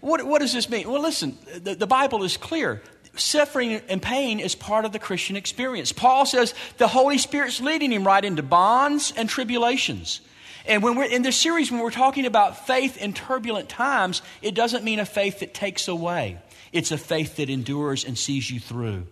What, 0.00 0.24
what 0.24 0.40
does 0.40 0.54
this 0.54 0.70
mean? 0.70 0.90
Well, 0.90 1.02
listen, 1.02 1.36
the, 1.62 1.74
the 1.74 1.86
Bible 1.86 2.24
is 2.24 2.38
clear. 2.38 2.80
Suffering 3.16 3.82
and 3.86 4.00
pain 4.00 4.40
is 4.40 4.54
part 4.54 4.86
of 4.86 4.92
the 4.92 4.98
Christian 4.98 5.36
experience. 5.36 5.92
Paul 5.92 6.24
says 6.24 6.54
the 6.78 6.88
Holy 6.88 7.18
Spirit's 7.18 7.60
leading 7.60 7.92
him 7.92 8.06
right 8.06 8.24
into 8.24 8.42
bonds 8.42 9.12
and 9.14 9.28
tribulations. 9.28 10.22
And 10.70 10.84
when 10.84 10.94
we're 10.94 11.02
in 11.10 11.22
this 11.22 11.36
series, 11.36 11.72
when 11.72 11.80
we're 11.80 11.90
talking 11.90 12.26
about 12.26 12.64
faith 12.64 12.96
in 12.96 13.12
turbulent 13.12 13.68
times, 13.68 14.22
it 14.40 14.54
doesn't 14.54 14.84
mean 14.84 15.00
a 15.00 15.04
faith 15.04 15.40
that 15.40 15.52
takes 15.52 15.88
away. 15.88 16.38
It's 16.70 16.92
a 16.92 16.96
faith 16.96 17.38
that 17.38 17.50
endures 17.50 18.04
and 18.04 18.16
sees 18.16 18.48
you 18.48 18.60
through. 18.60 19.08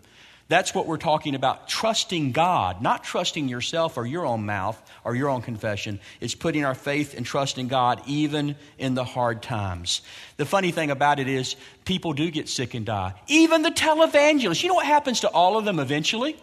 That's 0.47 0.73
what 0.73 0.87
we're 0.87 0.99
talking 0.99 1.35
about 1.35 1.69
trusting 1.69 2.31
God, 2.31 2.81
not 2.81 3.03
trusting 3.03 3.49
yourself 3.49 3.97
or 3.97 4.07
your 4.07 4.25
own 4.25 4.47
mouth 4.47 4.81
or 5.03 5.17
your 5.17 5.31
own 5.31 5.43
confession. 5.43 5.99
It's 6.21 6.37
putting 6.37 6.65
our 6.65 6.77
faith 6.77 7.17
and 7.17 7.27
trust 7.27 7.59
in 7.59 7.67
God 7.67 8.03
even 8.07 8.55
in 8.79 8.95
the 8.95 9.03
hard 9.03 9.43
times. 9.43 10.03
The 10.37 10.47
funny 10.47 10.71
thing 10.71 10.93
about 10.93 11.19
it 11.19 11.27
is, 11.27 11.57
people 11.85 12.13
do 12.13 12.31
get 12.31 12.49
sick 12.49 12.75
and 12.75 12.87
die. 12.87 13.15
Even 13.27 13.63
the 13.63 13.73
televangelists. 13.73 14.63
You 14.63 14.69
know 14.69 14.77
what 14.77 14.87
happens 14.87 15.23
to 15.23 15.29
all 15.29 15.59
of 15.59 15.65
them 15.65 15.81
eventually? 15.81 16.37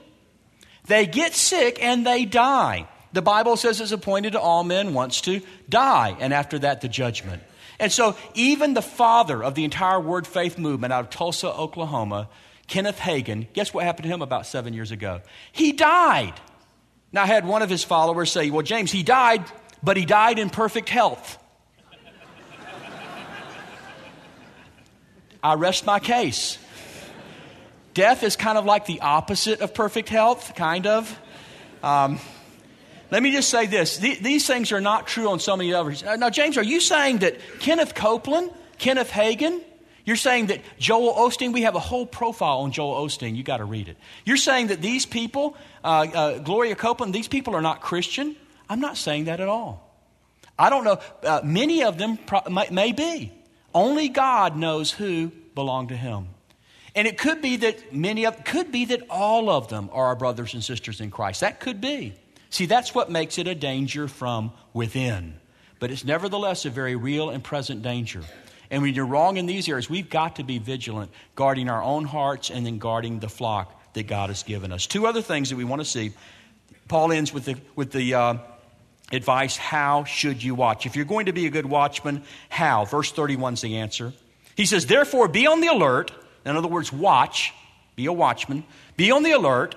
They 0.87 1.07
get 1.07 1.33
sick 1.33 1.81
and 1.81 2.05
they 2.05 2.25
die. 2.25 2.89
The 3.15 3.21
Bible 3.21 3.55
says 3.55 3.79
it's 3.79 3.93
appointed 3.93 4.33
to 4.33 4.41
all 4.41 4.65
men 4.65 4.93
once 4.93 5.21
to 5.21 5.41
die, 5.69 6.17
and 6.19 6.33
after 6.33 6.59
that, 6.59 6.81
the 6.81 6.89
judgment. 6.89 7.41
And 7.79 7.89
so, 7.89 8.17
even 8.33 8.73
the 8.73 8.81
father 8.81 9.41
of 9.41 9.55
the 9.55 9.63
entire 9.63 10.01
Word 10.01 10.27
Faith 10.27 10.57
movement 10.57 10.91
out 10.91 11.05
of 11.05 11.09
Tulsa, 11.11 11.47
Oklahoma, 11.47 12.27
Kenneth 12.67 12.99
Hagin, 12.99 13.47
guess 13.53 13.73
what 13.73 13.85
happened 13.85 14.03
to 14.03 14.09
him 14.09 14.21
about 14.21 14.45
seven 14.47 14.73
years 14.73 14.91
ago? 14.91 15.21
He 15.53 15.71
died. 15.71 16.33
Now, 17.13 17.23
I 17.23 17.27
had 17.27 17.45
one 17.47 17.61
of 17.61 17.69
his 17.69 17.85
followers 17.85 18.33
say, 18.33 18.49
Well, 18.49 18.63
James, 18.63 18.91
he 18.91 19.01
died, 19.01 19.45
but 19.81 19.95
he 19.95 20.03
died 20.03 20.37
in 20.37 20.49
perfect 20.49 20.89
health. 20.89 21.41
I 25.41 25.53
rest 25.53 25.85
my 25.85 25.99
case. 25.99 26.57
Death 27.93 28.23
is 28.23 28.35
kind 28.35 28.57
of 28.57 28.65
like 28.65 28.87
the 28.87 28.99
opposite 28.99 29.61
of 29.61 29.73
perfect 29.73 30.09
health, 30.09 30.53
kind 30.55 30.85
of. 30.85 31.17
Um, 31.81 32.19
let 33.11 33.21
me 33.21 33.31
just 33.31 33.49
say 33.49 33.65
this 33.65 33.97
these 33.97 34.47
things 34.47 34.71
are 34.71 34.81
not 34.81 35.07
true 35.07 35.29
on 35.29 35.39
so 35.39 35.55
many 35.55 35.73
others. 35.73 36.03
Now, 36.03 36.29
James, 36.29 36.57
are 36.57 36.63
you 36.63 36.79
saying 36.79 37.19
that 37.19 37.35
Kenneth 37.59 37.95
Copeland, 37.95 38.51
Kenneth 38.77 39.11
Hagin, 39.11 39.61
you're 40.05 40.15
saying 40.15 40.47
that 40.47 40.61
Joel 40.77 41.13
Osteen, 41.13 41.51
we 41.51 41.63
have 41.63 41.75
a 41.75 41.79
whole 41.79 42.05
profile 42.05 42.59
on 42.59 42.71
Joel 42.71 43.05
Osteen. 43.05 43.35
You 43.35 43.43
got 43.43 43.57
to 43.57 43.65
read 43.65 43.89
it. 43.89 43.97
You're 44.23 44.37
saying 44.37 44.67
that 44.67 44.81
these 44.81 45.05
people, 45.05 45.57
uh, 45.83 46.07
uh, 46.13 46.37
Gloria 46.39 46.75
Copeland, 46.75 47.13
these 47.13 47.27
people 47.27 47.55
are 47.55 47.61
not 47.61 47.81
Christian? 47.81 48.35
I'm 48.69 48.79
not 48.79 48.97
saying 48.97 49.25
that 49.25 49.39
at 49.39 49.47
all. 49.47 49.81
I 50.57 50.69
don't 50.69 50.83
know. 50.83 50.99
Uh, 51.23 51.41
many 51.43 51.83
of 51.83 51.97
them 51.97 52.17
pro- 52.17 52.43
may, 52.49 52.67
may 52.69 52.91
be. 52.91 53.33
Only 53.73 54.07
God 54.07 54.55
knows 54.55 54.91
who 54.91 55.31
belong 55.55 55.87
to 55.87 55.97
Him. 55.97 56.27
And 56.95 57.07
it 57.07 57.17
could 57.17 57.41
be 57.41 57.57
that 57.57 57.93
many 57.93 58.25
of, 58.25 58.45
could 58.45 58.71
be 58.71 58.85
that 58.85 59.01
all 59.09 59.49
of 59.49 59.67
them 59.67 59.89
are 59.91 60.05
our 60.05 60.15
brothers 60.15 60.53
and 60.53 60.63
sisters 60.63 61.01
in 61.01 61.11
Christ. 61.11 61.41
That 61.41 61.59
could 61.59 61.81
be. 61.81 62.13
See, 62.55 62.67
that's 62.67 62.95
what 62.95 63.11
makes 63.11 63.37
it 63.37 63.49
a 63.49 63.53
danger 63.53 64.07
from 64.07 64.53
within. 64.71 65.33
But 65.77 65.91
it's 65.91 66.05
nevertheless 66.05 66.63
a 66.63 66.69
very 66.69 66.95
real 66.95 67.29
and 67.29 67.43
present 67.43 67.81
danger. 67.81 68.21
And 68.71 68.81
when 68.81 68.93
you're 68.93 69.05
wrong 69.05 69.35
in 69.35 69.45
these 69.45 69.67
areas, 69.67 69.89
we've 69.89 70.09
got 70.09 70.37
to 70.37 70.43
be 70.45 70.57
vigilant, 70.57 71.11
guarding 71.35 71.67
our 71.67 71.83
own 71.83 72.05
hearts 72.05 72.49
and 72.49 72.65
then 72.65 72.77
guarding 72.77 73.19
the 73.19 73.27
flock 73.27 73.93
that 73.95 74.07
God 74.07 74.29
has 74.29 74.43
given 74.43 74.71
us. 74.71 74.87
Two 74.87 75.05
other 75.05 75.21
things 75.21 75.49
that 75.49 75.57
we 75.57 75.65
want 75.65 75.81
to 75.81 75.85
see. 75.85 76.13
Paul 76.87 77.11
ends 77.11 77.33
with 77.33 77.43
the, 77.43 77.57
with 77.75 77.91
the 77.91 78.13
uh, 78.13 78.37
advice 79.11 79.57
how 79.57 80.05
should 80.05 80.41
you 80.41 80.55
watch? 80.55 80.85
If 80.85 80.95
you're 80.95 81.03
going 81.03 81.25
to 81.25 81.33
be 81.33 81.47
a 81.47 81.49
good 81.49 81.65
watchman, 81.65 82.23
how? 82.47 82.85
Verse 82.85 83.11
31 83.11 83.55
is 83.55 83.61
the 83.63 83.79
answer. 83.79 84.13
He 84.55 84.65
says, 84.65 84.85
Therefore, 84.85 85.27
be 85.27 85.45
on 85.45 85.59
the 85.59 85.67
alert. 85.67 86.13
In 86.45 86.55
other 86.55 86.69
words, 86.69 86.93
watch. 86.93 87.53
Be 87.97 88.05
a 88.05 88.13
watchman. 88.13 88.63
Be 88.95 89.11
on 89.11 89.23
the 89.23 89.33
alert, 89.33 89.75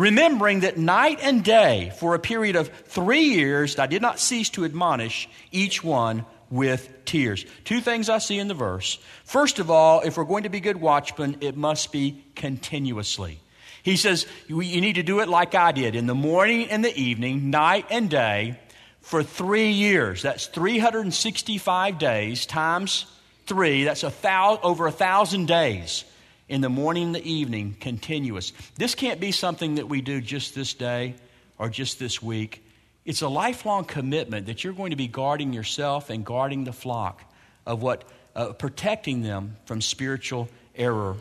remembering 0.00 0.60
that 0.60 0.78
night 0.78 1.18
and 1.20 1.44
day, 1.44 1.92
for 1.98 2.14
a 2.14 2.18
period 2.18 2.56
of 2.56 2.68
three 2.86 3.24
years, 3.24 3.78
I 3.78 3.86
did 3.86 4.00
not 4.00 4.18
cease 4.18 4.48
to 4.50 4.64
admonish 4.64 5.28
each 5.52 5.84
one 5.84 6.24
with 6.48 7.04
tears. 7.04 7.44
Two 7.64 7.82
things 7.82 8.08
I 8.08 8.16
see 8.16 8.38
in 8.38 8.48
the 8.48 8.54
verse. 8.54 8.98
First 9.24 9.58
of 9.58 9.70
all, 9.70 10.00
if 10.00 10.16
we're 10.16 10.24
going 10.24 10.44
to 10.44 10.48
be 10.48 10.60
good 10.60 10.80
watchmen, 10.80 11.36
it 11.42 11.54
must 11.54 11.92
be 11.92 12.24
continuously. 12.34 13.40
He 13.82 13.96
says, 13.96 14.26
you 14.48 14.80
need 14.80 14.94
to 14.94 15.02
do 15.02 15.20
it 15.20 15.28
like 15.28 15.54
I 15.54 15.72
did 15.72 15.94
in 15.94 16.06
the 16.06 16.14
morning 16.14 16.70
and 16.70 16.82
the 16.82 16.98
evening, 16.98 17.50
night 17.50 17.84
and 17.90 18.08
day, 18.08 18.58
for 19.02 19.22
three 19.22 19.72
years. 19.72 20.22
That's 20.22 20.46
365 20.46 21.98
days 21.98 22.46
times 22.46 23.04
three. 23.46 23.84
That's 23.84 24.02
a 24.02 24.10
thousand, 24.10 24.64
over 24.64 24.86
a 24.86 24.92
thousand 24.92 25.46
days 25.46 26.04
in 26.50 26.60
the 26.60 26.68
morning 26.68 27.12
the 27.12 27.22
evening, 27.22 27.76
continuous. 27.78 28.52
This 28.74 28.96
can't 28.96 29.20
be 29.20 29.30
something 29.30 29.76
that 29.76 29.88
we 29.88 30.00
do 30.00 30.20
just 30.20 30.52
this 30.52 30.74
day 30.74 31.14
or 31.58 31.68
just 31.68 32.00
this 32.00 32.20
week. 32.20 32.64
It's 33.04 33.22
a 33.22 33.28
lifelong 33.28 33.84
commitment 33.84 34.46
that 34.46 34.64
you're 34.64 34.72
going 34.72 34.90
to 34.90 34.96
be 34.96 35.06
guarding 35.06 35.52
yourself 35.52 36.10
and 36.10 36.26
guarding 36.26 36.64
the 36.64 36.72
flock 36.72 37.22
of 37.64 37.82
what, 37.82 38.02
uh, 38.34 38.52
protecting 38.52 39.22
them 39.22 39.56
from 39.64 39.80
spiritual 39.80 40.48
error 40.74 41.14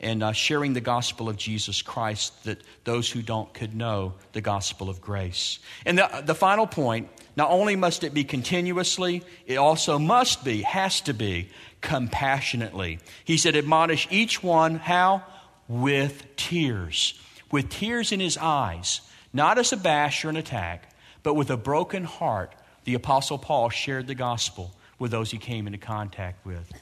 and 0.00 0.20
uh, 0.20 0.32
sharing 0.32 0.72
the 0.72 0.80
gospel 0.80 1.28
of 1.28 1.36
Jesus 1.36 1.80
Christ 1.80 2.42
that 2.42 2.60
those 2.82 3.08
who 3.08 3.22
don't 3.22 3.54
could 3.54 3.76
know 3.76 4.14
the 4.32 4.40
gospel 4.40 4.90
of 4.90 5.00
grace. 5.00 5.60
And 5.86 5.96
the, 5.96 6.24
the 6.26 6.34
final 6.34 6.66
point 6.66 7.08
not 7.36 7.50
only 7.50 7.76
must 7.76 8.02
it 8.02 8.12
be 8.12 8.24
continuously, 8.24 9.22
it 9.46 9.56
also 9.56 10.00
must 10.00 10.44
be, 10.44 10.62
has 10.62 11.00
to 11.02 11.14
be, 11.14 11.50
compassionately. 11.82 12.98
He 13.24 13.36
said, 13.36 13.54
admonish 13.54 14.08
each 14.10 14.42
one, 14.42 14.76
how? 14.76 15.24
With 15.68 16.24
tears. 16.36 17.20
With 17.50 17.68
tears 17.68 18.12
in 18.12 18.20
his 18.20 18.38
eyes, 18.38 19.02
not 19.32 19.58
as 19.58 19.72
a 19.72 19.76
bash 19.76 20.24
or 20.24 20.30
an 20.30 20.36
attack, 20.36 20.94
but 21.22 21.34
with 21.34 21.50
a 21.50 21.56
broken 21.56 22.04
heart, 22.04 22.54
the 22.84 22.94
Apostle 22.94 23.38
Paul 23.38 23.68
shared 23.68 24.06
the 24.06 24.14
gospel 24.14 24.74
with 24.98 25.10
those 25.10 25.30
he 25.30 25.38
came 25.38 25.66
into 25.66 25.78
contact 25.78 26.46
with. 26.46 26.72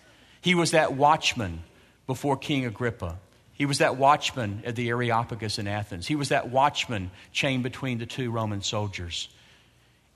He 0.41 0.55
was 0.55 0.71
that 0.71 0.95
watchman 0.95 1.65
before 2.07 2.37
King 2.37 2.65
Agrippa. 2.67 3.19
He 3.53 3.67
was 3.67 3.79
that 3.79 3.97
watchman 3.97 4.63
at 4.65 4.77
the 4.77 4.89
Areopagus 4.89 5.59
in 5.59 5.67
Athens. 5.67 6.07
He 6.07 6.17
was 6.17 6.31
that 6.31 6.51
watchman 6.51 7.11
chained 7.33 7.63
between 7.63 7.99
the 7.99 8.07
two 8.07 8.31
Roman 8.31 8.63
soldiers. 8.63 9.29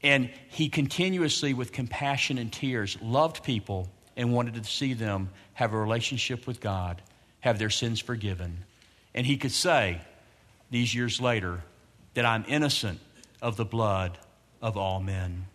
And 0.02 0.30
he 0.48 0.68
continuously, 0.68 1.54
with 1.54 1.72
compassion 1.72 2.38
and 2.38 2.52
tears, 2.52 2.96
loved 3.02 3.42
people 3.42 3.90
and 4.16 4.32
wanted 4.32 4.54
to 4.54 4.64
see 4.64 4.94
them 4.94 5.30
have 5.54 5.72
a 5.72 5.78
relationship 5.78 6.46
with 6.46 6.60
God, 6.60 7.02
have 7.40 7.58
their 7.58 7.70
sins 7.70 8.00
forgiven. 8.00 8.64
And 9.14 9.26
he 9.26 9.36
could 9.36 9.52
say, 9.52 10.00
these 10.70 10.94
years 10.94 11.20
later, 11.20 11.62
that 12.14 12.24
I'm 12.24 12.44
innocent 12.48 13.00
of 13.42 13.56
the 13.56 13.64
blood 13.64 14.18
of 14.62 14.76
all 14.76 15.00
men. 15.00 15.46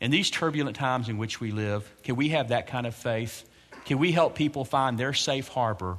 In 0.00 0.10
these 0.10 0.30
turbulent 0.30 0.76
times 0.76 1.08
in 1.08 1.16
which 1.16 1.40
we 1.40 1.52
live, 1.52 1.90
can 2.02 2.16
we 2.16 2.30
have 2.30 2.48
that 2.48 2.66
kind 2.66 2.86
of 2.86 2.94
faith? 2.94 3.48
Can 3.84 3.98
we 3.98 4.12
help 4.12 4.34
people 4.34 4.64
find 4.64 4.98
their 4.98 5.12
safe 5.12 5.48
harbor 5.48 5.96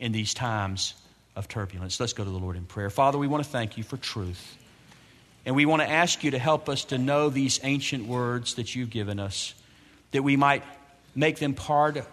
in 0.00 0.12
these 0.12 0.34
times 0.34 0.94
of 1.36 1.48
turbulence? 1.48 2.00
Let's 2.00 2.12
go 2.12 2.24
to 2.24 2.30
the 2.30 2.38
Lord 2.38 2.56
in 2.56 2.64
prayer. 2.64 2.90
Father, 2.90 3.16
we 3.16 3.28
want 3.28 3.44
to 3.44 3.48
thank 3.48 3.78
you 3.78 3.84
for 3.84 3.96
truth. 3.96 4.58
And 5.46 5.56
we 5.56 5.64
want 5.64 5.82
to 5.82 5.90
ask 5.90 6.22
you 6.22 6.32
to 6.32 6.38
help 6.38 6.68
us 6.68 6.84
to 6.86 6.98
know 6.98 7.30
these 7.30 7.60
ancient 7.62 8.06
words 8.06 8.54
that 8.54 8.74
you've 8.74 8.90
given 8.90 9.18
us, 9.18 9.54
that 10.10 10.22
we 10.22 10.36
might 10.36 10.62
make 11.14 11.38
them 11.38 11.54
part 11.54 12.04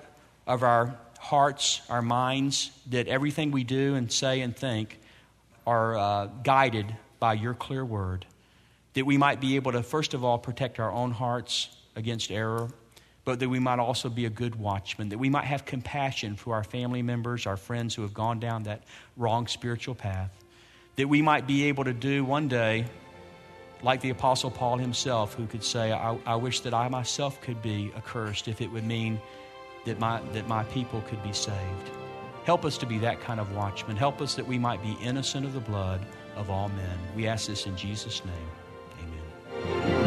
of 0.47 0.63
our 0.63 0.97
hearts, 1.19 1.81
our 1.89 2.01
minds, 2.01 2.71
that 2.89 3.07
everything 3.07 3.51
we 3.51 3.63
do 3.63 3.95
and 3.95 4.11
say 4.11 4.41
and 4.41 4.55
think 4.55 4.99
are 5.67 5.97
uh, 5.97 6.25
guided 6.43 6.95
by 7.19 7.33
your 7.33 7.53
clear 7.53 7.85
word. 7.85 8.25
That 8.93 9.05
we 9.05 9.17
might 9.17 9.39
be 9.39 9.55
able 9.55 9.73
to, 9.73 9.83
first 9.83 10.13
of 10.13 10.23
all, 10.23 10.37
protect 10.37 10.79
our 10.79 10.91
own 10.91 11.11
hearts 11.11 11.69
against 11.95 12.31
error, 12.31 12.69
but 13.25 13.39
that 13.39 13.49
we 13.49 13.59
might 13.59 13.79
also 13.79 14.09
be 14.09 14.25
a 14.25 14.29
good 14.29 14.55
watchman, 14.55 15.09
that 15.09 15.19
we 15.19 15.29
might 15.29 15.43
have 15.43 15.65
compassion 15.65 16.35
for 16.35 16.55
our 16.55 16.63
family 16.63 17.01
members, 17.01 17.45
our 17.45 17.57
friends 17.57 17.93
who 17.93 18.01
have 18.01 18.13
gone 18.13 18.39
down 18.39 18.63
that 18.63 18.83
wrong 19.17 19.45
spiritual 19.45 19.93
path, 19.93 20.31
that 20.95 21.07
we 21.07 21.21
might 21.21 21.45
be 21.45 21.65
able 21.65 21.83
to 21.83 21.93
do 21.93 22.25
one 22.25 22.47
day, 22.47 22.85
like 23.81 24.01
the 24.01 24.09
Apostle 24.09 24.51
Paul 24.51 24.77
himself, 24.77 25.33
who 25.33 25.47
could 25.47 25.63
say, 25.63 25.91
I, 25.91 26.17
I 26.25 26.35
wish 26.35 26.59
that 26.61 26.73
I 26.73 26.87
myself 26.89 27.39
could 27.41 27.61
be 27.61 27.91
accursed 27.95 28.47
if 28.47 28.61
it 28.61 28.71
would 28.71 28.85
mean 28.85 29.19
that 29.85 29.99
my, 29.99 30.21
that 30.33 30.47
my 30.47 30.63
people 30.65 31.01
could 31.07 31.21
be 31.23 31.33
saved. 31.33 31.89
Help 32.43 32.65
us 32.65 32.77
to 32.79 32.85
be 32.85 32.97
that 32.99 33.21
kind 33.21 33.39
of 33.39 33.55
watchman. 33.55 33.95
Help 33.95 34.21
us 34.21 34.35
that 34.35 34.47
we 34.47 34.57
might 34.57 34.81
be 34.81 34.97
innocent 35.01 35.45
of 35.45 35.53
the 35.53 35.59
blood 35.59 36.01
of 36.35 36.49
all 36.49 36.69
men. 36.69 36.97
We 37.15 37.27
ask 37.27 37.47
this 37.47 37.65
in 37.65 37.75
Jesus' 37.75 38.23
name. 38.25 39.98